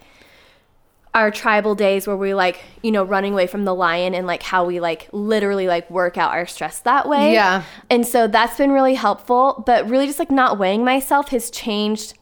our 1.14 1.30
tribal 1.30 1.76
days 1.76 2.06
where 2.08 2.16
we 2.16 2.34
like 2.34 2.60
you 2.82 2.90
know 2.90 3.04
running 3.04 3.32
away 3.32 3.46
from 3.46 3.64
the 3.64 3.74
lion 3.74 4.14
and 4.14 4.26
like 4.26 4.42
how 4.42 4.64
we 4.64 4.80
like 4.80 5.08
literally 5.12 5.68
like 5.68 5.88
work 5.90 6.16
out 6.18 6.32
our 6.32 6.46
stress 6.46 6.80
that 6.80 7.08
way 7.08 7.32
Yeah. 7.34 7.62
and 7.88 8.04
so 8.06 8.26
that's 8.26 8.56
been 8.58 8.72
really 8.72 8.94
helpful 8.94 9.62
but 9.66 9.88
really 9.88 10.06
just 10.06 10.18
like 10.18 10.30
not 10.30 10.58
weighing 10.58 10.84
myself 10.84 11.28
has 11.28 11.50
changed 11.50 12.14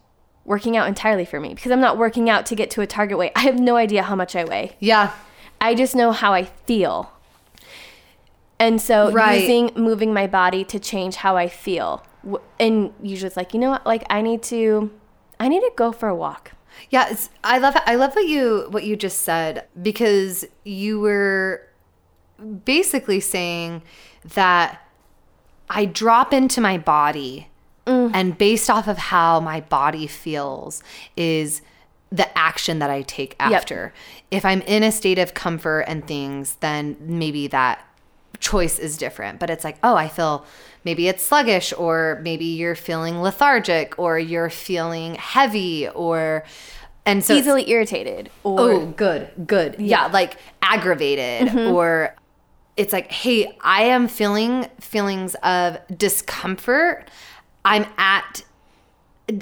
working 0.45 0.77
out 0.77 0.87
entirely 0.87 1.25
for 1.25 1.39
me 1.39 1.53
because 1.55 1.71
i'm 1.71 1.79
not 1.81 1.97
working 1.97 2.29
out 2.29 2.45
to 2.47 2.55
get 2.55 2.69
to 2.71 2.81
a 2.81 2.85
target 2.87 3.17
weight 3.17 3.31
i 3.35 3.39
have 3.41 3.57
no 3.59 3.77
idea 3.77 4.03
how 4.03 4.15
much 4.15 4.35
i 4.35 4.43
weigh 4.43 4.75
yeah. 4.79 5.11
I 5.61 5.75
just 5.75 5.95
know 5.95 6.11
how 6.11 6.33
I 6.33 6.43
feel. 6.43 7.09
And 8.59 8.81
so 8.81 9.11
Right. 9.11 9.39
using 9.39 9.71
moving 9.77 10.13
my 10.13 10.27
body 10.27 10.65
to 10.65 10.77
change 10.77 11.15
how 11.15 11.37
I 11.37 11.47
feel. 11.47 12.03
And 12.59 12.93
usually 13.01 13.27
it's 13.27 13.37
like, 13.37 13.53
you 13.53 13.61
know 13.61 13.69
what? 13.69 13.85
Like 13.85 14.03
I 14.09 14.21
need 14.21 14.43
to 14.43 14.91
I 15.43 15.49
need 15.49 15.59
to 15.59 15.71
go 15.75 15.91
for 15.91 16.07
a 16.07 16.15
walk. 16.15 16.53
Yeah, 16.89 17.09
it's, 17.09 17.29
I 17.43 17.57
love 17.57 17.75
I 17.85 17.95
love 17.95 18.15
what 18.15 18.27
you 18.27 18.67
what 18.69 18.85
you 18.85 18.95
just 18.95 19.21
said 19.21 19.67
because 19.81 20.45
you 20.63 21.01
were 21.01 21.67
basically 22.63 23.19
saying 23.19 23.83
that 24.33 24.81
I 25.69 25.83
drop 25.83 26.31
into 26.33 26.61
my 26.61 26.77
body 26.77 27.49
mm. 27.85 28.09
and 28.13 28.37
based 28.37 28.69
off 28.69 28.87
of 28.87 28.97
how 28.97 29.41
my 29.41 29.59
body 29.59 30.07
feels 30.07 30.81
is 31.17 31.61
the 32.09 32.37
action 32.37 32.79
that 32.79 32.89
I 32.89 33.01
take 33.01 33.35
after. 33.37 33.93
If 34.31 34.45
I'm 34.45 34.61
in 34.61 34.81
a 34.81 34.93
state 34.93 35.19
of 35.19 35.33
comfort 35.33 35.81
and 35.81 36.07
things, 36.07 36.55
then 36.61 36.95
maybe 37.01 37.47
that 37.47 37.85
choice 38.39 38.79
is 38.79 38.97
different. 38.97 39.39
But 39.39 39.49
it's 39.49 39.63
like, 39.63 39.77
oh, 39.83 39.95
I 39.95 40.07
feel 40.07 40.45
maybe 40.83 41.07
it's 41.07 41.23
sluggish, 41.23 41.73
or 41.77 42.19
maybe 42.23 42.45
you're 42.45 42.75
feeling 42.75 43.21
lethargic, 43.21 43.97
or 43.97 44.19
you're 44.19 44.49
feeling 44.49 45.15
heavy, 45.15 45.87
or 45.89 46.43
and 47.05 47.23
so 47.23 47.33
Easily 47.35 47.69
irritated 47.69 48.29
or 48.43 48.59
Oh, 48.61 48.85
good, 48.85 49.29
good. 49.45 49.75
Yeah, 49.77 50.07
like 50.07 50.37
aggravated 50.61 51.53
or 51.57 52.15
it's 52.77 52.93
like, 52.93 53.11
hey, 53.11 53.57
I 53.61 53.83
am 53.83 54.07
feeling 54.07 54.67
feelings 54.79 55.35
of 55.43 55.77
discomfort. 55.95 57.09
I'm 57.65 57.85
at 57.97 58.43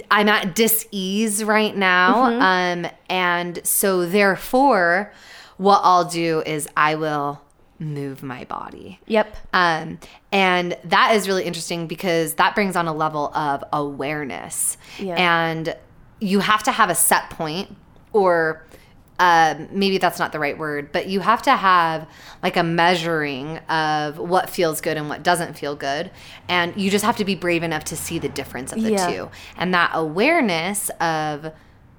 I'm 0.10 0.28
at 0.28 0.56
dis-ease 0.56 1.44
right 1.44 1.76
now. 1.76 2.24
Um 2.26 2.88
and 3.10 3.66
so 3.66 4.06
therefore 4.06 5.14
what 5.58 5.82
I'll 5.84 6.06
do 6.06 6.42
is 6.46 6.68
I 6.76 6.96
will 6.96 7.42
move 7.82 8.24
my 8.24 8.46
body. 8.46 9.00
Yep. 9.08 9.36
Um, 9.54 10.00
and 10.32 10.78
that 10.86 11.16
is 11.16 11.28
really 11.28 11.44
interesting 11.44 11.88
because 11.88 12.36
that 12.36 12.56
brings 12.56 12.76
on 12.76 12.88
a 12.88 12.94
level 12.94 13.36
of 13.36 13.64
awareness. 13.74 14.78
Yeah. 15.00 15.16
And 15.16 15.76
you 16.20 16.40
have 16.40 16.64
to 16.64 16.72
have 16.72 16.90
a 16.90 16.96
set 16.96 17.32
point, 17.32 17.76
or 18.14 18.64
um, 19.20 19.68
maybe 19.72 19.98
that's 19.98 20.20
not 20.20 20.32
the 20.32 20.40
right 20.40 20.58
word, 20.58 20.92
but 20.92 21.08
you 21.08 21.20
have 21.20 21.42
to 21.44 21.56
have 21.56 22.08
like 22.44 22.58
a 22.58 22.64
measuring 22.64 23.58
of 23.70 24.18
what 24.18 24.50
feels 24.50 24.82
good 24.82 24.98
and 24.98 25.10
what 25.10 25.24
doesn't 25.24 25.58
feel 25.58 25.76
good. 25.76 26.12
And 26.48 26.76
you 26.80 26.90
just 26.92 27.04
have 27.06 27.18
to 27.18 27.26
be 27.26 27.36
brave 27.36 27.64
enough 27.64 27.84
to 27.86 27.96
see 27.96 28.20
the 28.20 28.30
difference 28.30 28.72
of 28.72 28.82
the 28.82 28.92
Yeah. 28.92 29.08
two. 29.08 29.32
And 29.58 29.74
that 29.74 29.92
awareness 29.94 30.90
of 31.00 31.52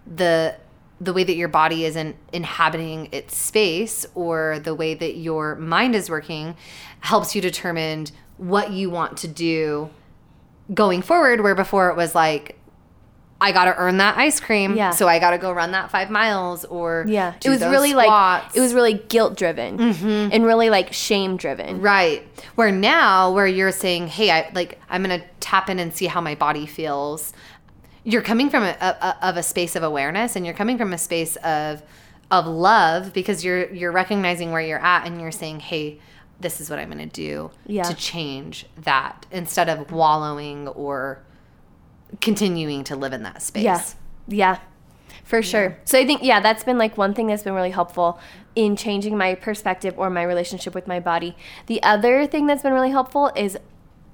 the 0.07 0.57
the 1.03 1.12
way 1.12 1.24
that 1.24 1.34
your 1.34 1.48
body 1.48 1.84
is 1.84 1.96
in, 1.96 2.14
inhabiting 2.32 3.09
its 3.11 3.36
space 3.36 4.07
or 4.14 4.61
the 4.61 4.74
way 4.74 4.94
that 4.94 5.16
your 5.16 5.57
mind 5.57 5.94
is 5.96 6.09
working 6.09 6.57
helps 7.00 7.34
you 7.34 7.42
determine 7.42 8.07
what 8.36 8.70
you 8.70 8.88
want 8.88 9.16
to 9.18 9.28
do 9.28 9.90
going 10.72 11.03
forward 11.03 11.40
where 11.40 11.57
before 11.57 11.90
it 11.90 11.96
was 11.96 12.14
like 12.14 12.57
I 13.40 13.50
got 13.50 13.64
to 13.64 13.76
earn 13.76 13.96
that 13.96 14.16
ice 14.16 14.38
cream 14.38 14.76
Yeah. 14.76 14.90
so 14.90 15.09
I 15.09 15.18
got 15.18 15.32
to 15.32 15.38
go 15.38 15.50
run 15.50 15.72
that 15.72 15.90
5 15.90 16.11
miles 16.11 16.64
or 16.64 17.05
Yeah. 17.09 17.34
It 17.44 17.48
was 17.48 17.61
really 17.61 17.92
like 17.92 18.44
it 18.55 18.61
was 18.61 18.72
really 18.72 18.94
guilt 18.94 19.36
driven 19.36 19.78
mm-hmm. 19.78 20.32
and 20.32 20.46
really 20.46 20.70
like 20.70 20.92
shame 20.92 21.36
driven. 21.36 21.80
Right. 21.80 22.22
Where 22.55 22.70
now, 22.70 23.32
where 23.32 23.46
you're 23.46 23.72
saying, 23.72 24.07
"Hey, 24.09 24.30
I 24.30 24.50
like 24.55 24.78
I'm 24.88 25.03
gonna 25.03 25.24
tap 25.40 25.68
in 25.68 25.80
and 25.80 25.92
see 25.92 26.07
how 26.07 26.20
my 26.20 26.36
body 26.36 26.66
feels." 26.66 27.32
You're 28.05 28.22
coming 28.22 28.50
from 28.50 28.64
a, 28.64 28.76
a, 28.80 29.16
of 29.28 29.36
a 29.36 29.42
space 29.42 29.76
of 29.76 29.82
awareness, 29.82 30.34
and 30.36 30.44
you're 30.44 30.55
coming 30.55 30.76
from 30.78 30.92
a 30.92 30.98
space 30.98 31.36
of 31.36 31.82
of 32.30 32.46
love 32.46 33.12
because 33.12 33.44
you're 33.44 33.70
you're 33.72 33.92
recognizing 33.92 34.50
where 34.53 34.62
you're 34.62 34.78
at, 34.84 35.07
and 35.07 35.20
you're 35.20 35.30
saying, 35.30 35.61
"Hey, 35.61 36.00
this 36.40 36.61
is 36.61 36.68
what 36.70 36.78
I'm 36.78 36.88
gonna 36.90 37.07
do 37.07 37.50
Yeah. 37.66 37.82
to 37.84 37.94
change 37.94 38.66
that," 38.76 39.26
instead 39.30 39.68
of 39.68 39.92
wallowing 39.92 40.66
or 40.68 41.22
continuing 42.20 42.84
to 42.84 42.96
live 42.96 43.12
in 43.12 43.22
that 43.22 43.42
space. 43.42 43.62
Yeah. 43.64 43.82
Yeah. 44.26 44.59
For 45.24 45.42
sure. 45.42 45.78
So 45.84 45.98
I 45.98 46.07
think 46.07 46.22
yeah, 46.22 46.40
that's 46.40 46.64
been 46.64 46.78
like 46.78 46.98
one 46.98 47.14
thing 47.14 47.26
that's 47.28 47.42
been 47.42 47.55
really 47.55 47.70
helpful 47.70 48.18
in 48.55 48.76
changing 48.76 49.16
my 49.16 49.34
perspective 49.34 49.94
or 49.96 50.11
my 50.11 50.22
relationship 50.22 50.74
with 50.74 50.86
my 50.86 51.00
body. 51.00 51.36
The 51.66 51.82
other 51.82 52.26
thing 52.26 52.46
that's 52.46 52.62
been 52.62 52.72
really 52.72 52.90
helpful 52.90 53.30
is 53.36 53.57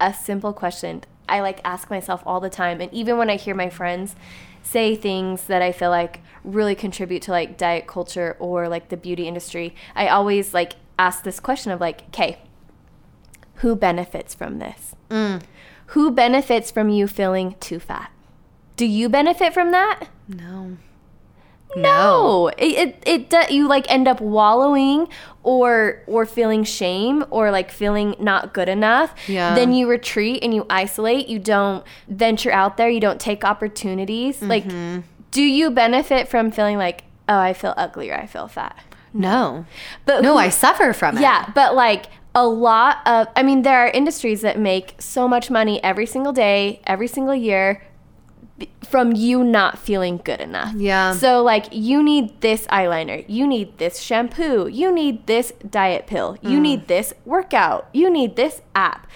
a 0.01 0.13
simple 0.15 0.53
question. 0.53 1.03
I 1.29 1.41
like 1.41 1.61
ask 1.65 1.91
myself 1.91 2.23
all 2.27 2.41
the 2.41 2.51
time 2.51 2.81
and 2.81 2.93
even 2.93 3.19
when 3.19 3.31
I 3.31 3.37
hear 3.37 3.55
my 3.55 3.71
friends 3.71 4.17
say 4.63 4.95
things 4.95 5.45
that 5.45 5.63
I 5.63 5.73
feel 5.73 5.91
like 5.91 6.21
really 6.45 6.75
contribute 6.75 7.23
to 7.23 7.31
like 7.31 7.57
diet 7.57 7.87
culture 7.87 8.37
or 8.39 8.69
like 8.69 8.89
the 8.89 8.97
beauty 8.97 9.27
industry, 9.27 9.75
I 9.95 10.09
always 10.09 10.53
like 10.53 10.75
ask 10.99 11.23
this 11.23 11.41
question 11.41 11.73
of 11.73 11.81
like, 11.81 12.03
"Okay, 12.09 12.39
who 13.57 13.75
benefits 13.75 14.35
from 14.35 14.59
this? 14.59 14.95
Mm. 15.11 15.43
Who 15.89 16.11
benefits 16.11 16.71
from 16.71 16.91
you 16.91 17.07
feeling 17.07 17.57
too 17.61 17.79
fat? 17.79 18.11
Do 18.77 18.87
you 18.87 19.09
benefit 19.09 19.53
from 19.53 19.71
that? 19.73 20.05
No. 20.29 20.77
No, 21.77 22.51
it, 22.59 22.97
it 23.07 23.33
it 23.33 23.51
you 23.51 23.69
like 23.69 23.91
end 23.91 24.09
up 24.09 24.21
wallowing 24.21 25.09
or 25.43 26.03
or 26.07 26.27
feeling 26.27 26.65
shame 26.65 27.25
or 27.31 27.51
like 27.51 27.71
feeling 27.71 28.15
not 28.19 28.55
good 28.55 28.69
enough. 28.69 29.15
Yeah. 29.27 29.55
Then 29.55 29.73
you 29.73 29.89
retreat 29.89 30.43
and 30.43 30.55
you 30.55 30.67
isolate. 30.71 31.29
You 31.29 31.39
don't 31.39 31.85
venture 32.09 32.51
out 32.53 32.77
there. 32.77 32.89
You 32.89 33.01
don't 33.01 33.21
take 33.21 33.45
opportunities. 33.45 34.43
Like, 34.43 34.65
mm-hmm. 34.65 35.01
do 35.31 35.43
you 35.43 35.71
benefit 35.71 36.29
from 36.29 36.51
feeling 36.51 36.79
like, 36.79 37.05
oh, 37.29 37.39
I 37.39 37.53
feel 37.53 37.75
ugly 37.77 38.11
or 38.11 38.15
I 38.15 38.27
feel 38.27 38.49
fat? 38.49 38.77
No. 39.13 39.65
But 40.05 40.23
No, 40.23 40.33
who- 40.33 40.39
I 40.39 40.49
suffer 40.49 40.93
from 40.93 41.19
it. 41.19 41.21
yeah, 41.21 41.51
but 41.55 41.75
like 41.75 42.07
a 42.35 42.47
lot 42.47 42.99
of, 43.07 43.27
I 43.35 43.43
mean, 43.43 43.63
there 43.63 43.79
are 43.79 43.89
industries 43.89 44.43
that 44.43 44.59
make 44.59 44.95
so 44.99 45.27
much 45.27 45.51
money 45.51 45.83
every 45.83 46.07
single 46.07 46.33
day, 46.33 46.81
every 46.87 47.09
single 47.09 47.35
year 47.35 47.83
from 48.89 49.13
you 49.13 49.45
not 49.45 49.79
feeling 49.79 50.17
good 50.25 50.41
enough. 50.41 50.73
Yeah. 50.75 51.13
So, 51.15 51.43
like, 51.43 51.67
you 51.71 52.03
need 52.03 52.41
this 52.41 52.67
eyeliner, 52.69 53.25
you 53.29 53.47
need 53.47 53.79
this 53.79 54.01
shampoo, 54.01 54.67
you 54.67 54.91
need 54.93 55.27
this 55.27 55.53
diet 55.69 56.07
pill, 56.07 56.37
Mm. 56.43 56.51
you 56.51 56.61
need 56.61 56.89
this 56.89 57.13
workout, 57.25 57.89
you 57.93 58.11
need 58.11 58.37
this 58.37 58.61
app. 58.75 59.07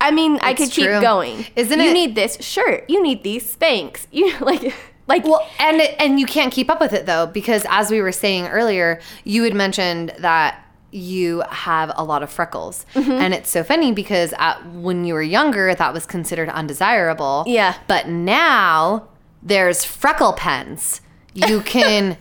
I 0.00 0.10
mean, 0.10 0.38
I 0.42 0.52
It's 0.52 0.60
could 0.62 0.70
keep 0.70 0.86
going. 1.02 1.46
Isn't 1.56 1.78
you 1.80 1.90
it- 1.90 1.92
need 1.92 2.14
this 2.14 2.38
shirt, 2.40 2.84
you 2.88 3.02
need 3.02 3.22
these 3.22 3.54
Spanx, 3.54 4.06
you 4.12 4.32
like, 4.40 4.74
like, 5.06 5.24
Well, 5.24 5.46
and 5.58 5.80
it, 5.80 5.94
and 5.98 6.18
you 6.18 6.26
can't 6.26 6.52
keep 6.52 6.70
up 6.70 6.80
with 6.80 6.92
it 6.92 7.04
though 7.06 7.26
because 7.26 7.66
as 7.68 7.90
we 7.90 8.00
were 8.00 8.12
saying 8.12 8.46
earlier, 8.48 9.00
you 9.24 9.42
had 9.44 9.54
mentioned 9.54 10.14
that 10.18 10.64
you 10.92 11.42
have 11.50 11.92
a 11.96 12.02
lot 12.04 12.22
of 12.22 12.30
freckles, 12.30 12.84
Mm-hmm. 12.94 13.12
and 13.12 13.34
it's 13.34 13.48
so 13.50 13.62
funny 13.62 13.92
because 13.92 14.32
at, 14.38 14.64
when 14.72 15.04
you 15.04 15.14
were 15.14 15.22
younger, 15.22 15.74
that 15.74 15.92
was 15.94 16.06
considered 16.06 16.48
undesirable. 16.48 17.44
Yeah. 17.46 17.74
but 17.86 18.08
now 18.08 19.08
there's 19.42 19.84
freckle 19.84 20.32
pens. 20.32 21.00
You 21.34 21.60
can 21.74 22.16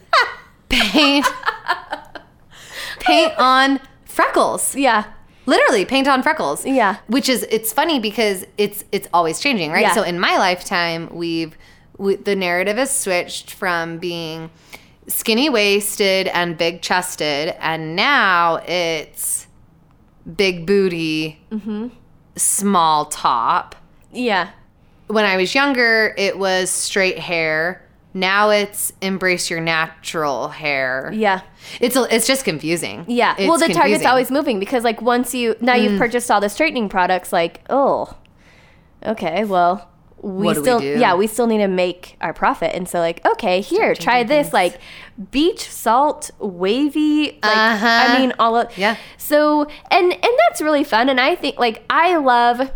paint 0.69 1.25
paint 2.99 3.33
on 3.37 3.79
freckles. 4.05 4.75
yeah, 4.75 5.05
Literally 5.45 5.83
paint 5.83 6.07
on 6.07 6.21
freckles. 6.21 6.63
Yeah. 6.65 6.97
Which 7.07 7.27
is 7.27 7.41
it's 7.49 7.73
funny 7.73 7.99
because 7.99 8.45
it's 8.59 8.83
it's 8.91 9.07
always 9.13 9.39
changing, 9.39 9.71
right? 9.71 9.81
Yeah. 9.81 9.95
So 9.95 10.03
in 10.03 10.19
my 10.19 10.37
lifetime, 10.37 11.09
we've 11.11 11.57
we, 11.97 12.15
the 12.17 12.35
narrative 12.35 12.77
has 12.77 12.95
switched 12.95 13.51
from 13.51 13.97
being 13.97 14.51
skinny 15.09 15.49
waisted 15.49 16.27
and 16.27 16.57
big 16.57 16.81
chested 16.81 17.53
and 17.59 17.95
now 17.95 18.61
it's 18.67 19.47
big 20.35 20.65
booty, 20.65 21.39
Mm-hmm. 21.51 21.87
small 22.35 23.05
top. 23.05 23.75
yeah, 24.11 24.51
When 25.07 25.25
I 25.25 25.35
was 25.37 25.53
younger, 25.55 26.13
it 26.17 26.37
was 26.37 26.69
straight 26.69 27.19
hair. 27.19 27.85
Now 28.13 28.49
it's 28.49 28.91
embrace 29.01 29.49
your 29.51 29.59
natural 29.61 30.47
hair. 30.49 31.11
yeah. 31.13 31.41
It's 31.79 31.95
a, 31.95 32.07
it's 32.15 32.25
just 32.25 32.43
confusing. 32.45 33.05
Yeah. 33.07 33.35
It's 33.37 33.47
well, 33.47 33.57
the 33.59 33.65
target's 33.65 33.77
confusing. 33.81 34.05
Mm. 34.07 34.09
always 34.09 34.31
moving 34.31 34.59
because 34.59 34.83
like 34.83 35.01
once 35.01 35.33
you 35.35 35.55
now 35.61 35.75
you've 35.75 35.99
purchased 35.99 36.31
all 36.31 36.41
the 36.41 36.49
straightening 36.49 36.89
products, 36.89 37.31
like 37.33 37.61
oh, 37.69 38.15
okay, 39.05 39.43
well 39.45 39.89
we 40.21 40.47
we 40.47 40.53
still 40.53 40.79
do? 40.79 40.95
yeah 40.99 41.13
we 41.15 41.27
still 41.27 41.47
need 41.47 41.59
to 41.59 41.67
make 41.67 42.17
our 42.21 42.33
profit, 42.33 42.75
and 42.75 42.87
so 42.89 42.99
like 42.99 43.25
okay 43.25 43.61
here 43.61 43.95
try 43.95 44.23
this 44.23 44.51
like 44.53 44.79
beach 45.31 45.69
salt 45.69 46.29
wavy 46.39 47.39
like 47.43 47.57
Uh-huh. 47.57 47.87
I 47.87 48.17
mean 48.19 48.33
all 48.39 48.55
of 48.57 48.77
Yeah. 48.77 48.95
So 49.17 49.67
and 49.91 50.11
and 50.13 50.33
that's 50.47 50.61
really 50.61 50.83
fun, 50.83 51.09
and 51.09 51.19
I 51.19 51.35
think 51.35 51.57
like 51.57 51.83
I 51.89 52.17
love. 52.17 52.71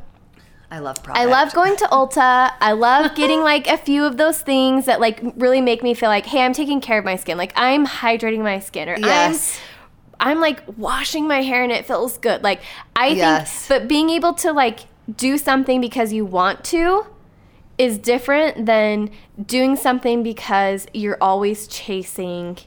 I 0.72 0.80
love 0.80 0.98
I 1.14 1.26
love 1.26 1.54
going 1.54 1.76
to 1.78 1.86
Ulta. 1.92 2.52
I 2.60 2.72
love 2.72 3.14
getting 3.14 3.42
like 3.42 3.68
a 3.68 3.78
few 3.78 4.06
of 4.06 4.18
those 4.18 4.42
things 4.42 4.86
that 4.88 5.00
like 5.00 5.20
really 5.36 5.62
make 5.62 5.84
me 5.84 5.94
feel 5.94 6.10
like, 6.10 6.26
hey, 6.26 6.42
I'm 6.42 6.54
taking 6.54 6.82
care 6.82 6.98
of 6.98 7.06
my 7.06 7.16
skin. 7.16 7.38
Like 7.38 7.54
I'm 7.56 7.86
hydrating 7.86 8.42
my 8.42 8.58
skin, 8.60 8.90
or 8.90 8.98
Yes. 8.98 9.60
I'm 10.20 10.32
I'm 10.32 10.40
like 10.40 10.64
washing 10.78 11.28
my 11.28 11.42
hair 11.44 11.62
and 11.62 11.72
it 11.72 11.86
feels 11.86 12.18
good. 12.18 12.42
Like 12.42 12.62
I 12.96 13.10
Yes. 13.10 13.68
think, 13.68 13.82
but 13.82 13.88
being 13.88 14.10
able 14.10 14.34
to 14.36 14.52
like 14.52 14.80
do 15.16 15.38
something 15.38 15.80
because 15.80 16.12
you 16.12 16.26
want 16.26 16.64
to 16.66 17.06
is 17.78 17.98
different 17.98 18.66
than 18.66 19.10
doing 19.44 19.76
something 19.76 20.24
because 20.24 20.88
you're 20.94 21.18
always 21.20 21.68
chasing 21.68 22.58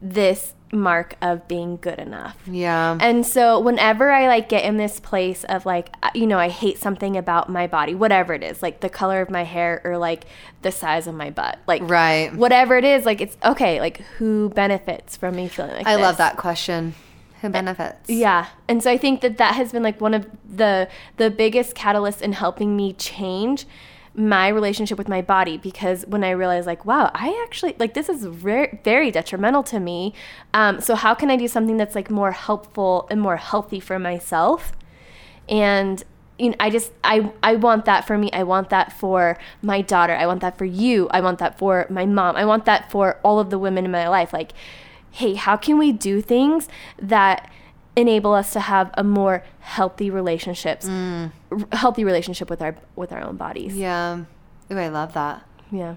this 0.00 0.54
mark 0.74 1.16
of 1.20 1.46
being 1.48 1.76
good 1.76 1.98
enough. 1.98 2.36
Yeah. 2.46 2.96
And 2.98 3.26
so 3.26 3.60
whenever 3.60 4.10
I 4.10 4.26
like 4.26 4.48
get 4.48 4.64
in 4.64 4.78
this 4.78 5.00
place 5.00 5.44
of 5.44 5.66
like 5.66 5.90
uh, 6.02 6.08
you 6.14 6.26
know 6.26 6.38
I 6.38 6.48
hate 6.48 6.78
something 6.78 7.16
about 7.16 7.50
my 7.50 7.66
body, 7.66 7.94
whatever 7.94 8.32
it 8.32 8.42
is, 8.42 8.62
like 8.62 8.80
the 8.80 8.88
color 8.88 9.20
of 9.20 9.28
my 9.30 9.44
hair 9.44 9.82
or 9.84 9.98
like 9.98 10.24
the 10.62 10.72
size 10.72 11.06
of 11.06 11.14
my 11.14 11.30
butt, 11.30 11.58
like 11.66 11.82
Right. 11.88 12.34
whatever 12.34 12.76
it 12.78 12.84
is, 12.84 13.04
like 13.04 13.20
it's 13.20 13.36
okay. 13.44 13.80
Like 13.80 13.98
who 14.18 14.48
benefits 14.50 15.16
from 15.16 15.36
me 15.36 15.48
feeling 15.48 15.72
like 15.76 15.86
I 15.86 15.96
love 15.96 16.16
that 16.16 16.36
question. 16.38 16.94
Who 17.42 17.48
benefits? 17.50 18.08
Yeah, 18.08 18.46
and 18.68 18.82
so 18.82 18.90
I 18.90 18.96
think 18.96 19.20
that 19.20 19.36
that 19.38 19.56
has 19.56 19.72
been 19.72 19.82
like 19.82 20.00
one 20.00 20.14
of 20.14 20.26
the 20.48 20.88
the 21.16 21.28
biggest 21.30 21.74
catalysts 21.74 22.22
in 22.22 22.32
helping 22.32 22.76
me 22.76 22.92
change 22.94 23.66
my 24.14 24.48
relationship 24.48 24.98
with 24.98 25.08
my 25.08 25.22
body 25.22 25.56
because 25.56 26.04
when 26.06 26.22
I 26.22 26.30
realized 26.30 26.66
like 26.66 26.84
wow 26.84 27.10
I 27.14 27.42
actually 27.46 27.74
like 27.78 27.94
this 27.94 28.08
is 28.10 28.24
very 28.24 28.78
very 28.84 29.10
detrimental 29.10 29.62
to 29.64 29.80
me 29.80 30.12
um, 30.52 30.80
so 30.80 30.94
how 30.94 31.14
can 31.14 31.30
I 31.30 31.36
do 31.36 31.48
something 31.48 31.78
that's 31.78 31.94
like 31.94 32.10
more 32.10 32.32
helpful 32.32 33.06
and 33.10 33.20
more 33.20 33.36
healthy 33.36 33.80
for 33.80 33.98
myself 33.98 34.72
and 35.48 36.04
you 36.38 36.50
know, 36.50 36.56
I 36.58 36.70
just 36.70 36.92
I 37.04 37.32
I 37.42 37.56
want 37.56 37.84
that 37.84 38.06
for 38.06 38.18
me. 38.18 38.30
I 38.32 38.42
want 38.42 38.70
that 38.70 38.92
for 38.92 39.38
my 39.60 39.80
daughter. 39.80 40.14
I 40.14 40.26
want 40.26 40.40
that 40.40 40.58
for 40.58 40.64
you. 40.64 41.08
I 41.10 41.20
want 41.20 41.38
that 41.38 41.58
for 41.58 41.86
my 41.88 42.04
mom. 42.04 42.36
I 42.36 42.44
want 42.44 42.64
that 42.64 42.90
for 42.90 43.20
all 43.22 43.38
of 43.38 43.50
the 43.50 43.58
women 43.58 43.84
in 43.84 43.90
my 43.90 44.08
life. 44.08 44.32
Like, 44.32 44.52
hey, 45.10 45.34
how 45.34 45.56
can 45.56 45.78
we 45.78 45.92
do 45.92 46.20
things 46.20 46.68
that 47.00 47.50
enable 47.96 48.32
us 48.32 48.52
to 48.52 48.60
have 48.60 48.90
a 48.94 49.04
more 49.04 49.44
healthy 49.60 50.10
relationships, 50.10 50.86
mm. 50.86 51.30
r- 51.50 51.58
healthy 51.72 52.04
relationship 52.04 52.48
with 52.50 52.62
our 52.62 52.76
with 52.96 53.12
our 53.12 53.22
own 53.22 53.36
bodies? 53.36 53.76
Yeah. 53.76 54.24
Ooh, 54.70 54.78
I 54.78 54.88
love 54.88 55.12
that. 55.14 55.46
Yeah. 55.70 55.96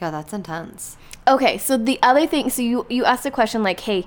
Yeah, 0.00 0.10
that's 0.10 0.32
intense. 0.32 0.96
Okay, 1.28 1.58
so 1.58 1.76
the 1.76 1.98
other 2.02 2.26
thing, 2.26 2.48
so 2.50 2.62
you 2.62 2.86
you 2.88 3.04
asked 3.04 3.26
a 3.26 3.30
question 3.30 3.62
like, 3.62 3.80
hey, 3.80 4.06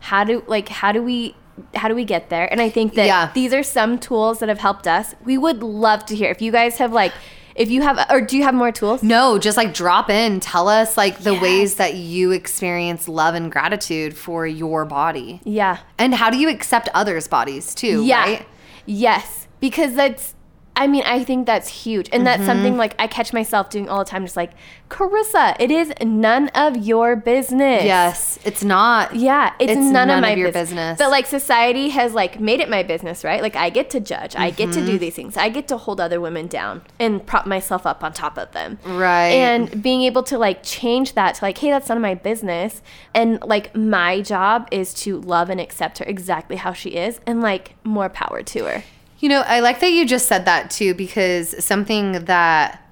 how 0.00 0.24
do 0.24 0.44
like 0.46 0.68
how 0.68 0.92
do 0.92 1.02
we 1.02 1.34
how 1.74 1.88
do 1.88 1.94
we 1.94 2.04
get 2.04 2.30
there? 2.30 2.50
And 2.50 2.60
I 2.60 2.68
think 2.70 2.94
that 2.94 3.06
Yeah. 3.06 3.30
these 3.34 3.52
are 3.52 3.62
some 3.62 3.98
tools 3.98 4.38
that 4.38 4.48
have 4.48 4.58
helped 4.60 4.86
us. 4.86 5.14
We 5.24 5.36
would 5.36 5.62
love 5.62 6.06
to 6.06 6.16
hear 6.16 6.30
if 6.30 6.40
you 6.40 6.52
guys 6.52 6.78
have 6.78 6.92
like 6.92 7.12
if 7.54 7.70
you 7.70 7.82
have 7.82 8.04
or 8.10 8.20
do 8.20 8.36
you 8.36 8.42
have 8.44 8.54
more 8.54 8.72
tools? 8.72 9.02
No, 9.02 9.38
just 9.38 9.56
like 9.56 9.74
drop 9.74 10.08
in. 10.10 10.40
Tell 10.40 10.68
us 10.68 10.96
like 10.96 11.18
the 11.20 11.34
ways 11.34 11.76
that 11.76 11.94
you 11.94 12.30
experience 12.32 13.08
love 13.08 13.34
and 13.34 13.50
gratitude 13.50 14.16
for 14.16 14.46
your 14.46 14.84
body. 14.84 15.40
Yeah. 15.44 15.78
And 15.98 16.14
how 16.14 16.30
do 16.30 16.38
you 16.38 16.48
accept 16.48 16.88
others' 16.94 17.28
bodies 17.28 17.74
too, 17.74 18.04
Yeah. 18.04 18.20
right? 18.22 18.46
Yes, 18.86 19.46
because 19.60 19.94
that's 19.94 20.34
I 20.74 20.86
mean, 20.86 21.02
I 21.04 21.22
think 21.22 21.46
that's 21.46 21.68
huge. 21.68 22.08
And 22.12 22.26
that's 22.26 22.38
Mm-hmm. 22.40 22.46
something 22.50 22.76
like 22.78 22.94
I 22.98 23.06
catch 23.06 23.32
myself 23.32 23.68
doing 23.68 23.88
all 23.90 23.98
the 23.98 24.04
time 24.10 24.24
just 24.24 24.36
like, 24.38 24.52
"Carissa, 24.88 25.54
it 25.60 25.70
is 25.70 25.92
none 26.02 26.48
of 26.54 26.76
your 26.78 27.14
business." 27.14 27.84
Yes, 27.84 28.38
it's 28.44 28.64
not. 28.64 29.14
Yeah, 29.14 29.52
it's, 29.58 29.72
It's 29.72 29.80
none, 29.80 30.08
none 30.08 30.10
of 30.10 30.20
my 30.22 30.30
of 30.30 30.38
your 30.38 30.48
business. 30.48 30.70
business. 30.70 30.98
But 30.98 31.10
like 31.10 31.26
society 31.26 31.90
has 31.90 32.14
like 32.14 32.40
made 32.40 32.60
it 32.60 32.68
my 32.70 32.82
business, 32.82 33.22
right? 33.22 33.42
Like 33.42 33.54
I 33.54 33.68
get 33.70 33.90
to 33.90 34.00
judge, 34.00 34.34
I 34.34 34.50
get 34.50 34.70
Mm-hmm. 34.70 34.80
to 34.86 34.92
do 34.92 34.98
these 34.98 35.14
things, 35.14 35.36
I 35.36 35.50
get 35.50 35.68
to 35.68 35.76
hold 35.76 36.00
other 36.00 36.20
women 36.20 36.46
down 36.46 36.82
and 36.98 37.24
prop 37.26 37.46
myself 37.46 37.86
up 37.86 38.02
on 38.02 38.12
top 38.12 38.38
of 38.38 38.52
them. 38.52 38.78
Right. 38.84 39.32
And 39.32 39.82
being 39.82 40.02
able 40.02 40.22
to 40.24 40.38
like 40.38 40.62
change 40.62 41.12
that 41.14 41.34
to 41.36 41.44
like, 41.44 41.58
hey, 41.58 41.70
that's 41.70 41.88
none 41.88 41.98
of 41.98 42.02
my 42.02 42.14
business, 42.14 42.80
and 43.14 43.40
like 43.42 43.74
my 43.76 44.20
job 44.22 44.68
is 44.70 44.94
to 45.04 45.20
love 45.20 45.50
and 45.50 45.60
accept 45.60 45.98
her 45.98 46.04
exactly 46.06 46.56
how 46.56 46.72
she 46.72 46.90
is, 46.90 47.20
and 47.26 47.40
like 47.42 47.74
more 47.84 48.08
power 48.08 48.42
to 48.42 48.64
her. 48.64 48.82
You 49.22 49.28
know, 49.28 49.42
I 49.42 49.60
like 49.60 49.78
that 49.78 49.92
you 49.92 50.04
just 50.04 50.26
said 50.26 50.46
that 50.46 50.68
too 50.68 50.94
because 50.94 51.64
something 51.64 52.24
that 52.24 52.84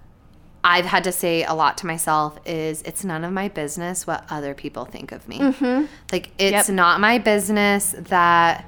I've 0.62 0.85
had 0.85 1.03
to 1.05 1.11
say 1.12 1.43
a 1.43 1.55
lot 1.55 1.76
to 1.78 1.87
myself 1.87 2.39
is 2.47 2.83
it's 2.83 3.03
none 3.03 3.24
of 3.24 3.33
my 3.33 3.49
business 3.49 4.07
what 4.07 4.24
other 4.31 4.55
people 4.55 4.85
think 4.85 5.11
of 5.11 5.26
me. 5.26 5.41
Mm-hmm. 5.41 5.87
Like, 6.12 6.31
it's 6.39 6.68
Yep. 6.68 6.76
not 6.76 7.01
my 7.01 7.18
business 7.18 7.97
that 7.99 8.64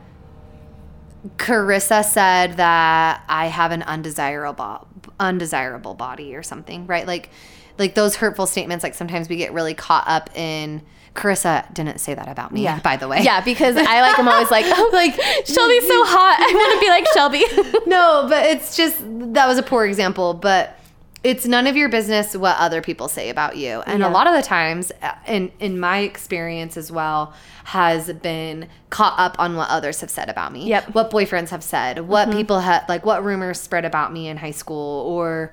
Carissa 1.36 2.04
said 2.04 2.56
that 2.56 3.22
I 3.28 3.46
have 3.46 3.70
an 3.70 3.84
undesirable 3.84 4.88
undesirable 5.20 5.94
body 5.94 6.34
or 6.34 6.42
something, 6.42 6.88
right? 6.88 7.06
Like 7.06 7.30
like 7.78 7.94
those 7.94 8.16
hurtful 8.16 8.46
statements 8.46 8.82
like 8.82 8.94
sometimes 8.94 9.28
we 9.28 9.36
get 9.36 9.52
really 9.52 9.74
caught 9.74 10.08
up 10.08 10.36
in 10.36 10.82
Carissa 11.14 11.72
didn't 11.74 11.98
say 11.98 12.14
that 12.14 12.28
about 12.28 12.52
me, 12.52 12.62
yeah. 12.62 12.80
by 12.80 12.96
the 12.96 13.06
way. 13.06 13.22
Yeah, 13.22 13.42
because 13.42 13.76
I 13.76 14.00
like 14.00 14.18
I'm 14.18 14.28
always 14.28 14.50
like, 14.50 14.64
oh, 14.68 14.90
like 14.94 15.14
Shelby's 15.46 15.86
so 15.86 16.04
hot. 16.04 16.36
I 16.40 16.54
want 16.54 16.74
to 16.74 16.80
be 16.80 16.88
like 16.88 17.06
Shelby. 17.12 17.86
no, 17.90 18.26
but 18.28 18.46
it's 18.46 18.76
just 18.76 18.96
that 19.34 19.46
was 19.46 19.58
a 19.58 19.62
poor 19.62 19.84
example. 19.84 20.32
But 20.34 20.78
it's 21.22 21.46
none 21.46 21.66
of 21.66 21.76
your 21.76 21.88
business 21.88 22.34
what 22.36 22.56
other 22.58 22.82
people 22.82 23.08
say 23.08 23.28
about 23.28 23.56
you. 23.56 23.80
And 23.86 24.00
Yeah. 24.00 24.08
a 24.08 24.10
lot 24.10 24.26
of 24.26 24.34
the 24.34 24.42
times, 24.42 24.90
uh, 25.02 25.12
in 25.26 25.52
in 25.60 25.78
my 25.78 25.98
experience 25.98 26.76
as 26.76 26.90
well, 26.90 27.34
has 27.64 28.12
been 28.14 28.68
caught 28.90 29.18
up 29.18 29.36
on 29.38 29.54
what 29.54 29.68
others 29.68 30.00
have 30.00 30.10
said 30.10 30.28
about 30.30 30.52
me. 30.52 30.66
Yep. 30.66 30.82
Mm-hmm. 30.82 30.92
What 30.92 31.10
boyfriends 31.10 31.50
have 31.50 31.62
said, 31.62 32.00
what 32.08 32.30
people 32.32 32.60
have 32.60 32.84
like 32.88 33.04
what 33.04 33.22
rumors 33.22 33.60
spread 33.60 33.84
about 33.84 34.12
me 34.12 34.28
in 34.28 34.38
high 34.38 34.50
school 34.50 35.06
or 35.06 35.52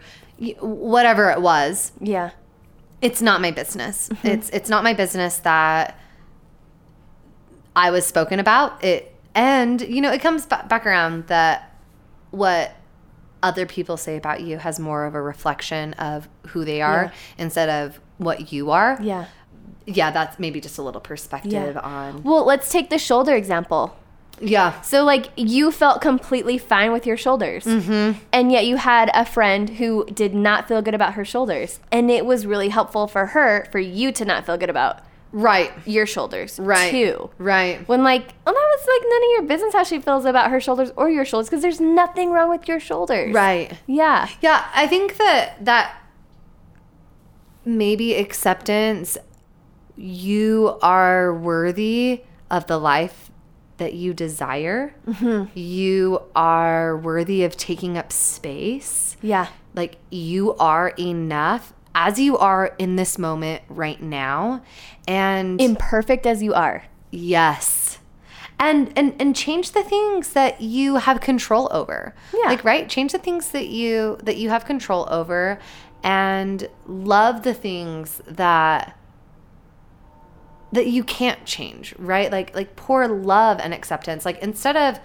whatever 0.62 1.30
it 1.32 1.42
was. 1.42 1.92
Yeah. 2.00 2.32
It's 3.02 3.22
not 3.22 3.42
my 3.42 3.52
business. 3.52 4.10
Mm-hmm. 4.10 4.28
It's 4.28 4.50
it's 4.50 4.70
not 4.70 4.84
my 4.84 4.94
business 4.94 5.38
that 5.40 5.98
I 7.76 7.92
was 7.92 8.06
spoken 8.06 8.40
about. 8.40 8.84
It 8.84 9.16
and 9.36 9.80
you 9.82 10.02
know, 10.02 10.12
it 10.12 10.22
comes 10.22 10.46
ba- 10.46 10.66
back 10.68 10.86
around 10.86 11.28
that 11.28 11.76
what 12.32 12.76
other 13.42 13.66
people 13.66 13.96
say 13.96 14.18
about 14.18 14.42
you 14.42 14.58
has 14.58 14.80
more 14.80 15.06
of 15.06 15.16
a 15.16 15.22
reflection 15.22 15.94
of 15.94 16.28
who 16.48 16.66
they 16.66 16.82
are 16.82 17.04
Yeah. 17.06 17.12
instead 17.38 17.70
of 17.70 18.00
what 18.18 18.52
you 18.52 18.72
are. 18.72 18.98
Yeah. 19.02 19.26
Yeah, 19.86 20.12
that's 20.12 20.38
maybe 20.38 20.60
just 20.60 20.78
a 20.78 20.82
little 20.84 21.00
perspective 21.02 21.52
Yeah. 21.76 21.80
on. 21.80 22.22
Well, 22.24 22.44
let's 22.46 22.70
take 22.72 22.90
the 22.90 23.00
shoulder 23.00 23.34
example. 23.36 23.96
Yeah. 24.42 24.80
So, 24.82 25.04
like, 25.04 25.28
you 25.36 25.72
felt 25.72 26.02
completely 26.02 26.58
fine 26.58 26.92
with 26.92 27.06
your 27.06 27.18
shoulders. 27.18 27.66
Mm-hmm. 27.66 28.20
And 28.32 28.52
yet, 28.52 28.66
you 28.66 28.78
had 28.78 29.12
a 29.14 29.26
friend 29.26 29.70
who 29.70 30.06
did 30.14 30.34
not 30.34 30.68
feel 30.68 30.82
good 30.82 30.94
about 30.96 31.14
her 31.16 31.26
shoulders. 31.26 31.80
And 31.92 32.10
it 32.10 32.26
was 32.26 32.46
really 32.46 32.70
helpful 32.70 33.08
for 33.08 33.28
her, 33.28 33.68
for 33.72 33.80
you 33.80 34.12
to 34.14 34.26
not 34.26 34.46
feel 34.46 34.58
good 34.58 34.70
about 34.70 35.02
Right. 35.32 35.72
your 35.86 36.06
shoulders, 36.08 36.60
Right. 36.60 36.90
too. 36.90 37.30
Right. 37.38 37.88
When, 37.88 38.04
like, 38.04 38.34
well, 38.46 38.56
that 38.56 38.78
was 38.78 38.88
like 38.88 39.10
none 39.10 39.22
of 39.24 39.30
your 39.32 39.42
business 39.44 39.74
how 39.74 39.84
she 39.84 40.00
feels 40.00 40.26
about 40.26 40.50
her 40.50 40.60
shoulders 40.60 40.92
or 40.96 41.08
your 41.10 41.24
shoulders 41.24 41.48
because 41.50 41.62
there's 41.62 41.80
nothing 41.80 42.32
wrong 42.32 42.50
with 42.50 42.68
your 42.68 42.80
shoulders. 42.80 43.32
Right. 43.34 43.74
Yeah. 43.86 44.28
Yeah, 44.42 44.66
I 44.74 44.88
think 44.88 45.18
that 45.18 45.64
that 45.66 45.96
maybe 47.66 48.16
acceptance 48.16 49.18
you 49.96 50.78
are 50.82 51.34
worthy 51.34 52.24
of 52.50 52.66
the 52.68 52.78
life 52.78 53.29
that 53.80 53.94
you 53.94 54.14
desire. 54.14 54.94
Mm-hmm. 55.08 55.58
You 55.58 56.22
are 56.36 56.98
worthy 56.98 57.44
of 57.44 57.58
taking 57.58 57.98
up 57.98 58.14
space. 58.14 59.18
Yeah. 59.22 59.48
Like 59.74 59.98
you 60.10 60.56
are 60.56 60.90
enough 61.00 61.74
as 61.96 62.20
you 62.20 62.38
are 62.38 62.76
in 62.78 62.96
this 62.96 63.18
moment 63.18 63.64
right 63.68 64.02
now. 64.02 64.62
And 65.08 65.60
Imperfect 65.60 66.26
as 66.26 66.44
you 66.44 66.54
are. 66.54 66.86
Yes. 67.12 68.00
And, 68.62 68.92
and 68.98 69.16
and 69.20 69.34
change 69.36 69.72
the 69.72 69.84
things 69.84 70.34
that 70.34 70.60
you 70.60 70.98
have 70.98 71.22
control 71.22 71.70
over. 71.72 72.14
Yeah. 72.34 72.48
Like 72.48 72.64
right? 72.64 72.90
Change 72.90 73.14
the 73.14 73.18
things 73.18 73.52
that 73.52 73.68
you 73.68 74.18
that 74.22 74.36
you 74.38 74.50
have 74.50 74.66
control 74.66 75.08
over 75.10 75.60
and 76.04 76.68
love 76.86 77.44
the 77.44 77.54
things 77.54 78.22
that 78.28 78.99
that 80.72 80.88
you 80.88 81.04
can't 81.04 81.46
change, 81.46 81.96
right? 81.98 82.32
Like 82.32 82.56
like 82.56 82.76
poor 82.76 83.08
love 83.08 83.60
and 83.60 83.74
acceptance. 83.74 84.26
Like 84.26 84.40
instead 84.40 84.78
of 84.78 85.00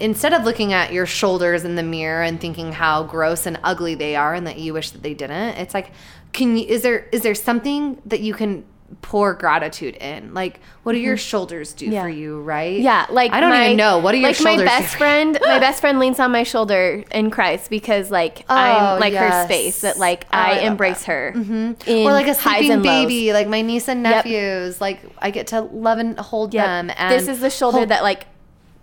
instead 0.00 0.32
of 0.32 0.44
looking 0.44 0.72
at 0.72 0.92
your 0.92 1.06
shoulders 1.06 1.64
in 1.64 1.76
the 1.76 1.82
mirror 1.82 2.22
and 2.22 2.40
thinking 2.40 2.72
how 2.72 3.04
gross 3.04 3.46
and 3.46 3.58
ugly 3.62 3.94
they 3.94 4.16
are 4.16 4.34
and 4.34 4.46
that 4.46 4.58
you 4.58 4.72
wish 4.72 4.90
that 4.90 5.02
they 5.02 5.14
didn't, 5.14 5.56
it's 5.56 5.74
like 5.74 5.92
can 6.32 6.56
you 6.56 6.66
is 6.66 6.82
there 6.82 7.08
is 7.12 7.22
there 7.22 7.34
something 7.34 8.00
that 8.06 8.20
you 8.20 8.34
can 8.34 8.64
pour 9.02 9.34
gratitude 9.34 9.94
in? 9.96 10.34
Like 10.34 10.60
what 10.82 10.92
do 10.92 10.98
your 10.98 11.16
shoulders 11.16 11.72
do 11.72 11.86
Mm-hmm. 11.86 11.92
Yeah. 11.94 12.02
for 12.02 12.08
you, 12.08 12.40
right? 12.40 12.78
Yeah, 12.80 13.06
like 13.10 13.32
I 13.32 13.40
don't 13.40 13.50
my- 13.50 13.64
even 13.66 13.76
know. 13.76 13.98
What 13.98 14.12
do 14.12 14.18
your 14.18 14.28
like 14.28 14.36
shoulders 14.36 14.58
my 14.58 14.64
best 14.64 14.96
friend? 14.96 15.38
My 15.44 15.58
best 15.58 15.80
friend 15.80 15.98
leans 15.98 16.18
on 16.20 16.30
my 16.32 16.42
shoulder 16.42 17.04
in 17.10 17.30
Christ 17.30 17.70
because 17.70 18.10
like 18.10 18.44
Oh, 18.48 18.54
I'm 18.54 19.00
like 19.00 19.14
her 19.14 19.44
space 19.44 19.80
that 19.82 19.98
like 19.98 20.24
Oh, 20.26 20.36
I 20.38 20.50
I, 20.50 20.58
embrace 20.60 21.04
her. 21.04 21.32
Mm-hmm. 21.36 21.90
or 22.06 22.12
like 22.12 22.26
a 22.28 22.34
sleeping 22.34 22.82
baby, 22.82 23.32
like 23.32 23.48
my 23.48 23.62
niece 23.62 23.88
and 23.88 24.02
nephews. 24.02 24.80
Like 24.80 25.00
I 25.18 25.30
get 25.30 25.46
to 25.48 25.60
love 25.62 25.98
and 25.98 26.18
hold 26.18 26.52
them. 26.52 26.90
And 26.96 27.12
this 27.14 27.28
is 27.28 27.40
the 27.40 27.50
shoulder 27.50 27.78
hold- 27.78 27.88
that 27.90 28.02
like 28.02 28.26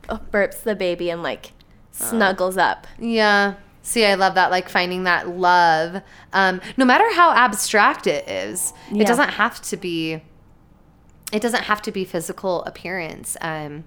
burps 0.10 0.64
the 0.64 0.76
baby 0.76 1.10
and 1.10 1.24
like 1.24 1.52
snuggles 1.92 2.58
up. 2.58 2.88
Yeah. 3.00 3.56
See, 3.84 4.06
I 4.06 4.14
love 4.16 4.36
that. 4.36 4.52
Like 4.52 4.70
finding 4.70 5.04
that 5.06 5.28
love, 5.30 6.02
um, 6.34 6.62
no 6.78 6.86
matter 6.86 7.06
how 7.14 7.32
abstract 7.32 8.06
it 8.08 8.28
is. 8.30 8.74
Yeah. 8.92 9.04
It 9.04 9.08
doesn't 9.08 9.30
have 9.30 9.62
to 9.64 9.78
be. 9.78 10.22
It 11.34 11.42
doesn't 11.42 11.64
have 11.64 11.82
to 11.84 11.92
be 11.92 12.04
physical 12.06 12.64
appearance. 12.66 13.38
Um, 13.42 13.86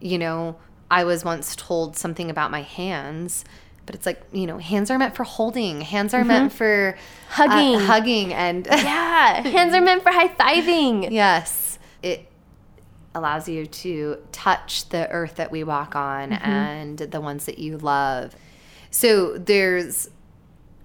you 0.00 0.18
know, 0.18 0.56
I 0.90 1.04
was 1.04 1.24
once 1.24 1.54
told 1.56 1.96
something 1.96 2.28
about 2.30 2.50
my 2.50 2.62
hands, 2.62 3.44
but 3.86 3.94
it's 3.94 4.04
like 4.06 4.20
you 4.32 4.46
know, 4.46 4.58
hands 4.58 4.90
are 4.90 4.98
meant 4.98 5.14
for 5.16 5.24
holding. 5.24 5.80
Hands 5.82 6.12
are 6.12 6.24
meant 6.24 6.52
for 6.52 6.96
uh, 6.96 7.00
Mm-hmm. 7.00 7.50
Hugging. 7.52 7.80
hugging, 7.80 8.34
and 8.34 8.66
Yeah, 8.70 9.40
hands 9.48 9.72
are 9.74 9.80
meant 9.80 10.02
for 10.02 10.10
high 10.10 10.28
fiving. 10.28 11.10
Yes. 11.10 11.78
It 12.02 12.26
allows 13.14 13.48
you 13.48 13.66
to 13.66 14.18
touch 14.32 14.88
the 14.90 15.08
earth 15.10 15.36
that 15.36 15.50
we 15.50 15.64
walk 15.64 15.94
on 15.96 16.30
Mm-hmm. 16.30 16.44
and 16.50 16.98
the 16.98 17.20
ones 17.20 17.46
that 17.46 17.58
you 17.58 17.78
love. 17.78 18.34
So 18.90 19.38
there's, 19.38 20.08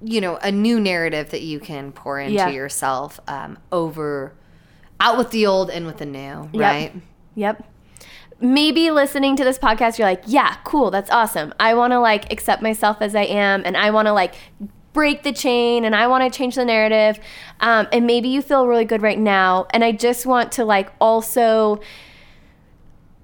you 0.02 0.22
know, 0.22 0.38
a 0.38 0.52
new 0.52 0.80
narrative 0.80 1.32
that 1.32 1.42
you 1.42 1.60
can 1.60 1.92
pour 1.92 2.20
into 2.20 2.34
Yeah. 2.36 2.50
yourself 2.50 3.20
um, 3.28 3.58
over, 3.72 4.34
out 5.00 5.18
with 5.18 5.32
the 5.32 5.46
old, 5.48 5.70
and 5.70 5.86
with 5.86 5.98
the 5.98 6.06
new, 6.06 6.50
Yep. 6.54 6.54
right? 6.54 6.94
Yep. 7.36 7.64
Maybe 8.40 8.92
listening 8.92 9.36
to 9.38 9.44
this 9.44 9.58
podcast, 9.58 9.98
you're 9.98 10.08
like, 10.08 10.24
yeah, 10.28 10.58
cool, 10.66 10.92
that's 10.92 11.10
awesome. 11.10 11.54
I 11.60 11.74
want 11.74 11.92
to 11.94 12.00
like 12.00 12.32
accept 12.32 12.62
myself 12.62 12.98
as 13.02 13.16
I 13.16 13.24
am, 13.24 13.64
and 13.66 13.76
I 13.78 13.92
want 13.92 14.08
to 14.08 14.14
like 14.14 14.36
break 14.94 15.24
the 15.24 15.32
chain, 15.34 15.84
and 15.86 15.96
I 15.96 16.08
want 16.08 16.32
to 16.32 16.38
change 16.38 16.56
the 16.56 16.66
narrative. 16.66 17.20
Um, 17.60 17.88
and 17.92 18.06
maybe 18.06 18.28
you 18.30 18.42
feel 18.42 18.68
really 18.68 18.86
good 18.86 19.02
right 19.02 19.18
now, 19.20 19.68
and 19.72 19.84
I 19.84 19.92
just 19.94 20.26
want 20.26 20.52
to 20.54 20.66
like 20.66 20.92
also, 21.02 21.80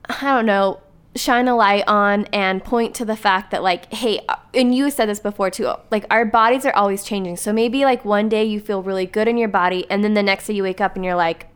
I 0.09 0.33
don't 0.33 0.45
know, 0.45 0.79
shine 1.15 1.47
a 1.47 1.55
light 1.55 1.83
on 1.87 2.25
and 2.31 2.63
point 2.63 2.95
to 2.95 3.05
the 3.05 3.15
fact 3.15 3.51
that 3.51 3.61
like, 3.61 3.91
hey, 3.93 4.21
uh, 4.29 4.35
and 4.53 4.73
you 4.73 4.89
said 4.89 5.07
this 5.07 5.19
before 5.19 5.49
too, 5.49 5.71
like 5.89 6.05
our 6.09 6.25
bodies 6.25 6.65
are 6.65 6.73
always 6.75 7.03
changing. 7.03 7.37
So 7.37 7.51
maybe 7.51 7.83
like 7.83 8.05
one 8.05 8.29
day 8.29 8.45
you 8.45 8.59
feel 8.59 8.81
really 8.81 9.05
good 9.05 9.27
in 9.27 9.37
your 9.37 9.49
body, 9.49 9.89
and 9.89 10.03
then 10.03 10.13
the 10.13 10.23
next 10.23 10.47
day 10.47 10.53
you 10.53 10.63
wake 10.63 10.81
up 10.81 10.95
and 10.95 11.03
you're 11.03 11.15
like, 11.15 11.47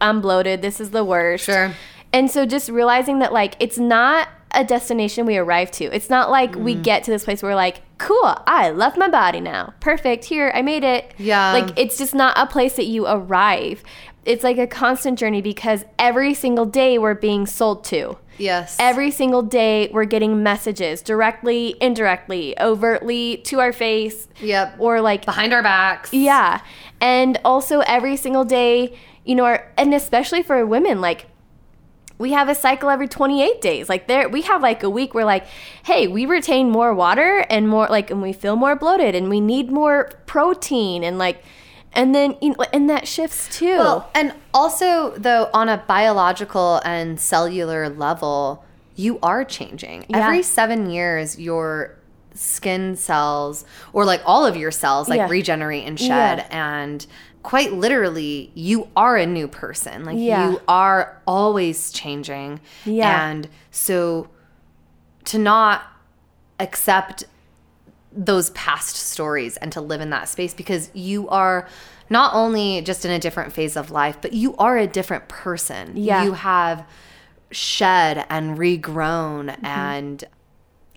I'm 0.00 0.20
bloated. 0.20 0.62
This 0.62 0.80
is 0.80 0.90
the 0.90 1.04
worst. 1.04 1.44
Sure. 1.44 1.72
And 2.12 2.30
so 2.30 2.46
just 2.46 2.68
realizing 2.68 3.18
that 3.20 3.32
like 3.32 3.56
it's 3.60 3.78
not 3.78 4.28
a 4.52 4.64
destination 4.64 5.26
we 5.26 5.36
arrive 5.36 5.70
to. 5.72 5.84
It's 5.84 6.08
not 6.08 6.30
like 6.30 6.54
we 6.54 6.76
mm. 6.76 6.82
get 6.82 7.02
to 7.04 7.10
this 7.10 7.24
place 7.24 7.42
where 7.42 7.50
we're 7.50 7.56
like, 7.56 7.82
cool, 7.98 8.36
I 8.46 8.70
love 8.70 8.96
my 8.96 9.08
body 9.08 9.40
now. 9.40 9.74
Perfect. 9.80 10.24
Here, 10.24 10.52
I 10.54 10.62
made 10.62 10.84
it. 10.84 11.12
Yeah. 11.18 11.52
Like 11.52 11.76
it's 11.76 11.98
just 11.98 12.14
not 12.14 12.38
a 12.38 12.46
place 12.46 12.76
that 12.76 12.86
you 12.86 13.06
arrive. 13.06 13.82
It's 14.24 14.44
like 14.44 14.58
a 14.58 14.66
constant 14.66 15.18
journey 15.18 15.42
because 15.42 15.84
every 15.98 16.34
single 16.34 16.66
day 16.66 16.98
we're 16.98 17.14
being 17.14 17.46
sold 17.46 17.84
to. 17.84 18.16
Yes. 18.38 18.76
Every 18.78 19.10
single 19.10 19.42
day 19.42 19.90
we're 19.92 20.04
getting 20.04 20.42
messages 20.42 21.02
directly, 21.02 21.76
indirectly, 21.80 22.58
overtly 22.60 23.38
to 23.44 23.60
our 23.60 23.72
face. 23.72 24.28
Yep. 24.40 24.76
Or 24.78 25.00
like 25.00 25.24
behind 25.24 25.52
our 25.52 25.62
backs. 25.62 26.12
yeah. 26.12 26.60
And 27.00 27.38
also 27.44 27.80
every 27.80 28.16
single 28.16 28.44
day, 28.44 28.96
you 29.24 29.34
know, 29.34 29.44
our, 29.44 29.70
and 29.76 29.92
especially 29.92 30.42
for 30.42 30.64
women, 30.66 31.00
like 31.00 31.26
we 32.16 32.32
have 32.32 32.48
a 32.48 32.54
cycle 32.54 32.88
every 32.90 33.08
28 33.08 33.60
days. 33.60 33.88
Like 33.88 34.06
there 34.06 34.28
we 34.28 34.42
have 34.42 34.62
like 34.62 34.82
a 34.82 34.90
week 34.90 35.14
where 35.14 35.24
like, 35.24 35.46
hey, 35.84 36.06
we 36.06 36.26
retain 36.26 36.70
more 36.70 36.94
water 36.94 37.44
and 37.50 37.68
more 37.68 37.86
like 37.88 38.10
and 38.10 38.22
we 38.22 38.32
feel 38.32 38.56
more 38.56 38.76
bloated 38.76 39.14
and 39.14 39.28
we 39.28 39.40
need 39.40 39.70
more 39.70 40.10
protein 40.26 41.04
and 41.04 41.18
like 41.18 41.42
and 41.94 42.14
then 42.14 42.36
you 42.40 42.50
know, 42.50 42.64
and 42.72 42.88
that 42.90 43.06
shifts 43.08 43.48
too. 43.56 43.76
Well, 43.78 44.10
and 44.14 44.34
also 44.52 45.10
though 45.16 45.48
on 45.54 45.68
a 45.68 45.78
biological 45.86 46.80
and 46.84 47.18
cellular 47.20 47.88
level, 47.88 48.64
you 48.96 49.18
are 49.22 49.44
changing. 49.44 50.04
Yeah. 50.08 50.26
Every 50.26 50.42
7 50.42 50.90
years 50.90 51.38
your 51.38 51.96
skin 52.34 52.96
cells 52.96 53.64
or 53.92 54.04
like 54.04 54.20
all 54.26 54.44
of 54.44 54.56
your 54.56 54.70
cells 54.72 55.08
like 55.08 55.18
Yeah. 55.18 55.28
regenerate 55.28 55.86
and 55.86 55.98
shed 55.98 56.38
Yeah. 56.38 56.46
and 56.80 57.06
quite 57.44 57.72
literally 57.74 58.50
you 58.54 58.88
are 58.96 59.16
a 59.16 59.26
new 59.26 59.46
person. 59.46 60.04
Like 60.04 60.16
you 60.16 60.60
are 60.66 61.20
always 61.26 61.92
changing. 61.92 62.60
Yeah. 62.84 63.28
And 63.30 63.48
so 63.70 64.28
to 65.26 65.38
not 65.38 65.82
accept 66.58 67.24
those 68.16 68.50
past 68.50 68.96
stories 68.96 69.56
and 69.58 69.72
to 69.72 69.80
live 69.80 70.00
in 70.00 70.10
that 70.10 70.28
space 70.28 70.54
because 70.54 70.90
you 70.94 71.28
are 71.28 71.68
not 72.10 72.34
only 72.34 72.80
just 72.82 73.04
in 73.04 73.10
a 73.10 73.18
different 73.18 73.52
phase 73.52 73.76
of 73.76 73.90
life, 73.90 74.18
but 74.20 74.32
you 74.32 74.54
are 74.56 74.76
a 74.76 74.86
different 74.86 75.28
person. 75.28 75.96
Yeah. 75.96 76.24
You 76.24 76.32
have 76.32 76.86
shed 77.50 78.26
and 78.28 78.58
regrown 78.58 79.46
mm-hmm. 79.50 79.66
and 79.66 80.24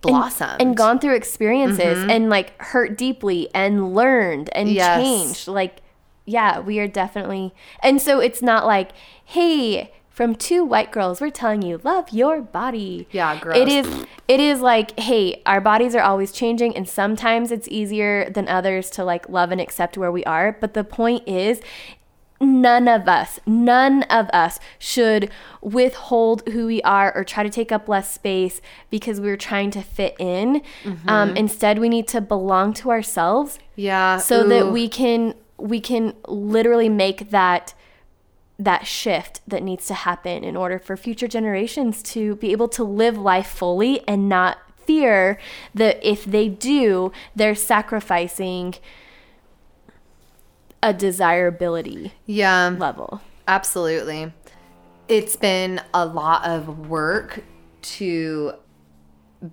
blossomed. 0.02 0.60
and 0.60 0.76
gone 0.76 0.98
through 0.98 1.14
experiences 1.14 1.98
mm-hmm. 1.98 2.10
and 2.10 2.30
like 2.30 2.60
hurt 2.60 2.96
deeply 2.96 3.48
and 3.54 3.94
learned 3.94 4.50
and 4.52 4.68
Yes. 4.68 5.02
changed. 5.02 5.48
Like, 5.48 5.80
yeah, 6.24 6.60
we 6.60 6.78
are 6.78 6.86
definitely. 6.88 7.54
And 7.82 8.00
so 8.00 8.20
it's 8.20 8.42
not 8.42 8.66
like, 8.66 8.90
hey, 9.24 9.92
from 10.18 10.34
two 10.34 10.64
white 10.64 10.90
girls. 10.90 11.20
We're 11.20 11.30
telling 11.30 11.62
you, 11.62 11.80
love 11.84 12.10
your 12.10 12.40
body. 12.42 13.06
Yeah, 13.12 13.38
gross. 13.38 13.56
It 13.56 13.68
is 13.68 13.86
it 14.26 14.40
is 14.40 14.60
like, 14.60 14.98
hey, 14.98 15.40
our 15.46 15.60
bodies 15.60 15.94
are 15.94 16.02
always 16.02 16.32
changing 16.32 16.76
and 16.76 16.88
sometimes 16.88 17.52
it's 17.52 17.68
easier 17.68 18.28
than 18.28 18.48
others 18.48 18.90
to 18.90 19.04
like 19.04 19.28
love 19.28 19.52
and 19.52 19.60
accept 19.60 19.96
where 19.96 20.10
we 20.10 20.24
are, 20.24 20.56
but 20.60 20.74
the 20.74 20.82
point 20.82 21.22
is 21.28 21.60
none 22.40 22.88
of 22.88 23.06
us, 23.06 23.38
none 23.46 24.02
of 24.10 24.28
us 24.30 24.58
should 24.76 25.30
withhold 25.62 26.42
who 26.48 26.66
we 26.66 26.82
are 26.82 27.14
or 27.16 27.22
try 27.22 27.44
to 27.44 27.50
take 27.50 27.70
up 27.70 27.88
less 27.88 28.12
space 28.12 28.60
because 28.90 29.20
we're 29.20 29.36
trying 29.36 29.70
to 29.70 29.82
fit 29.82 30.16
in. 30.18 30.62
Um, 31.06 31.36
instead, 31.36 31.78
we 31.78 31.88
need 31.88 32.08
to 32.08 32.20
belong 32.20 32.74
to 32.74 32.90
ourselves 32.90 33.60
Yeah. 33.76 34.16
so 34.18 34.42
that 34.48 34.72
we 34.72 34.88
can 34.88 35.34
we 35.58 35.78
can 35.80 36.14
literally 36.26 36.88
make 36.88 37.30
that 37.30 37.74
that 38.58 38.86
shift 38.86 39.40
that 39.46 39.62
needs 39.62 39.86
to 39.86 39.94
happen 39.94 40.42
in 40.42 40.56
order 40.56 40.78
for 40.78 40.96
future 40.96 41.28
generations 41.28 42.02
to 42.02 42.34
be 42.36 42.50
able 42.52 42.68
to 42.68 42.82
live 42.84 43.16
life 43.16 43.46
fully 43.46 44.06
and 44.08 44.28
not 44.28 44.58
fear 44.84 45.38
that 45.74 45.98
if 46.02 46.24
they 46.24 46.48
do 46.48 47.12
they're 47.36 47.54
sacrificing 47.54 48.74
a 50.82 50.92
desirability 50.92 52.12
Yeah. 52.26 52.74
level 52.78 53.20
Absolutely. 53.46 54.30
It's 55.08 55.34
been 55.36 55.80
a 55.94 56.04
lot 56.04 56.44
of 56.44 56.88
work 56.90 57.42
to 57.80 58.52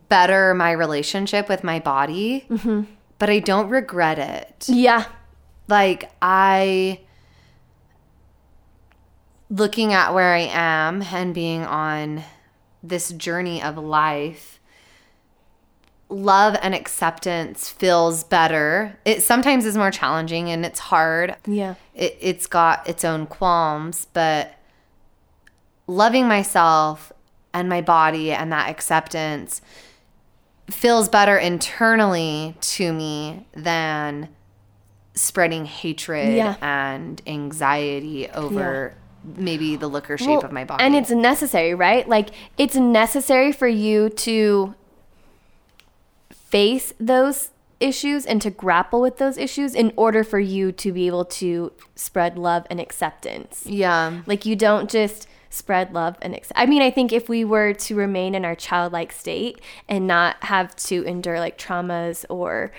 better 0.10 0.54
my 0.54 0.72
relationship 0.72 1.48
with 1.48 1.64
my 1.64 1.80
body, 1.80 2.46
mm-hmm. 2.50 2.92
but 3.20 3.30
I 3.30 3.40
don't 3.40 3.70
regret 3.70 4.20
it. 4.20 4.66
yeah 4.68 5.06
Like, 5.70 6.12
I, 6.22 7.00
looking 9.50 9.94
at 9.94 10.14
where 10.14 10.34
I 10.34 10.50
am 10.52 11.02
and 11.04 11.34
being 11.34 11.64
on 11.64 12.24
this 12.82 13.12
journey 13.12 13.62
of 13.62 13.78
life, 13.78 14.60
love 16.10 16.56
and 16.62 16.74
acceptance 16.76 17.70
feels 17.70 18.24
better. 18.24 18.98
It 19.06 19.24
sometimes 19.24 19.66
is 19.66 19.76
more 19.78 19.92
challenging 19.92 20.50
and 20.50 20.66
it's 20.66 20.80
hard 20.80 21.36
yeah 21.48 21.76
it, 21.94 22.18
it's 22.22 22.48
got 22.48 22.88
its 22.88 23.04
own 23.04 23.26
qualms, 23.28 24.08
but 24.14 24.54
loving 25.88 26.28
myself 26.28 27.12
and 27.54 27.70
my 27.70 27.82
body 27.82 28.32
and 28.32 28.52
that 28.52 28.70
acceptance 28.70 29.62
feels 30.70 31.08
better 31.10 31.38
internally 31.38 32.56
to 32.60 32.92
me 32.92 33.46
than 33.54 34.28
spreading 35.14 35.66
hatred 35.66 36.36
Yeah. 36.36 36.56
and 36.62 37.22
anxiety 37.28 38.28
over 38.30 38.96
maybe 39.38 39.76
the 39.76 39.88
look 39.88 40.10
or 40.10 40.18
shape 40.18 40.30
Well, 40.30 40.46
of 40.46 40.52
my 40.52 40.64
body. 40.66 40.84
And 40.84 40.96
it's 40.96 41.10
necessary, 41.12 41.74
right? 41.74 42.08
Like 42.08 42.30
it's 42.58 42.76
necessary 42.76 43.52
for 43.52 43.68
you 43.68 44.10
to 44.10 44.76
face 46.32 46.94
those 47.00 47.50
issues 47.80 48.26
and 48.26 48.42
to 48.42 48.50
grapple 48.50 49.02
with 49.02 49.18
those 49.18 49.38
issues 49.38 49.76
in 49.76 49.92
order 49.96 50.24
for 50.24 50.40
you 50.40 50.72
to 50.72 50.92
be 50.92 51.08
able 51.08 51.26
to 51.26 51.72
spread 51.96 52.38
love 52.38 52.66
and 52.70 52.80
acceptance. 52.80 53.66
yeah. 53.66 54.22
Like 54.26 54.46
you 54.46 54.56
don't 54.56 54.90
just 54.90 55.28
spread 55.50 55.94
love 55.94 56.16
and 56.22 56.34
accept. 56.36 56.60
I 56.60 56.66
mean, 56.66 56.82
I 56.82 56.92
think 56.92 57.12
if 57.14 57.30
we 57.30 57.44
were 57.46 57.74
to 57.74 57.96
remain 57.96 58.36
in 58.36 58.44
our 58.46 58.56
childlike 58.56 59.12
state 59.12 59.60
and 59.88 60.08
not 60.08 60.36
have 60.44 60.76
to 60.78 61.04
endure 61.04 61.40
like 61.40 61.58
traumas 61.58 62.26
or 62.30 62.72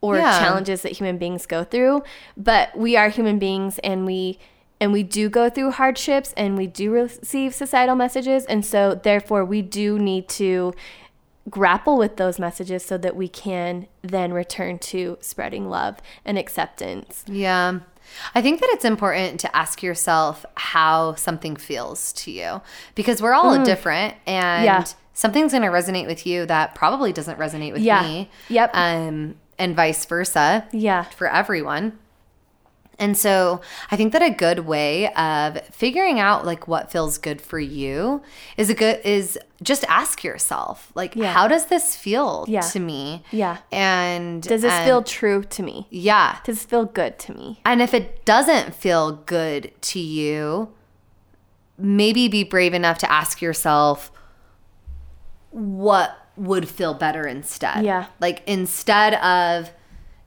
or 0.00 0.16
Yeah. 0.18 0.38
challenges 0.40 0.82
that 0.82 0.92
human 0.92 1.16
beings 1.16 1.46
go 1.46 1.62
through, 1.62 2.02
but 2.36 2.76
we 2.76 2.96
are 2.96 3.08
human 3.08 3.38
beings 3.38 3.78
and 3.84 4.04
we 4.04 4.38
and 4.82 4.92
we 4.92 5.02
do 5.04 5.28
go 5.28 5.48
through 5.48 5.70
hardships 5.70 6.34
and 6.36 6.56
we 6.58 6.66
do 6.66 6.90
receive 6.90 7.54
societal 7.54 7.94
messages 7.94 8.44
and 8.46 8.66
so 8.66 8.94
therefore 8.94 9.44
we 9.44 9.62
do 9.62 9.96
need 9.98 10.28
to 10.28 10.74
grapple 11.48 11.96
with 11.96 12.16
those 12.16 12.38
messages 12.38 12.84
so 12.84 12.98
that 12.98 13.14
we 13.16 13.28
can 13.28 13.86
then 14.02 14.32
return 14.32 14.78
to 14.78 15.16
spreading 15.20 15.68
love 15.68 15.98
and 16.24 16.36
acceptance. 16.38 17.24
Yeah. 17.26 17.78
I 18.34 18.42
think 18.42 18.60
that 18.60 18.68
it's 18.72 18.84
important 18.84 19.40
to 19.40 19.56
ask 19.56 19.82
yourself 19.82 20.44
how 20.56 21.14
something 21.14 21.56
feels 21.56 22.12
to 22.14 22.30
you 22.30 22.60
because 22.94 23.22
we're 23.22 23.34
all 23.34 23.64
different 23.64 24.14
and 24.26 24.62
Mm. 24.62 24.64
Yeah. 24.64 24.84
something's 25.14 25.52
going 25.52 25.62
to 25.62 25.68
resonate 25.68 26.06
with 26.06 26.26
you 26.26 26.44
that 26.46 26.74
probably 26.74 27.12
doesn't 27.12 27.38
resonate 27.38 27.72
with 27.72 27.82
Yeah. 27.82 28.02
me. 28.02 28.30
Yep. 28.48 28.70
Um 28.74 29.34
and 29.58 29.76
vice 29.76 30.04
versa 30.06 30.66
Yeah. 30.72 31.04
for 31.04 31.28
everyone. 31.28 31.98
And 32.98 33.16
so 33.16 33.60
I 33.90 33.96
think 33.96 34.12
that 34.12 34.22
a 34.22 34.30
good 34.30 34.60
way 34.60 35.12
of 35.14 35.60
figuring 35.68 36.20
out 36.20 36.44
like 36.46 36.68
what 36.68 36.92
feels 36.92 37.18
good 37.18 37.40
for 37.40 37.58
you 37.58 38.22
is 38.56 38.70
a 38.70 38.74
good 38.74 39.00
is 39.04 39.38
just 39.62 39.84
ask 39.88 40.22
yourself 40.22 40.92
like 40.94 41.16
Yeah. 41.16 41.32
how 41.32 41.48
does 41.48 41.66
this 41.66 41.96
feel 41.96 42.44
Yeah. 42.48 42.60
to 42.60 42.78
me? 42.80 43.24
Yeah. 43.32 43.56
And 43.72 44.42
Does 44.42 44.62
this 44.62 44.72
and- 44.72 44.84
feel 44.84 45.02
true 45.02 45.42
to 45.42 45.62
me? 45.62 45.86
Yeah. 45.90 46.36
Does 46.44 46.58
this 46.58 46.64
feel 46.64 46.84
good 46.84 47.18
to 47.20 47.32
me? 47.34 47.60
And 47.64 47.80
if 47.82 47.92
it 47.94 48.24
doesn't 48.24 48.74
feel 48.74 49.12
good 49.12 49.72
to 49.82 49.98
you, 49.98 50.68
maybe 51.78 52.28
be 52.28 52.44
brave 52.44 52.74
enough 52.74 52.98
to 52.98 53.10
ask 53.10 53.40
yourself 53.42 54.12
what 55.50 56.16
would 56.36 56.68
feel 56.68 56.94
better 56.94 57.26
instead. 57.26 57.84
Yeah. 57.84 58.06
Like 58.20 58.42
instead 58.46 59.14
of 59.14 59.70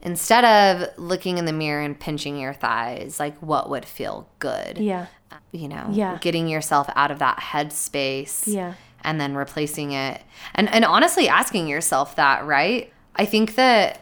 instead 0.06 0.46
of 0.46 0.88
looking 0.98 1.38
in 1.38 1.44
the 1.46 1.52
mirror 1.52 1.82
and 1.82 2.00
pinching 2.00 2.38
your 2.38 2.54
thighs, 2.54 3.20
like 3.20 3.38
what 3.40 3.70
would 3.70 3.84
feel 3.86 4.28
good? 4.40 4.78
Yeah. 4.78 5.08
You 5.52 5.68
know, 5.68 5.88
Yeah. 5.92 6.18
getting 6.22 6.48
yourself 6.48 6.88
out 6.96 7.12
of 7.12 7.20
that 7.20 7.40
headspace 7.40 8.44
Yeah. 8.48 8.74
and 9.04 9.20
then 9.20 9.36
replacing 9.36 9.92
it. 9.92 10.22
And 10.54 10.70
and 10.70 10.86
honestly 10.86 11.28
asking 11.28 11.68
yourself 11.68 12.16
that, 12.16 12.46
right? 12.46 12.94
I 13.16 13.26
think 13.26 13.56
that 13.56 14.00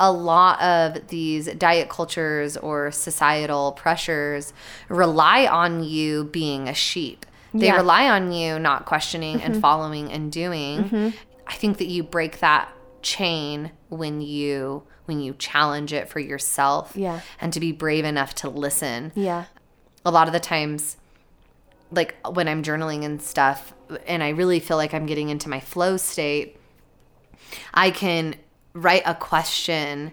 a 0.00 0.10
lot 0.10 0.60
of 0.60 1.08
these 1.08 1.46
diet 1.54 1.88
cultures 1.88 2.56
or 2.56 2.90
societal 2.90 3.72
pressures 3.72 4.52
rely 4.88 5.46
on 5.46 5.84
you 5.84 6.24
being 6.24 6.68
a 6.68 6.74
sheep. 6.74 7.24
They 7.54 7.66
Yeah. 7.66 7.72
Mm-hmm. 7.72 7.80
rely 7.82 8.08
on 8.08 8.32
you 8.32 8.58
not 8.58 8.86
questioning 8.86 9.40
and 9.42 9.60
following 9.60 10.10
and 10.10 10.32
doing. 10.32 11.12
I 11.46 11.52
think 11.54 11.78
that 11.78 11.86
you 11.88 12.02
break 12.02 12.40
that 12.40 12.68
chain 13.02 13.70
when 13.90 14.20
you 14.22 14.82
when 15.06 15.20
you 15.20 15.34
challenge 15.34 15.92
it 15.92 16.08
for 16.08 16.20
yourself 16.20 16.92
Yeah. 16.94 17.20
and 17.40 17.52
to 17.52 17.60
be 17.60 17.72
brave 17.72 18.04
enough 18.04 18.34
to 18.36 18.48
listen 18.48 19.12
Yeah. 19.14 19.44
a 20.04 20.10
lot 20.10 20.26
of 20.26 20.32
the 20.32 20.40
times 20.40 20.96
like 21.90 22.14
when 22.26 22.48
i'm 22.48 22.62
journaling 22.62 23.04
and 23.04 23.20
stuff 23.20 23.74
and 24.06 24.22
i 24.22 24.30
really 24.30 24.60
feel 24.60 24.76
like 24.76 24.94
i'm 24.94 25.06
getting 25.06 25.28
into 25.28 25.48
my 25.50 25.60
flow 25.60 25.96
state 25.96 26.56
i 27.74 27.90
can 27.90 28.34
write 28.72 29.02
a 29.04 29.14
question 29.14 30.12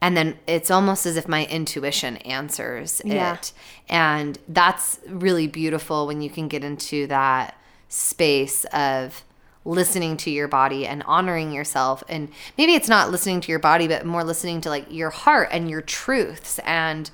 and 0.00 0.16
then 0.16 0.38
it's 0.46 0.70
almost 0.70 1.06
as 1.06 1.16
if 1.16 1.26
my 1.26 1.46
intuition 1.46 2.18
answers 2.18 3.00
Yeah. 3.04 3.34
it 3.34 3.52
and 3.88 4.38
that's 4.48 5.00
really 5.08 5.46
beautiful 5.48 6.06
when 6.06 6.20
you 6.22 6.30
can 6.30 6.46
get 6.48 6.62
into 6.62 7.06
that 7.08 7.56
space 7.88 8.64
of 8.72 9.24
listening 9.66 10.16
to 10.16 10.30
your 10.30 10.46
body 10.48 10.86
and 10.86 11.02
honoring 11.04 11.50
yourself 11.52 12.02
and 12.08 12.28
maybe 12.56 12.74
it's 12.74 12.88
not 12.88 13.10
listening 13.10 13.40
to 13.40 13.50
your 13.50 13.58
body 13.58 13.88
but 13.88 14.06
more 14.06 14.22
listening 14.24 14.60
to 14.60 14.68
like 14.70 14.86
your 14.90 15.10
heart 15.10 15.48
and 15.50 15.68
your 15.68 15.80
truths 15.82 16.58
and 16.60 17.10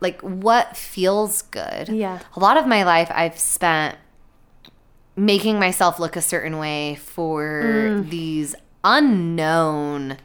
like 0.00 0.20
what 0.22 0.76
feels 0.76 1.42
good. 1.42 1.88
Yeah. 1.88 2.20
A 2.36 2.40
lot 2.40 2.56
of 2.56 2.66
my 2.66 2.84
life 2.84 3.10
I've 3.12 3.38
spent 3.38 3.98
making 5.16 5.58
myself 5.58 5.98
look 5.98 6.16
a 6.16 6.22
certain 6.22 6.58
way 6.58 6.94
for 6.94 7.62
Mm. 8.02 8.08
these 8.10 8.54
unknown 8.84 10.16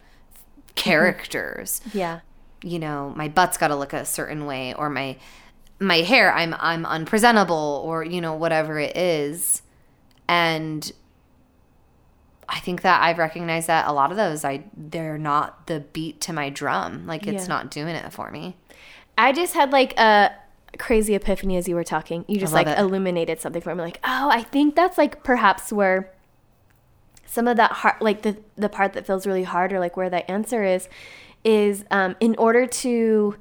characters. 0.75 1.81
Yeah. 1.93 2.19
You 2.61 2.79
know, 2.79 3.13
my 3.15 3.27
butt's 3.27 3.57
got 3.57 3.67
to 3.67 3.75
look 3.75 3.93
a 3.93 4.05
certain 4.05 4.45
way 4.45 4.73
or 4.73 4.89
my 4.89 5.17
my 5.79 5.97
hair 5.97 6.33
I'm 6.33 6.55
I'm 6.59 6.85
unpresentable 6.85 7.83
or 7.85 8.03
you 8.03 8.21
know 8.21 8.33
whatever 8.33 8.79
it 8.79 8.95
is. 8.95 9.61
And 10.27 10.91
I 12.55 12.59
think 12.59 12.81
that 12.83 13.01
I've 13.03 13.17
recognized 13.17 13.67
that 13.67 13.85
a 13.85 13.91
lot 13.91 14.11
of 14.11 14.17
those 14.17 14.45
I 14.45 14.63
they're 14.75 15.17
not 15.17 15.67
the 15.67 15.81
beat 15.81 16.21
to 16.21 16.33
my 16.33 16.49
drum. 16.49 17.05
Like 17.05 17.27
it's 17.27 17.43
Yeah. 17.43 17.49
not 17.49 17.69
doing 17.69 17.89
it 17.95 18.11
for 18.13 18.31
me. 18.31 18.55
I 19.17 19.33
just 19.33 19.53
had 19.53 19.71
like 19.71 19.97
a 19.99 20.31
crazy 20.77 21.15
epiphany 21.15 21.57
as 21.57 21.67
you 21.67 21.75
were 21.75 21.83
talking. 21.83 22.23
You 22.27 22.39
just 22.39 22.53
like 22.53 22.67
it. 22.67 22.79
illuminated 22.79 23.39
something 23.41 23.61
for 23.61 23.75
me. 23.75 23.81
Like, 23.83 23.99
oh, 24.03 24.29
I 24.31 24.41
think 24.41 24.75
that's 24.75 24.97
like 24.97 25.23
perhaps 25.23 25.71
where 25.73 26.11
some 27.25 27.47
of 27.47 27.57
that 27.57 27.71
heart 27.71 28.01
like 28.01 28.21
the 28.21 28.37
the 28.55 28.69
part 28.69 28.93
that 28.93 29.05
feels 29.05 29.27
really 29.27 29.43
hard, 29.43 29.73
or 29.73 29.79
like 29.79 29.97
where 29.97 30.09
that 30.09 30.29
answer 30.31 30.63
is, 30.63 30.87
is 31.43 31.83
um, 31.91 32.15
in 32.19 32.35
order 32.37 32.65
to. 32.65 33.35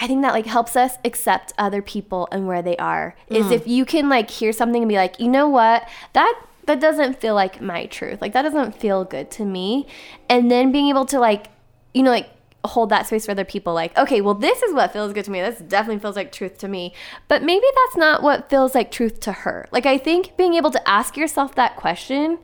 I 0.00 0.06
think 0.06 0.22
that 0.22 0.32
like 0.32 0.46
helps 0.46 0.76
us 0.76 0.96
accept 1.04 1.52
other 1.58 1.82
people 1.82 2.28
and 2.30 2.46
where 2.46 2.62
they 2.62 2.76
are. 2.76 3.16
Is 3.28 3.50
if 3.50 3.66
you 3.66 3.84
can 3.84 4.08
like 4.08 4.30
hear 4.30 4.52
something 4.52 4.82
and 4.82 4.88
be 4.88 4.94
like, 4.94 5.18
you 5.18 5.26
know 5.26 5.48
what, 5.48 5.88
that 6.12 6.40
that 6.68 6.80
doesn't 6.80 7.18
feel 7.18 7.34
like 7.34 7.62
my 7.62 7.86
truth. 7.86 8.20
Like 8.20 8.34
that 8.34 8.42
doesn't 8.42 8.76
feel 8.78 9.04
good 9.04 9.30
to 9.32 9.44
me. 9.44 9.86
And 10.28 10.50
then 10.50 10.70
being 10.70 10.88
able 10.88 11.06
to 11.06 11.18
like, 11.18 11.46
you 11.94 12.02
know, 12.02 12.10
like 12.10 12.28
hold 12.64 12.90
that 12.90 13.06
space 13.06 13.24
for 13.24 13.30
other 13.30 13.44
people 13.44 13.72
like 13.72 13.96
okay 13.96 14.20
well 14.20 14.34
this 14.34 14.62
is 14.62 14.74
what 14.74 14.92
feels 14.92 15.12
good 15.12 15.24
to 15.24 15.30
me 15.30 15.40
this 15.40 15.60
definitely 15.60 15.98
feels 15.98 16.16
like 16.16 16.30
truth 16.30 16.58
to 16.58 16.68
me 16.68 16.92
but 17.28 17.40
maybe 17.42 17.64
that's 17.74 17.96
not 17.96 18.20
what 18.20 18.50
feels 18.50 18.74
like 18.74 18.90
truth 18.90 19.20
to 19.20 19.32
her 19.32 19.66
like 19.70 19.86
i 19.86 19.96
think 19.96 20.36
being 20.36 20.54
able 20.54 20.70
to 20.70 20.88
ask 20.88 21.16
yourself 21.16 21.54
that 21.54 21.76
question 21.76 22.36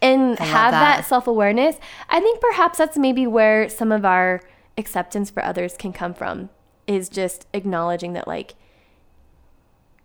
and 0.00 0.38
have 0.38 0.70
that, 0.70 0.98
that. 0.98 1.04
self-awareness 1.06 1.76
i 2.10 2.20
think 2.20 2.40
perhaps 2.40 2.76
that's 2.78 2.98
maybe 2.98 3.26
where 3.26 3.68
some 3.70 3.90
of 3.90 4.04
our 4.04 4.42
acceptance 4.76 5.30
for 5.30 5.42
others 5.42 5.76
can 5.76 5.94
come 5.94 6.12
from 6.12 6.50
is 6.86 7.08
just 7.08 7.48
acknowledging 7.54 8.12
that 8.12 8.28
like 8.28 8.54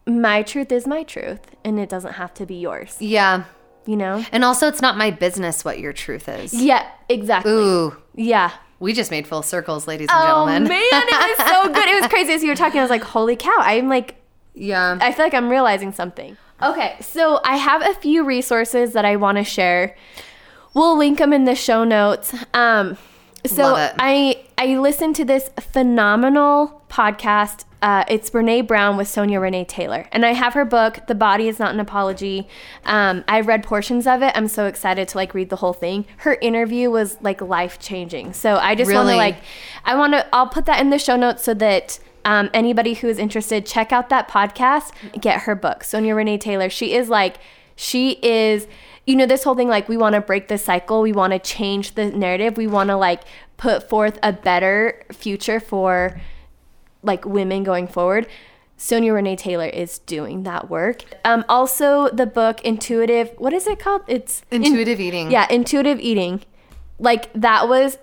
my 0.06 0.42
truth 0.44 0.72
is 0.72 0.86
my 0.88 1.04
truth 1.04 1.40
and 1.64 1.80
it 1.80 1.90
doesn't 1.90 2.14
have 2.14 2.34
to 2.36 2.46
be 2.46 2.56
yours 2.56 2.98
Yeah. 3.00 3.46
you 3.86 3.96
know 3.96 4.24
And 4.32 4.44
also, 4.44 4.68
it's 4.68 4.82
not 4.82 4.98
my 4.98 5.12
business 5.12 5.64
what 5.64 5.80
your 5.80 5.94
truth 5.94 6.28
is. 6.28 6.54
yeah 6.54 6.88
exactly 7.10 7.52
Ooh. 7.52 7.96
yeah 8.16 8.52
We 8.80 8.92
just 8.94 9.12
made 9.12 9.26
full 9.28 9.44
circles, 9.44 9.88
ladies 9.88 10.10
and 10.12 10.20
oh 10.22 10.46
gentlemen. 10.46 10.64
man 10.64 10.82
it 10.92 11.38
was 11.40 11.48
so 11.50 11.74
good 11.74 11.88
it 11.88 12.02
was 12.02 12.10
crazy 12.10 12.34
as 12.34 12.44
you 12.44 12.50
were 12.50 12.56
talking 12.56 12.80
i 12.80 12.84
was 12.84 12.90
like 12.90 13.04
holy 13.04 13.36
cow 13.36 13.56
i'm 13.60 13.88
like 13.90 14.16
Yeah. 14.56 14.98
I 15.02 15.12
feel 15.14 15.26
like 15.26 15.34
I'm 15.34 15.50
realizing 15.50 15.92
something. 15.94 16.38
Okay, 16.62 16.96
so 17.02 17.40
I 17.44 17.58
have 17.58 17.82
a 17.82 17.94
few 17.96 18.24
resources 18.24 18.94
that 18.94 19.04
I 19.04 19.16
want 19.16 19.38
to 19.40 19.44
share. 19.44 19.96
We'll 20.76 20.96
link 20.98 21.18
them 21.18 21.34
in 21.34 21.44
the 21.46 21.56
show 21.56 21.84
notes. 21.84 22.34
Um, 22.54 22.98
so 23.46 23.76
I 23.76 24.44
I 24.58 24.78
listened 24.78 25.16
to 25.18 25.26
this 25.26 25.50
phenomenal 25.60 26.82
podcast. 26.90 27.66
Uh, 27.82 28.06
it's 28.08 28.30
Brene 28.30 28.66
Brown 28.66 28.96
with 28.96 29.10
Sonya 29.10 29.42
Renee 29.42 29.66
Taylor, 29.66 30.08
and 30.14 30.26
I 30.26 30.32
have 30.34 30.54
her 30.54 30.64
book, 30.64 31.08
"The 31.08 31.16
Body 31.16 31.50
Is 31.50 31.60
Not 31.60 31.74
an 31.74 31.80
Apology." 31.80 32.48
Um, 32.86 33.24
I 33.28 33.42
read 33.42 33.64
portions 33.64 34.08
of 34.08 34.22
it. 34.22 34.32
I'm 34.36 34.48
so 34.48 34.68
excited 34.68 35.08
to 35.10 35.18
like 35.18 35.34
read 35.34 35.50
the 35.50 35.58
whole 35.58 35.74
thing. 35.74 36.06
Her 36.18 36.38
interview 36.42 36.90
was 36.90 37.18
like 37.22 37.42
life 37.42 37.80
changing. 37.80 38.34
So 38.34 38.56
I 38.56 38.76
just 38.76 38.94
want 38.94 39.10
to 39.10 39.16
like, 39.16 39.38
I 39.84 39.96
want 39.96 40.14
to. 40.14 40.26
I'll 40.34 40.48
put 40.48 40.66
that 40.66 40.80
in 40.80 40.92
the 40.92 41.00
show 41.00 41.18
notes 41.18 41.44
so 41.44 41.54
that 41.56 42.00
um, 42.26 42.50
anybody 42.54 42.94
who 42.94 43.08
is 43.08 43.18
interested, 43.18 43.66
check 43.66 43.92
out 43.92 44.10
that 44.10 44.28
podcast. 44.28 44.92
Get 45.20 45.42
her 45.42 45.56
book, 45.56 45.84
Sonya 45.84 46.16
Renee 46.16 46.38
Taylor. 46.38 46.70
She 46.70 46.94
is 46.94 47.10
like, 47.10 47.38
she 47.76 48.12
is, 48.22 48.68
you 49.06 49.16
know, 49.16 49.26
this 49.26 49.44
whole 49.44 49.56
thing 49.56 49.68
like 49.68 49.90
we 49.90 49.98
want 49.98 50.16
to 50.16 50.22
break 50.22 50.48
the 50.48 50.58
cycle. 50.58 51.02
We 51.02 51.12
want 51.14 51.34
to 51.34 51.40
change 51.40 51.96
the 51.96 52.06
narrative. 52.06 52.56
We 52.58 52.68
want 52.68 52.90
to 52.90 52.96
like 52.96 53.24
put 53.58 53.90
forth 53.90 54.18
a 54.24 54.32
better 54.34 55.04
future 55.12 55.60
for 55.60 56.20
like 57.02 57.26
women 57.26 57.64
going 57.64 57.88
forward. 57.88 58.28
Sonya 58.78 59.14
Renee 59.14 59.36
Taylor 59.36 59.68
is 59.68 60.00
doing 60.00 60.44
that 60.44 60.70
work. 60.70 61.04
Um, 61.24 61.46
also, 61.48 62.10
the 62.10 62.26
book 62.26 62.62
Intuitive. 62.64 63.32
What 63.38 63.54
is 63.54 63.68
it 63.68 63.80
called? 63.80 64.02
It's 64.08 64.42
in- 64.52 64.64
Intuitive 64.66 65.00
eating. 65.00 65.32
yeah, 65.32 65.48
intuitive 65.50 66.00
eating. 66.00 66.42
Like 67.00 67.32
that 67.34 67.68
was 67.68 67.98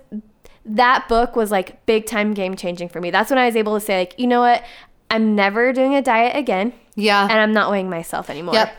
that 0.65 1.07
book 1.09 1.35
was 1.35 1.49
like 1.51 1.83
big 1.87 2.05
time 2.05 2.33
game 2.33 2.55
changing 2.55 2.89
for 2.89 3.01
me. 3.01 3.09
That's 3.11 3.29
when 3.31 3.39
I 3.39 3.45
was 3.47 3.55
able 3.55 3.73
to 3.79 3.83
say 3.83 3.99
like, 3.99 4.13
you 4.19 4.27
know 4.27 4.41
what? 4.41 4.63
I'm 5.09 5.35
never 5.35 5.73
doing 5.73 5.95
a 5.95 6.01
diet 6.01 6.35
again 6.37 6.71
Yeah. 6.95 7.23
and 7.23 7.33
I'm 7.39 7.51
not 7.51 7.69
weighing 7.71 7.89
myself 7.89 8.29
anymore. 8.29 8.53
Yep. 8.53 8.73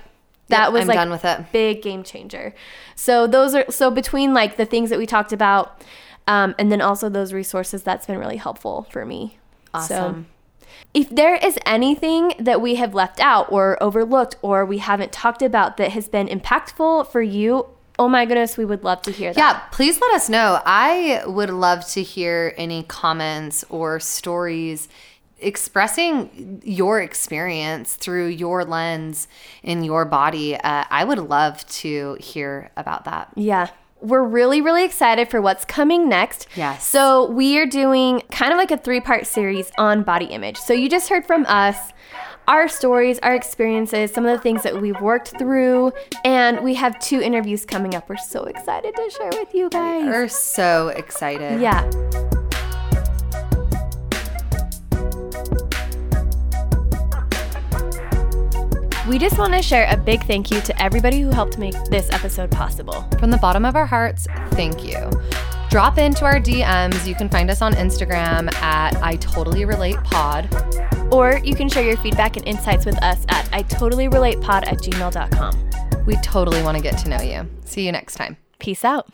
That 0.48 0.64
Yep, 0.66 0.72
was 0.72 0.80
I'm 0.82 0.86
like 0.88 0.96
done 0.96 1.10
with 1.10 1.24
it. 1.24 1.52
big 1.52 1.82
game 1.82 2.02
changer. 2.02 2.54
So 2.94 3.26
those 3.26 3.54
are 3.54 3.64
so 3.70 3.90
between 3.90 4.34
like 4.34 4.56
the 4.56 4.66
things 4.66 4.90
that 4.90 4.98
we 4.98 5.06
talked 5.06 5.32
about 5.32 5.82
um, 6.26 6.54
and 6.58 6.70
then 6.70 6.80
also 6.80 7.08
those 7.08 7.32
resources 7.32 7.82
that's 7.82 8.06
been 8.06 8.18
really 8.18 8.36
helpful 8.36 8.86
for 8.90 9.04
me. 9.06 9.38
Awesome. 9.74 10.26
So 10.26 10.76
if 10.94 11.08
there 11.08 11.36
is 11.36 11.58
anything 11.64 12.34
that 12.38 12.60
we 12.60 12.74
have 12.74 12.94
left 12.94 13.18
out 13.20 13.50
or 13.50 13.82
overlooked 13.82 14.36
or 14.42 14.66
we 14.66 14.78
haven't 14.78 15.12
talked 15.12 15.42
about 15.42 15.76
that 15.78 15.92
has 15.92 16.08
been 16.08 16.26
impactful 16.28 17.10
for 17.10 17.22
you, 17.22 17.66
oh 17.98 18.08
my 18.08 18.26
goodness, 18.26 18.56
we 18.56 18.64
would 18.64 18.84
love 18.84 19.00
to 19.02 19.10
hear 19.12 19.32
that. 19.32 19.38
Yeah, 19.38 19.60
please 19.70 20.00
let 20.00 20.14
us 20.14 20.28
know. 20.28 20.60
I 20.66 21.22
would 21.26 21.50
love 21.50 21.86
to 21.90 22.02
hear 22.02 22.54
any 22.58 22.82
comments 22.82 23.64
or 23.70 24.00
stories 24.00 24.88
expressing 25.42 26.62
your 26.64 27.00
experience 27.00 27.96
through 27.96 28.28
your 28.28 28.64
lens 28.64 29.28
in 29.62 29.84
your 29.84 30.04
body. 30.04 30.56
Uh, 30.56 30.84
I 30.88 31.04
would 31.04 31.18
love 31.18 31.66
to 31.68 32.16
hear 32.20 32.70
about 32.76 33.04
that. 33.04 33.32
Yeah. 33.36 33.68
We're 34.00 34.24
really, 34.24 34.60
really 34.60 34.84
excited 34.84 35.30
for 35.30 35.40
what's 35.40 35.64
coming 35.64 36.08
next. 36.08 36.48
Yes. 36.56 36.86
So, 36.86 37.30
we 37.30 37.56
are 37.58 37.66
doing 37.66 38.22
kind 38.32 38.52
of 38.52 38.58
like 38.58 38.72
a 38.72 38.76
three 38.76 39.00
part 39.00 39.28
series 39.28 39.70
on 39.78 40.02
body 40.02 40.24
image. 40.24 40.56
So, 40.56 40.72
you 40.72 40.88
just 40.88 41.08
heard 41.08 41.24
from 41.24 41.46
us 41.46 41.92
our 42.48 42.68
stories, 42.68 43.18
our 43.22 43.34
experiences, 43.34 44.12
some 44.12 44.26
of 44.26 44.36
the 44.36 44.42
things 44.42 44.62
that 44.64 44.80
we've 44.80 45.00
worked 45.00 45.38
through, 45.38 45.92
and 46.24 46.62
we 46.62 46.74
have 46.74 46.98
two 46.98 47.20
interviews 47.20 47.64
coming 47.64 47.94
up. 47.94 48.08
We're 48.08 48.16
so 48.16 48.44
excited 48.44 48.94
to 48.96 49.10
share 49.10 49.30
with 49.32 49.54
you 49.54 49.70
guys. 49.70 50.04
We're 50.06 50.28
so 50.28 50.88
excited. 50.88 51.60
Yeah. 51.60 51.88
We 59.08 59.18
just 59.18 59.36
want 59.36 59.52
to 59.52 59.62
share 59.62 59.88
a 59.90 59.96
big 59.96 60.22
thank 60.26 60.50
you 60.50 60.60
to 60.60 60.82
everybody 60.82 61.20
who 61.20 61.30
helped 61.30 61.58
make 61.58 61.74
this 61.86 62.08
episode 62.10 62.52
possible. 62.52 63.02
From 63.18 63.32
the 63.32 63.36
bottom 63.38 63.64
of 63.64 63.74
our 63.74 63.84
hearts, 63.84 64.28
thank 64.50 64.84
you. 64.84 65.10
Drop 65.70 65.98
into 65.98 66.24
our 66.24 66.38
DMs. 66.38 67.04
You 67.06 67.16
can 67.16 67.28
find 67.28 67.50
us 67.50 67.62
on 67.62 67.72
Instagram 67.72 68.54
at 68.62 68.94
I 69.02 69.16
Totally 69.16 69.64
Relate 69.64 69.96
Pod. 70.04 70.48
Or 71.12 71.40
you 71.42 71.56
can 71.56 71.68
share 71.68 71.82
your 71.82 71.96
feedback 71.96 72.36
and 72.36 72.46
insights 72.46 72.86
with 72.86 73.02
us 73.02 73.24
at 73.28 73.48
I 73.52 73.62
totally 73.62 74.06
relate 74.06 74.40
pod 74.40 74.64
at 74.64 74.78
gmail.com. 74.78 76.04
We 76.06 76.16
totally 76.16 76.62
want 76.62 76.76
to 76.76 76.82
get 76.82 76.96
to 76.98 77.08
know 77.08 77.20
you. 77.20 77.48
See 77.64 77.84
you 77.84 77.90
next 77.90 78.14
time. 78.14 78.36
Peace 78.60 78.84
out. 78.84 79.08